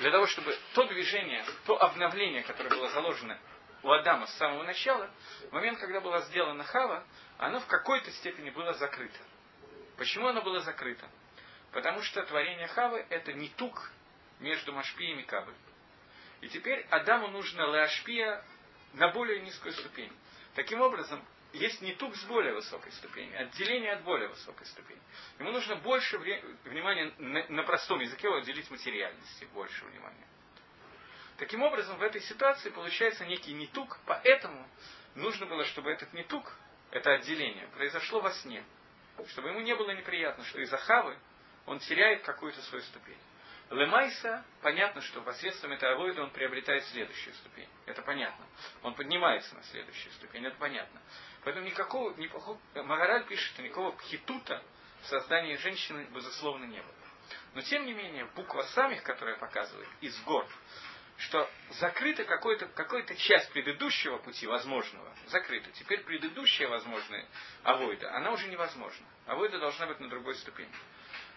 для 0.00 0.10
того, 0.10 0.26
чтобы 0.26 0.56
то 0.74 0.84
движение, 0.84 1.44
то 1.66 1.80
обновление, 1.80 2.42
которое 2.44 2.70
было 2.70 2.88
заложено 2.88 3.38
у 3.82 3.90
Адама 3.90 4.26
с 4.26 4.34
самого 4.34 4.62
начала, 4.64 5.10
в 5.50 5.52
момент, 5.52 5.78
когда 5.78 6.00
была 6.00 6.20
сделана 6.22 6.64
Хава, 6.64 7.04
оно 7.38 7.60
в 7.60 7.66
какой-то 7.66 8.10
степени 8.12 8.50
было 8.50 8.72
закрыто. 8.74 9.18
Почему 9.96 10.28
оно 10.28 10.42
было 10.42 10.60
закрыто? 10.60 11.08
Потому 11.72 12.02
что 12.02 12.22
творение 12.22 12.66
Хавы– 12.68 13.04
это 13.10 13.32
не 13.32 13.48
тук 13.50 13.90
между 14.40 14.72
Машпием 14.72 15.18
и 15.18 15.24
Кабой. 15.24 15.54
И 16.40 16.48
теперь 16.48 16.86
Адаму 16.90 17.28
нужно 17.28 17.66
Лашпия 17.66 18.44
на 18.94 19.08
более 19.08 19.40
низкую 19.40 19.72
ступень. 19.72 20.12
Таким 20.54 20.80
образом, 20.80 21.24
есть 21.52 21.80
не 21.82 21.92
тук 21.94 22.14
с 22.14 22.24
более 22.24 22.54
высокой 22.54 22.92
ступени, 22.92 23.34
отделение 23.34 23.92
от 23.92 24.02
более 24.02 24.28
высокой 24.28 24.66
ступени. 24.66 25.00
Ему 25.38 25.50
нужно 25.50 25.76
больше 25.76 26.18
внимания 26.18 27.12
на 27.18 27.62
простом 27.62 28.00
языке 28.00 28.28
уделить 28.28 28.70
материальности, 28.70 29.46
больше 29.52 29.84
внимания. 29.86 30.26
Таким 31.38 31.62
образом, 31.62 31.96
в 31.98 32.02
этой 32.02 32.20
ситуации 32.20 32.68
получается 32.70 33.24
некий 33.24 33.52
нетук, 33.52 33.98
поэтому 34.06 34.68
нужно 35.14 35.46
было, 35.46 35.64
чтобы 35.66 35.90
этот 35.90 36.12
нетук, 36.12 36.52
это 36.90 37.12
отделение, 37.12 37.68
произошло 37.68 38.20
во 38.20 38.32
сне. 38.32 38.64
Чтобы 39.28 39.50
ему 39.50 39.60
не 39.60 39.74
было 39.76 39.92
неприятно, 39.92 40.44
что 40.44 40.60
из-за 40.60 40.76
хавы 40.78 41.16
он 41.66 41.78
теряет 41.78 42.22
какую-то 42.22 42.60
свою 42.62 42.82
ступень. 42.82 43.18
Лемайса, 43.70 44.44
понятно, 44.62 45.00
что 45.02 45.20
посредством 45.20 45.72
этой 45.72 45.92
авойды 45.92 46.22
он 46.22 46.30
приобретает 46.30 46.84
следующую 46.86 47.34
ступень. 47.34 47.68
Это 47.86 48.02
понятно. 48.02 48.44
Он 48.82 48.94
поднимается 48.94 49.54
на 49.54 49.62
следующую 49.64 50.12
ступень, 50.14 50.44
это 50.44 50.56
понятно. 50.56 51.00
Поэтому 51.44 51.66
никакого, 51.66 52.16
никакого 52.16 52.58
Магараль 52.74 53.26
пишет, 53.26 53.46
что 53.52 53.62
никакого 53.62 53.92
пхитута 53.92 54.62
в 55.02 55.06
создании 55.06 55.54
женщины, 55.56 56.08
безусловно, 56.10 56.64
не 56.64 56.80
было. 56.80 56.94
Но, 57.54 57.60
тем 57.62 57.84
не 57.84 57.92
менее, 57.92 58.24
буква 58.34 58.62
самих, 58.62 59.02
которая 59.02 59.36
показывает, 59.36 59.88
из 60.00 60.18
гор, 60.22 60.46
что 61.18 61.50
закрыта 61.80 62.24
какая-то 62.24 62.66
какая 62.66 63.02
часть 63.16 63.50
предыдущего 63.50 64.18
пути 64.18 64.46
возможного, 64.46 65.12
закрыта. 65.26 65.70
Теперь 65.72 66.02
предыдущая 66.04 66.68
возможная 66.68 67.26
авойда, 67.64 68.14
она 68.14 68.30
уже 68.30 68.48
невозможна. 68.48 69.06
Авойда 69.26 69.58
должна 69.58 69.86
быть 69.86 69.98
на 70.00 70.08
другой 70.08 70.36
ступени. 70.36 70.72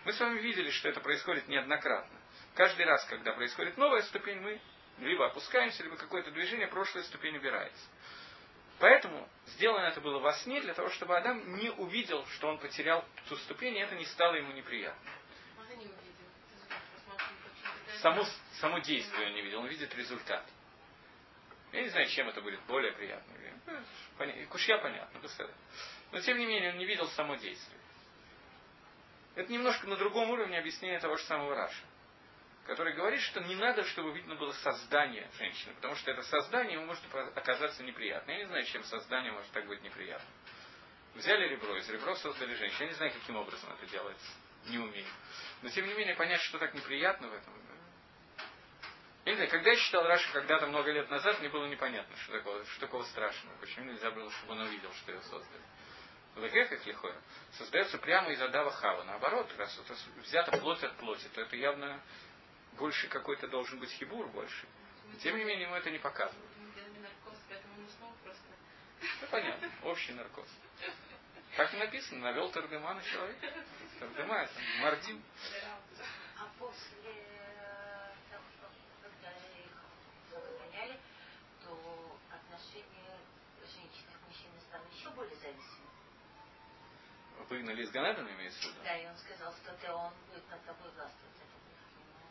Мы 0.06 0.14
с 0.14 0.20
вами 0.20 0.40
видели, 0.40 0.70
что 0.70 0.88
это 0.90 1.00
происходит 1.00 1.48
неоднократно. 1.48 2.20
Каждый 2.54 2.86
раз, 2.86 3.04
когда 3.06 3.34
происходит 3.34 3.78
новая 3.78 4.02
ступень, 4.04 4.40
мы 4.40 4.62
либо 5.00 5.26
опускаемся, 5.26 5.84
либо 5.84 5.98
какое-то 5.98 6.32
движение, 6.32 6.68
прошлая 6.68 7.04
ступень 7.04 7.38
убирается. 7.38 7.86
Поэтому 8.80 9.28
сделано 9.48 9.86
это 9.86 10.02
было 10.02 10.20
во 10.20 10.34
сне, 10.34 10.60
для 10.62 10.74
того, 10.74 10.90
чтобы 10.90 11.18
Адам 11.18 11.56
не 11.56 11.70
увидел, 11.72 12.26
что 12.28 12.50
он 12.50 12.58
потерял 12.60 13.06
ту 13.30 13.36
ступень, 13.38 13.76
и 13.76 13.80
это 13.80 13.96
не 13.96 14.06
стало 14.06 14.36
ему 14.36 14.52
неприятно. 14.54 15.12
Само, 18.02 18.26
само 18.62 18.80
действие 18.80 19.28
он 19.28 19.34
не 19.34 19.41
видел, 19.41 19.59
он 19.59 19.68
видит 19.68 19.93
результат. 19.95 20.45
Я 21.74 21.82
не 21.82 21.89
знаю, 21.89 22.07
чем 22.07 22.30
это 22.30 22.41
будет 22.41 22.62
более 22.66 22.93
приятно. 22.93 23.34
Кушья 24.49 24.78
понятно, 24.78 25.20
Но 26.12 26.20
тем 26.22 26.38
не 26.38 26.45
менее 26.45 26.72
он 26.72 26.78
не 26.78 26.86
видел 26.86 27.07
само 27.09 27.36
действие. 27.36 27.80
Это 29.36 29.51
немножко 29.51 29.88
на 29.88 29.95
другом 29.95 30.30
уровне 30.30 30.59
объяснения 30.59 30.99
того 30.99 31.16
же 31.16 31.24
самого 31.24 31.55
Раша, 31.55 31.84
который 32.66 32.93
говорит, 32.93 33.22
что 33.22 33.39
не 33.39 33.55
надо, 33.55 33.84
чтобы 33.86 34.12
видно 34.14 34.36
было 34.36 34.51
создание 34.51 35.30
женщины, 35.38 35.74
потому 35.76 35.95
что 35.95 36.12
это 36.12 36.22
создание 36.24 36.74
ему 36.74 36.86
может 36.86 37.03
оказаться 37.36 37.84
неприятно. 37.84 38.32
Я 38.32 38.38
не 38.39 38.45
знаю, 38.45 38.66
чем 38.66 38.84
создание 38.84 39.32
может 39.32 39.49
так 39.51 39.66
быть 39.68 39.82
неприятно. 39.82 40.30
Взяли 41.16 41.47
ребро, 41.47 41.76
из 41.78 41.89
ребра 41.89 42.16
создали 42.16 42.53
женщину. 42.55 42.82
Я 42.82 42.88
не 42.88 42.93
знаю, 42.93 43.14
каким 43.14 43.38
образом 43.38 43.72
это 43.72 43.86
делается. 43.89 44.32
Не 44.68 44.78
умею. 44.78 45.07
Но 45.62 45.70
тем 45.70 45.88
не 45.88 45.93
менее, 45.93 46.16
понять, 46.16 46.41
что 46.41 46.59
так 46.59 46.74
неприятно 46.74 47.30
в 47.30 47.34
этом. 47.34 47.53
Знаю, 49.24 49.50
когда 49.50 49.72
я 49.72 49.76
читал 49.76 50.04
Раша 50.08 50.32
когда-то 50.34 50.68
много 50.68 50.92
лет 50.92 51.10
назад, 51.10 51.40
мне 51.40 51.50
было 51.50 51.66
непонятно, 51.68 52.16
что 52.18 52.34
такого, 52.34 52.66
что 52.66 52.80
такого 52.82 53.04
страшного. 53.04 53.56
Почему 53.58 53.86
нельзя 53.86 54.12
было, 54.12 54.32
чтобы 54.32 54.54
он 54.54 54.62
увидел, 54.62 54.92
что 54.94 55.12
ее 55.12 55.22
создали. 55.22 55.64
Лагех 56.36 56.72
их 56.72 56.86
лихой 56.86 57.14
создается 57.58 57.98
прямо 57.98 58.32
из 58.32 58.42
Адава 58.42 58.72
Хава. 58.72 59.04
Наоборот, 59.04 59.52
раз 59.58 59.78
это 59.80 59.96
взято 60.22 60.58
плоть 60.58 60.84
от 60.84 60.96
плоти, 60.98 61.28
то 61.36 61.42
это 61.42 61.56
явно 61.56 62.02
больше 62.78 63.08
какой-то 63.08 63.48
должен 63.48 63.80
быть 63.80 63.92
хибур 63.92 64.28
больше. 64.28 64.66
Тем 65.22 65.38
не 65.38 65.44
менее, 65.44 65.64
ему 65.64 65.76
это 65.76 65.92
не 65.92 66.00
показывают. 66.00 66.52
Ну, 69.22 69.28
понятно, 69.30 69.70
общий 69.84 70.14
наркоз. 70.14 70.48
Как 71.58 71.74
написано, 71.74 72.22
навел 72.22 72.50
Тардемана 72.52 73.04
человек. 73.04 73.38
Тардема 74.00 74.36
это 74.38 74.54
Мардим. 74.82 75.22
А 76.40 76.48
после 76.58 76.98
того, 78.30 78.44
когда 79.02 79.32
их 79.32 79.72
выгоняли, 80.32 81.00
то 81.64 82.18
отношения 82.32 83.20
женщин 83.60 84.06
к 84.08 84.28
мужчине 84.28 84.60
стало 84.62 84.86
еще 84.94 85.10
более 85.10 85.36
зависимым. 85.36 85.92
Выгнали 87.52 87.84
из 87.84 87.91
Ганадана, 87.91 88.30
имеется 88.30 88.62
в 88.62 88.64
виду? 88.64 88.80
Да, 88.86 88.95
и 88.97 89.06
он 89.06 89.18
сказал, 89.18 89.52
что 89.52 89.74
ты, 89.74 89.91
он 89.91 90.14
будет 90.30 90.49
над 90.49 90.64
тобой 90.64 90.89
властвовать. 90.91 91.36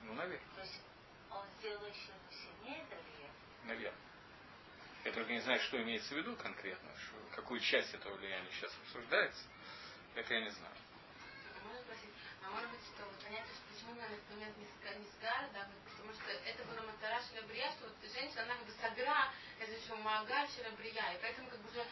Ну, 0.05 0.15
наверное. 0.15 0.49
То 0.55 0.63
есть 0.63 0.81
он 1.29 1.47
сделал 1.59 1.85
еще 1.85 2.13
сильнее 2.31 2.81
это 2.89 2.97
влияние? 2.97 3.31
Наверное. 3.65 4.01
Я 5.05 5.13
только 5.13 5.31
не 5.31 5.41
знаю, 5.41 5.61
что 5.61 5.77
имеется 5.83 6.15
в 6.15 6.17
виду 6.17 6.35
конкретно, 6.37 6.89
что, 6.97 7.17
какую 7.37 7.61
часть 7.61 7.93
этого 7.93 8.17
влияния 8.17 8.49
сейчас 8.51 8.73
обсуждается. 8.81 9.45
Это 10.15 10.33
я 10.33 10.41
не 10.41 10.51
знаю. 10.57 10.75
Можно 11.65 11.83
спросить, 11.83 12.15
а 12.43 12.49
может 12.49 12.71
быть, 12.71 12.81
что 12.81 13.05
вот 13.05 13.23
понятно, 13.23 13.53
что 13.53 13.63
почему 13.75 13.95
на 14.01 14.05
этот 14.07 14.31
момент 14.31 14.57
не, 14.57 14.65
ска, 14.65 14.95
не 14.95 15.07
скар, 15.21 15.51
да, 15.53 15.69
потому 15.85 16.15
что 16.15 16.31
это 16.33 16.65
было 16.65 16.81
матара 16.87 17.21
шелябрия, 17.29 17.71
что 17.73 17.89
вот 17.89 18.11
женщина, 18.11 18.45
она 18.45 18.55
как 18.57 18.65
бы 18.65 18.73
сагра, 18.73 19.29
это 19.59 19.71
еще 19.71 19.95
маага 19.97 20.49
шелябрия, 20.49 21.13
и 21.13 21.21
поэтому 21.21 21.51
как 21.51 21.61
бы 21.61 21.69
уже 21.69 21.85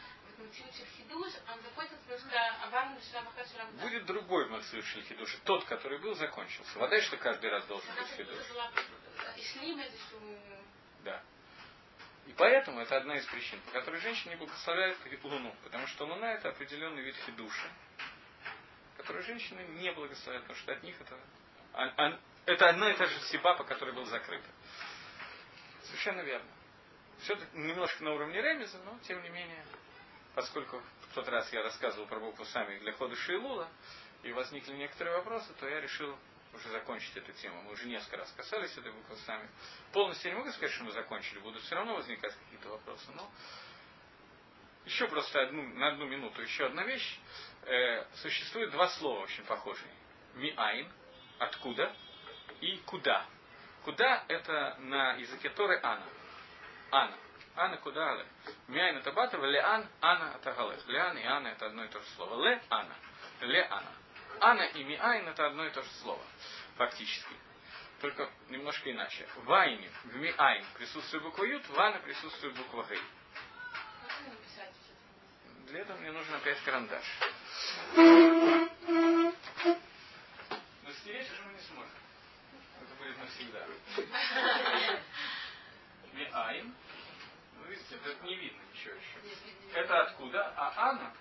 Будет 3.83 4.07
другой 4.07 4.49
Мацию 4.49 4.83
Шельхидуш. 4.83 5.37
Тот, 5.45 5.65
который 5.65 5.99
был, 5.99 6.15
закончился. 6.15 6.79
Вода, 6.79 7.01
что 7.01 7.17
каждый 7.17 7.51
раз 7.51 7.65
должен 7.67 7.89
быть 7.95 8.09
хидуш. 8.17 8.37
Да. 11.05 11.23
И 12.27 12.33
поэтому 12.33 12.81
это 12.81 12.97
одна 12.97 13.17
из 13.17 13.25
причин, 13.27 13.61
по 13.63 13.73
которой 13.73 14.01
женщины 14.01 14.33
не 14.33 14.37
благословляют 14.37 14.99
Луну. 15.23 15.55
Потому 15.65 15.87
что 15.87 16.05
Луна 16.07 16.35
это 16.35 16.51
определенный 16.51 17.03
вид 17.03 17.17
хидуша, 17.25 17.71
который 18.99 19.23
женщины 19.23 19.61
не 19.81 19.91
благословляют, 19.93 20.47
потому 20.47 20.61
что 20.61 20.73
от 20.73 20.83
них 20.83 21.01
это... 21.01 21.19
А, 21.73 21.85
а, 21.97 22.21
это 22.47 22.69
одна 22.69 22.91
и 22.91 22.97
та 22.97 23.07
же 23.07 23.19
сиба, 23.21 23.55
по 23.57 23.65
которой 23.65 23.95
был 23.95 24.05
закрыт. 24.07 24.43
Совершенно 25.85 26.21
верно. 26.21 26.51
Все 27.21 27.39
немножко 27.55 28.05
на 28.05 28.13
уровне 28.13 28.41
ремеза, 28.41 28.79
но 28.85 28.99
тем 29.07 29.23
не 29.23 29.29
менее, 29.31 29.65
поскольку 30.39 30.81
в 31.01 31.15
тот 31.15 31.27
раз 31.27 31.53
я 31.53 31.65
рассказывал 31.65 32.07
про 32.07 32.21
букву 32.21 32.45
сами 32.45 32.79
для 32.79 32.93
хода 32.93 33.17
Шейлула, 33.17 33.69
и 34.23 34.31
возникли 34.31 34.73
некоторые 34.75 35.17
вопросы, 35.17 35.53
то 35.59 35.69
я 35.69 35.81
решил 35.81 36.17
уже 36.55 36.69
закончить 36.69 37.17
эту 37.17 37.33
тему. 37.33 37.61
Мы 37.63 37.73
уже 37.73 37.89
несколько 37.89 38.19
раз 38.19 38.33
касались 38.37 38.71
этой 38.79 38.93
буквы 38.93 39.17
сами. 39.27 39.49
Полностью 39.93 40.31
не 40.31 40.39
могу 40.39 40.53
сказать, 40.53 40.71
что 40.71 40.85
мы 40.85 40.93
закончили, 40.93 41.41
будут 41.41 41.61
все 41.63 41.75
равно 41.75 41.97
возникать 41.97 42.33
какие-то 42.37 42.69
вопросы. 42.69 43.11
Но 43.17 43.29
еще 44.85 45.09
просто 45.09 45.43
одну, 45.43 45.61
на 45.75 45.89
одну 45.89 46.07
минуту, 46.07 46.41
еще 46.41 46.67
одна 46.67 46.85
вещь. 46.85 47.19
Э, 47.65 48.05
существует 48.23 48.71
два 48.71 48.87
слова 48.91 49.25
очень 49.25 49.43
похожие. 49.43 49.91
Миайн, 50.37 50.89
откуда, 51.41 51.93
и 52.61 52.77
куда. 52.87 53.27
Куда 53.83 54.25
это 54.29 54.77
на 54.83 55.15
языке 55.15 55.51
Торы 55.51 55.81
Ана. 55.83 56.07
Ана. 56.93 57.19
Ана 57.59 57.77
куда 57.79 58.13
але. 58.13 58.25
Миайн 58.69 58.99
это 58.99 59.11
батова, 59.11 59.45
леан, 59.45 59.85
ана 60.01 60.37
это 60.37 60.53
галех. 60.53 60.87
Леан 60.87 61.19
и 61.19 61.25
ана 61.25 61.49
это 61.49 61.67
одно 61.67 61.83
и 61.85 61.89
то 61.89 61.99
же 61.99 62.07
слово. 62.15 62.41
Ле 62.45 62.63
ана. 62.71 62.95
Ле 63.41 63.65
ана. 63.65 63.93
Ана 64.41 64.63
и 64.63 64.85
Миайн 64.85 65.27
это 65.27 65.47
одно 65.47 65.67
и 65.67 65.71
то 65.71 65.83
же 65.83 65.89
слово, 66.01 66.23
фактически. 66.77 67.35
Только 68.01 68.31
немножко 68.49 68.93
иначе. 68.93 69.27
В 69.45 69.53
Айне, 69.53 69.91
в 70.05 70.17
Миайн 70.17 70.65
присутствует 70.75 71.25
буква 71.25 71.43
Ют, 71.45 71.69
в 71.69 71.81
Ана 71.81 71.99
присутствует 71.99 72.55
буква 72.55 72.87
Гей. 72.89 73.03
Для 75.67 75.81
этого 75.81 75.97
мне 75.99 76.13
нужен 76.13 76.35
опять 76.37 76.63
карандаш. 76.63 77.05
Но 77.97 78.71
стереть 81.01 81.29
уже 81.33 81.43
мы 81.43 81.55
не 81.55 81.63
сможем. 81.63 81.91
Это 82.83 82.95
будет 82.95 83.19
навсегда. 83.19 83.67
Миайн. 86.13 86.73
Видите, 87.69 87.97
это 87.97 88.25
не 88.25 88.35
видно 88.37 88.61
ничего 88.73 88.95
еще. 88.95 89.79
Это 89.79 90.01
откуда? 90.03 90.53
А 90.57 90.91
Ана 90.91 91.13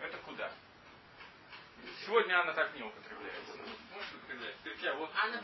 это 0.00 0.16
куда? 0.18 0.50
Сегодня 2.04 2.40
она 2.40 2.52
так 2.52 2.74
не 2.74 2.82
употребляется. 2.82 3.56
Может 3.92 4.14
употреблять. 4.14 4.56
Перкя, 4.56 4.94
вот. 4.94 5.10
Анна. 5.14 5.42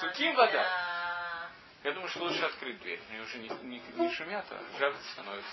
Суким 0.00 0.34
вода. 0.34 1.50
Я 1.82 1.92
думаю, 1.92 2.08
что 2.08 2.24
лучше 2.24 2.42
открыть 2.42 2.78
дверь. 2.80 3.00
Они 3.10 3.20
уже 3.20 3.38
не, 3.38 3.48
не, 3.48 3.78
не 3.78 4.10
шумят, 4.12 4.46
а 4.50 4.78
жарко 4.78 4.98
становится. 5.12 5.50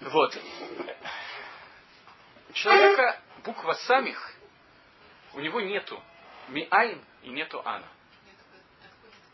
Вот. 0.00 0.38
Человека 2.52 3.20
буква 3.44 3.72
самих, 3.72 4.34
у 5.32 5.40
него 5.40 5.60
нету 5.60 6.02
миайн 6.48 7.04
и 7.22 7.30
нету 7.30 7.62
ана. 7.64 7.88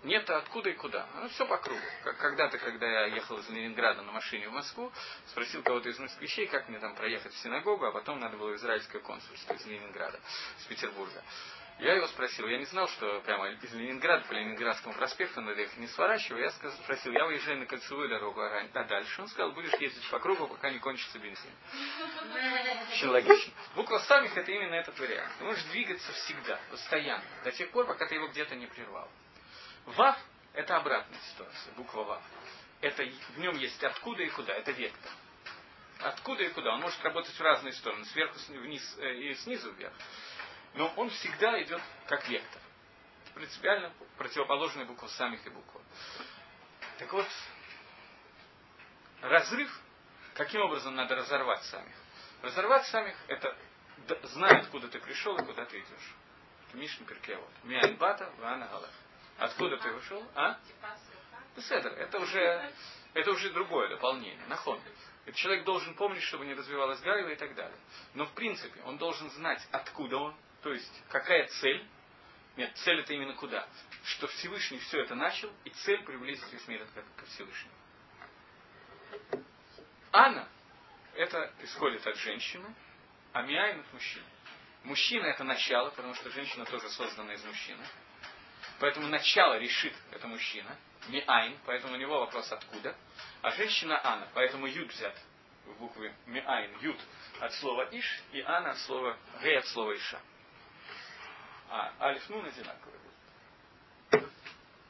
Нет, 0.03 0.28
откуда 0.30 0.70
и 0.70 0.74
куда. 0.74 1.07
Оно 1.14 1.28
все 1.28 1.46
по 1.46 1.59
кругу. 1.59 1.80
Когда-то, 2.18 2.57
когда 2.59 2.86
я 2.86 3.07
ехал 3.14 3.38
из 3.38 3.48
Ленинграда 3.51 4.01
на 4.03 4.12
машине 4.12 4.48
в 4.48 4.53
Москву, 4.53 4.90
спросил 5.26 5.62
кого-то 5.62 5.90
из 5.90 5.98
москвичей, 5.98 6.46
как 6.46 6.68
мне 6.70 6.78
там 6.78 6.94
проехать 6.94 7.34
в 7.34 7.38
синагогу, 7.38 7.84
а 7.84 7.92
потом 7.92 8.18
надо 8.18 8.38
было 8.38 8.55
израильское 8.55 9.01
консульство 9.01 9.53
из 9.53 9.66
Ленинграда, 9.66 10.18
с 10.59 10.64
Петербурга. 10.64 11.22
Я 11.80 11.94
его 11.94 12.07
спросил, 12.09 12.46
я 12.46 12.59
не 12.59 12.66
знал, 12.66 12.88
что 12.88 13.20
прямо 13.20 13.48
из 13.51 13.72
Ленинграда 13.72 14.26
по 14.26 14.32
Ленинградскому 14.32 14.94
проспекту 14.94 15.40
надо 15.40 15.62
их 15.62 15.74
не 15.78 15.86
сворачивать. 15.86 16.53
Я 16.62 16.70
спросил, 16.72 17.12
я 17.12 17.24
выезжаю 17.24 17.59
на 17.59 17.66
кольцевую 17.66 18.09
дорогу, 18.09 18.40
а 18.42 18.84
дальше? 18.84 19.22
Он 19.22 19.28
сказал, 19.28 19.53
будешь 19.53 19.72
ездить 19.80 20.09
по 20.11 20.18
кругу, 20.18 20.46
пока 20.46 20.70
не 20.70 20.78
кончится 20.78 21.18
бензин. 21.18 21.53
Очень 22.92 23.09
логично. 23.09 23.53
Буква 23.74 23.98
самих 23.98 24.36
это 24.36 24.51
именно 24.51 24.74
этот 24.74 24.98
вариант. 24.98 25.32
Ты 25.38 25.44
можешь 25.44 25.64
двигаться 25.64 26.12
всегда, 26.12 26.61
постоянно, 26.70 27.24
до 27.44 27.53
тех 27.53 27.70
пор, 27.70 27.86
пока 27.86 28.07
ты 28.07 28.14
его 28.14 28.28
где-то 28.28 28.57
не 28.57 28.66
прервал. 28.66 29.11
Вав– 29.87 30.18
это 30.55 30.76
обратная 30.76 31.18
ситуация, 31.33 31.72
буква 31.74 32.05
Вав. 32.05 32.22
Это, 32.81 33.05
в 33.05 33.39
нем 33.39 33.57
есть 33.57 33.83
откуда 33.83 34.22
и 34.22 34.31
куда, 34.31 34.55
это 34.55 34.72
вектор. 34.72 35.11
Откуда 36.01 36.45
и 36.45 36.49
куда? 36.49 36.74
Он 36.74 36.81
может 36.81 37.03
работать 37.05 37.35
в 37.35 37.41
разные 37.41 37.72
стороны, 37.74 38.05
сверху 38.07 38.39
вниз 38.49 38.97
э, 38.99 39.14
и 39.16 39.35
снизу 39.35 39.70
вверх. 39.72 39.93
Но 40.74 40.93
он 40.97 41.11
всегда 41.11 41.62
идет 41.62 41.83
как 42.07 42.26
вектор. 42.28 42.62
Принципиально 43.35 43.93
противоположная 44.16 44.87
буква 44.87 45.09
самих 45.09 45.47
и 45.47 45.51
буква. 45.51 45.83
Так 46.99 47.12
вот, 47.12 47.26
разрыв, 49.20 49.70
каким 50.35 50.62
образом 50.62 50.95
надо 50.95 51.16
разорвать 51.16 51.62
самих? 51.64 51.95
Разорвать 52.43 52.87
самих– 52.87 53.16
это 53.28 53.57
знать, 54.22 54.64
откуда 54.64 54.89
ты 54.89 54.99
пришел 55.01 55.37
и 55.37 55.45
куда 55.45 55.64
ты 55.66 55.78
идешь. 55.78 56.14
Мишна 56.72 57.05
Перкеот. 57.07 57.51
Миайн 57.64 57.97
бата, 57.97 58.33
вана 58.39 58.66
галах. 58.66 58.91
Откуда 59.41 59.78
ты 59.78 59.91
вышел? 59.91 60.22
А? 60.34 60.59
Беседер. 61.57 61.93
Это 61.93 62.18
уже, 62.18 62.72
это 63.14 63.30
уже 63.30 63.51
другое 63.51 63.88
дополнение. 63.88 64.47
Нахон. 64.49 64.78
Человек 65.34 65.64
должен 65.64 65.95
помнить, 65.95 66.22
чтобы 66.24 66.45
не 66.45 66.55
развивалась 66.55 67.01
гайва 67.01 67.28
и 67.28 67.36
так 67.36 67.55
далее. 67.55 67.78
Но 68.14 68.26
в 68.26 68.32
принципе 68.32 68.80
он 68.82 68.99
должен 68.99 69.30
знать, 69.30 69.66
откуда 69.72 70.18
он, 70.18 70.36
то 70.62 70.72
есть 70.72 71.03
какая 71.09 71.47
цель. 71.47 71.86
Нет, 72.57 72.76
цель 72.78 73.01
это 73.01 73.14
именно 73.14 73.34
куда. 73.34 73.66
Что 74.05 74.26
Всевышний 74.26 74.78
все 74.78 75.01
это 75.01 75.14
начал, 75.14 75.51
и 75.64 75.70
цель 75.70 76.03
приблизить 76.05 76.53
весь 76.53 76.68
мир 76.68 76.86
к 77.16 77.24
Всевышнему. 77.26 77.74
אנה, 80.12 80.49
это 81.14 81.53
исходит 81.62 82.07
от 82.07 82.16
женщины, 82.16 82.74
а 83.32 83.43
מאין 83.43 83.81
от 83.80 83.93
мужчины. 83.93 84.26
Мужчина 84.84 85.26
это 85.26 85.45
начало, 85.45 85.91
потому 85.91 86.14
что 86.14 86.30
женщина 86.30 86.66
тоже 86.66 86.91
создана 86.91 87.32
из 87.32 87.45
мужчины. 87.45 87.84
Поэтому 88.81 89.09
начало 89.09 89.59
ראשית 89.59 89.95
это 90.11 90.26
мужчина, 90.26 90.74
מאין, 91.09 91.57
поэтому 91.66 91.95
у 91.95 91.97
него 91.97 92.18
вопрос 92.20 92.51
откуда. 92.51 92.97
А 93.43 93.51
женщина 93.51 94.01
אנה, 94.03 94.26
поэтому 94.33 94.66
יוד 94.66 94.91
взят 94.91 95.14
в 95.66 95.78
букве 95.78 96.14
מאין, 96.26 96.74
יוד 96.81 96.99
от 97.41 97.53
слова 97.55 97.89
איש 97.93 98.22
и 98.33 98.41
אנה 98.41 98.70
от 98.70 98.78
слова 98.78 99.16
гей 99.43 99.59
от 99.59 99.66
слова 99.66 99.95
אישה. 99.95 100.18
А 101.68 101.93
אלף 102.01 102.26
נון 102.31 102.47
одинаковые. 102.47 103.01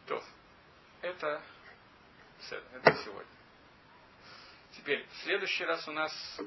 То. 0.06 0.22
Это, 1.02 1.42
это 2.50 2.92
сегодня. 3.04 3.32
Теперь, 4.72 5.04
в 5.04 5.16
следующий 5.24 5.64
раз 5.64 5.86
у 5.88 5.92
нас 5.92 6.40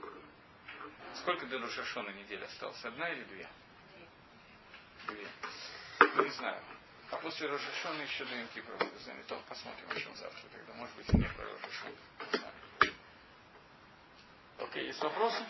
сколько 1.15 1.45
до 1.45 1.59
Рошашона 1.59 2.09
недель 2.09 2.43
осталось? 2.43 2.83
Одна 2.85 3.09
или 3.09 3.23
две? 3.25 3.49
Две. 5.07 5.27
Ну, 6.15 6.23
не 6.23 6.31
знаю. 6.31 6.63
А 7.13 7.17
после 7.17 7.47
Рошашона 7.47 8.01
еще 8.01 8.25
до 8.25 8.43
Кипра 8.55 8.75
то 9.27 9.35
посмотрим, 9.47 9.87
о 9.87 9.99
чем 9.99 10.15
завтра 10.15 10.49
тогда. 10.51 10.73
Может 10.73 10.95
быть, 10.95 11.07
и 11.13 11.17
не 11.17 11.27
про 11.27 11.45
Рошашон. 11.45 11.95
Окей, 14.57 14.87
есть 14.87 14.99
вопросы? 14.99 15.45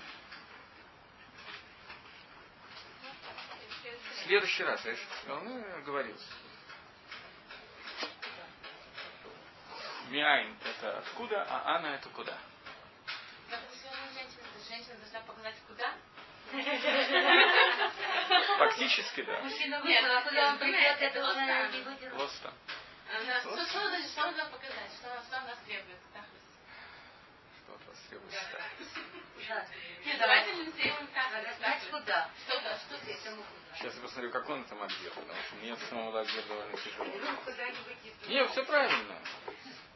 В 3.81 4.25
следующий 4.25 4.63
раз, 4.63 4.83
я 4.83 4.95
сказал, 5.21 5.41
ну, 5.43 5.57
я 5.57 5.79
говорил. 5.81 6.17
Миайн 10.09 10.57
это 10.65 10.97
откуда, 10.97 11.43
а 11.49 11.75
Анна 11.75 11.87
это 11.95 12.09
куда? 12.09 12.37
Женщина 14.67 14.95
должна 14.97 15.21
показать 15.21 15.55
куда? 15.65 15.95
Фактически, 18.57 19.21
да. 19.23 19.39
Мужчина 19.41 19.79
вышел, 19.81 20.11
а 20.11 20.21
куда 20.21 20.49
он 20.49 20.57
придет, 20.59 20.97
это 21.01 21.29
уже 21.31 21.45
не 21.71 21.81
будет. 21.83 22.13
Лоста. 22.13 22.53
Она, 23.13 23.39
что, 23.41 23.55
значит, 23.55 24.09
что 24.11 24.21
она 24.23 24.31
должна 24.31 24.45
показать? 24.45 24.91
Что, 24.97 25.21
что 25.27 25.37
она 25.37 25.47
нас 25.47 25.57
требует? 25.65 25.97
Что 27.63 27.73
от 27.75 27.87
вас 27.87 27.97
требуется? 28.09 28.39
Да. 29.49 29.65
Нет, 30.05 30.17
давайте 30.19 30.55
не 30.55 30.71
сделаем 30.71 31.07
так. 31.07 31.57
Знать 31.57 31.83
куда? 31.91 32.29
Что, 32.47 32.59
да, 32.61 32.77
что 32.77 32.97
здесь? 33.03 33.19
Сейчас 33.75 33.95
я 33.95 34.01
посмотрю, 34.01 34.31
как 34.31 34.49
он 34.49 34.63
там 34.65 34.81
отдел, 34.83 35.11
потому 35.13 35.41
что 35.43 35.55
мне 35.55 35.75
самому 35.89 36.15
отдел 36.15 36.43
довольно 36.47 36.77
тяжело. 36.77 37.05
Ну, 37.05 37.37
куда-нибудь 37.37 37.97
из- 38.03 38.27
Не, 38.27 38.47
все 38.47 38.63
правильно. 38.65 39.19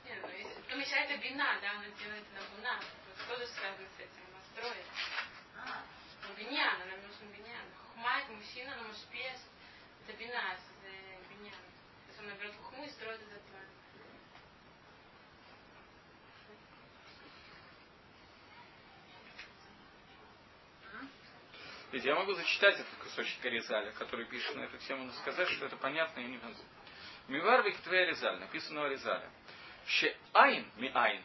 Нет, 0.06 0.20
ну, 0.22 0.30
если 0.30 0.62
помещается 0.70 1.18
бина, 1.18 1.58
да, 1.62 1.72
она 1.72 1.86
делает 2.00 2.26
на 2.34 2.42
буна. 2.56 2.80
Что 3.24 3.36
же 3.38 3.48
связано 3.48 3.88
с 3.98 4.00
этим? 4.00 4.24
Она 4.30 4.42
строит. 4.52 4.86
А, 5.58 5.84
Ну, 6.28 6.34
биньян, 6.36 6.80
нам 6.80 7.02
нужен 7.08 7.28
биньян. 7.32 7.66
Это 7.98 8.32
мужчина, 8.32 8.76
но 8.76 8.88
мушпес. 8.90 9.48
Это 10.06 10.18
бина, 10.18 10.54
это 10.54 11.34
биньян. 11.34 11.54
То 11.54 12.08
есть 12.10 12.20
он 12.20 12.28
наберет 12.28 12.56
хухму 12.56 12.86
и 12.86 12.90
строит 12.90 13.22
этот 13.22 13.42
план. 13.44 13.64
Ведь 21.92 22.04
я 22.04 22.16
могу 22.16 22.34
зачитать 22.34 22.76
этот 22.76 22.94
кусочек 23.02 23.46
Аризаля, 23.46 23.92
который 23.94 24.26
пишет 24.26 24.56
на 24.56 24.62
эту 24.62 24.78
тему, 24.80 25.06
но 25.06 25.14
сказать, 25.14 25.48
что 25.50 25.66
это 25.66 25.78
понятно, 25.78 26.20
я 26.20 26.28
не 26.28 26.38
могу. 26.38 26.64
Мивар 27.30 27.64
Виктве 27.64 28.04
Аризаль, 28.04 28.40
написано 28.40 28.82
у 28.82 28.84
Аризаля. 28.86 29.30
Ще 29.86 30.18
айн 30.34 30.70
ми 30.76 30.92
айн, 30.94 31.24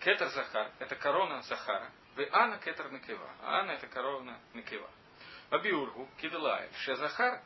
кетер 0.00 0.28
Захар, 0.28 0.72
это 0.80 0.96
корона 0.96 1.42
Захара, 1.42 1.92
вы 2.16 2.28
ана 2.32 2.58
кетер 2.58 2.90
Накива, 2.90 3.30
а 3.40 3.60
ана 3.60 3.70
это 3.70 3.86
корона 3.86 4.40
Накива. 4.52 4.90
Абиургу, 5.50 6.08
Кидалай, 6.20 6.68
Ше 6.84 6.94
Захар, 6.96 7.42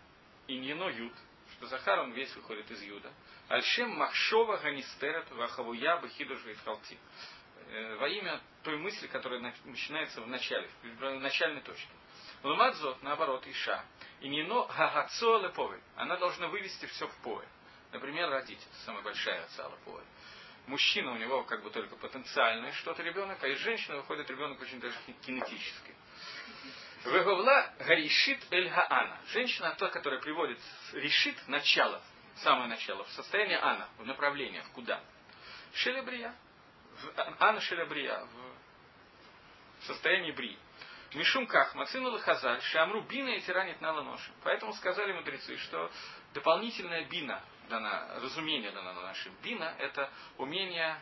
иньено 0.46 0.88
Юд, 0.90 1.12
что 1.52 1.66
Захар 1.66 2.00
он 2.00 2.12
весь 2.12 2.34
выходит 2.36 2.70
из 2.70 2.82
Юда. 2.82 3.10
Альшем 3.48 3.96
Махшова 3.96 4.58
Ганистерет 4.58 5.30
Вахавуя 5.30 5.96
Бахидуш 5.96 6.44
Витхалти. 6.44 6.98
Э, 7.68 7.96
Во 7.96 8.08
имя 8.08 8.40
той 8.62 8.76
мысли, 8.76 9.06
которая 9.06 9.40
начинается 9.64 10.20
в 10.20 10.26
начале, 10.26 10.68
в 10.82 11.18
начальной 11.18 11.62
точке. 11.62 11.88
Ламадзот, 12.42 13.02
наоборот, 13.02 13.46
Иша. 13.46 13.82
И 14.20 14.28
нино 14.28 14.66
гагацо 14.66 15.38
лепове. 15.38 15.80
Она 15.96 16.16
должна 16.18 16.48
вывести 16.48 16.84
все 16.86 17.06
в 17.08 17.16
поле. 17.22 17.48
Например, 17.90 18.28
родить. 18.28 18.60
Это 18.60 18.76
самая 18.84 19.02
большая 19.02 19.44
отца 19.44 19.66
лепове. 19.68 20.04
Мужчина 20.66 21.12
у 21.12 21.16
него 21.16 21.44
как 21.44 21.62
бы 21.62 21.70
только 21.70 21.96
потенциальное 21.96 22.72
что-то 22.72 23.02
ребенок, 23.02 23.42
а 23.42 23.48
из 23.48 23.58
женщины 23.58 23.96
выходит 23.96 24.28
ребенок 24.28 24.60
очень 24.60 24.80
даже 24.80 24.96
кинетический. 25.22 25.94
Веговла 27.04 27.70
гаришит 27.80 28.40
эль 28.50 28.68
гаана. 28.68 29.18
Женщина 29.26 29.74
та, 29.78 29.88
которая 29.88 30.20
приводит 30.20 30.58
решит 30.92 31.36
начало, 31.48 32.00
самое 32.36 32.68
начало, 32.68 33.04
в 33.04 33.10
состояние 33.10 33.58
ана, 33.58 33.88
в 33.98 34.06
направлениях, 34.06 34.64
куда? 34.72 35.00
Шелебрия. 35.74 36.34
В- 36.96 37.42
Ана 37.42 37.60
шелебрия. 37.60 38.26
В 39.80 39.86
состоянии 39.86 40.32
брии. 40.32 40.58
Мишум 41.12 41.46
ках, 41.46 41.74
мацину 41.74 42.10
лахазаль, 42.10 42.60
шамру 42.62 43.02
бина 43.02 43.30
и 43.30 43.40
тиранит 43.40 43.80
на 43.80 43.92
ланоши. 43.92 44.32
Поэтому 44.42 44.72
сказали 44.74 45.12
мудрецы, 45.12 45.56
что 45.58 45.90
дополнительная 46.32 47.04
бина 47.04 47.42
дана, 47.68 48.18
разумение 48.20 48.70
дано 48.72 48.92
на 48.94 49.02
нашим. 49.02 49.34
Бина– 49.42 49.74
это 49.78 50.10
умение 50.38 51.00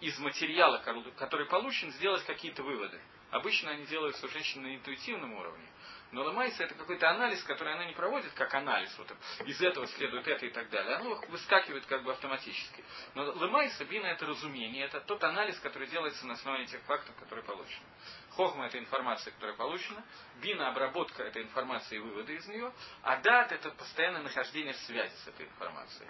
из 0.00 0.18
материала, 0.18 0.78
который 0.78 1.46
получен, 1.46 1.92
сделать 1.92 2.24
какие-то 2.24 2.62
выводы. 2.62 3.00
Обычно 3.30 3.70
они 3.70 3.86
делаются 3.86 4.26
у 4.26 4.28
женщин 4.28 4.62
на 4.62 4.74
интуитивном 4.74 5.34
уровне. 5.34 5.66
Но 6.12 6.22
ломайса 6.22 6.62
это 6.62 6.74
какой-то 6.74 7.10
анализ, 7.10 7.42
который 7.42 7.74
она 7.74 7.84
не 7.84 7.92
проводит 7.92 8.32
как 8.34 8.54
анализ. 8.54 8.96
Вот 8.96 9.12
из 9.44 9.60
этого 9.60 9.86
следует 9.88 10.26
это 10.28 10.46
и 10.46 10.50
так 10.50 10.70
далее. 10.70 10.96
Оно 10.96 11.16
выскакивает 11.28 11.84
как 11.86 12.04
бы 12.04 12.12
автоматически. 12.12 12.84
Но 13.14 13.24
ломайса, 13.32 13.84
бина 13.84 14.06
это 14.06 14.24
разумение, 14.24 14.84
это 14.84 15.00
тот 15.00 15.24
анализ, 15.24 15.58
который 15.58 15.88
делается 15.88 16.24
на 16.26 16.34
основании 16.34 16.66
тех 16.66 16.80
фактов, 16.82 17.14
которые 17.16 17.44
получены. 17.44 17.84
Хохма 18.30 18.66
это 18.66 18.78
информация, 18.78 19.32
которая 19.32 19.56
получена. 19.56 20.04
Бина 20.40 20.68
обработка 20.68 21.24
этой 21.24 21.42
информации 21.42 21.96
и 21.96 21.98
выводы 21.98 22.36
из 22.36 22.46
нее. 22.46 22.72
А 23.02 23.16
дат 23.16 23.50
это 23.50 23.70
постоянное 23.70 24.22
нахождение 24.22 24.74
в 24.74 24.78
связи 24.78 25.14
с 25.24 25.28
этой 25.28 25.46
информацией. 25.46 26.08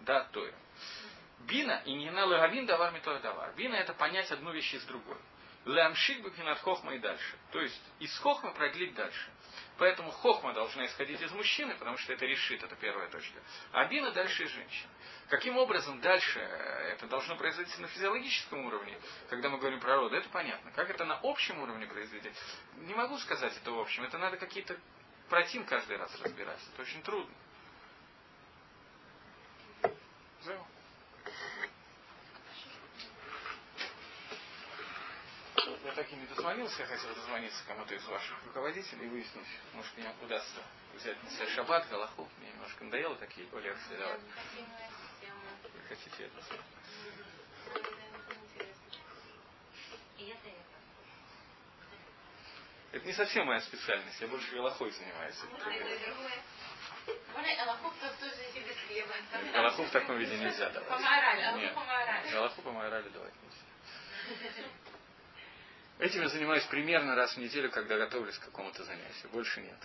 Дат 0.00 0.32
то 0.32 0.44
Бина 1.40 1.82
и 1.86 1.94
не 1.94 2.10
на 2.10 2.24
лагавин 2.26 2.66
давар 2.66 2.92
давар. 3.22 3.54
Бина 3.54 3.76
это 3.76 3.94
понять 3.94 4.30
одну 4.32 4.52
вещь 4.52 4.74
из 4.74 4.84
другой. 4.84 5.18
Лямшик 5.66 6.22
букинат 6.22 6.58
хохма 6.60 6.94
и 6.94 6.98
дальше. 6.98 7.38
То 7.52 7.60
есть 7.60 7.80
из 7.98 8.16
хохма 8.18 8.52
продлить 8.52 8.94
дальше. 8.94 9.30
Поэтому 9.76 10.10
хохма 10.10 10.52
должна 10.52 10.86
исходить 10.86 11.20
из 11.20 11.32
мужчины, 11.32 11.74
потому 11.74 11.96
что 11.98 12.12
это 12.12 12.24
решит, 12.26 12.62
это 12.62 12.76
первая 12.76 13.08
точка. 13.08 13.38
А 13.72 13.86
бина 13.86 14.10
дальше 14.12 14.44
из 14.44 14.50
женщины. 14.50 14.90
Каким 15.28 15.56
образом 15.56 16.00
дальше 16.00 16.40
это 16.40 17.06
должно 17.06 17.36
произойти 17.36 17.80
на 17.80 17.88
физиологическом 17.88 18.66
уровне, 18.66 18.98
когда 19.28 19.48
мы 19.48 19.58
говорим 19.58 19.80
про 19.80 19.96
роды, 19.96 20.16
это 20.16 20.28
понятно. 20.30 20.70
Как 20.72 20.90
это 20.90 21.04
на 21.04 21.20
общем 21.22 21.60
уровне 21.60 21.86
произведет, 21.86 22.34
не 22.76 22.94
могу 22.94 23.16
сказать 23.18 23.56
это 23.56 23.70
в 23.70 23.78
общем. 23.78 24.04
Это 24.04 24.18
надо 24.18 24.36
какие-то 24.38 24.78
против 25.28 25.66
каждый 25.66 25.96
раз 25.96 26.14
разбирать. 26.20 26.60
Это 26.72 26.82
очень 26.82 27.02
трудно. 27.02 27.34
Зел. 30.42 30.66
Я 35.66 35.92
так 35.92 36.10
и 36.10 36.16
не 36.16 36.26
дозвонился, 36.26 36.82
я 36.82 36.86
хотел 36.86 37.14
дозвониться 37.14 37.62
кому-то 37.66 37.94
из 37.94 38.04
ваших 38.06 38.44
руководителей 38.44 39.06
и 39.06 39.08
выяснить, 39.08 39.46
может 39.74 39.96
мне 39.96 40.10
удастся 40.22 40.62
взять 40.94 41.22
на 41.22 41.30
себя 41.30 41.46
шаббат, 41.48 41.88
галаху. 41.88 42.28
Мне 42.38 42.50
немножко 42.52 42.84
надоело 42.84 43.16
такие 43.16 43.46
лекции 43.46 43.96
давать. 43.96 44.20
Вы 45.62 45.80
хотите 45.88 46.24
это? 46.24 46.42
Это 52.92 53.06
не 53.06 53.12
совсем 53.12 53.46
моя 53.46 53.60
специальность, 53.60 54.20
я 54.20 54.28
больше 54.28 54.52
галахой 54.54 54.90
занимаюсь. 54.90 55.36
Галаху 59.52 59.82
в 59.84 59.90
таком 59.90 60.18
виде 60.18 60.38
нельзя 60.38 60.70
давать. 60.70 61.00
Галаху 62.32 62.62
по 62.62 62.72
морали 62.72 63.08
давать 63.10 63.34
нельзя. 63.42 64.64
Этим 66.00 66.22
я 66.22 66.28
занимаюсь 66.28 66.64
примерно 66.64 67.14
раз 67.14 67.34
в 67.34 67.36
неделю, 67.36 67.70
когда 67.70 67.98
готовлюсь 67.98 68.38
к 68.38 68.46
какому-то 68.46 68.82
занятию. 68.84 69.30
Больше 69.32 69.60
нет. 69.60 69.76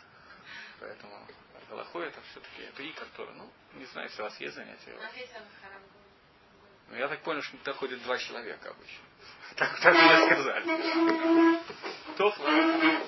Поэтому 0.80 1.28
Галаху 1.70 2.00
это 2.00 2.22
все-таки 2.32 2.62
это 2.64 2.84
и 2.84 2.94
Тора. 3.18 3.34
Ну, 3.34 3.52
не 3.74 3.86
знаю, 3.88 4.08
если 4.08 4.22
у 4.22 4.26
вас 4.26 4.40
есть 4.40 4.56
занятия. 4.56 4.94
Ну, 6.90 6.96
я 6.96 7.10
так 7.10 7.22
понял, 7.22 7.42
что 7.42 7.58
туда 7.58 7.74
ходит 7.74 8.02
два 8.04 8.18
человека 8.18 8.70
обычно. 8.70 9.04
Так, 9.56 9.80
так 9.80 9.94
мне 9.94 10.26
сказали. 10.26 10.66
То 12.18 12.34
ладно. 12.40 13.06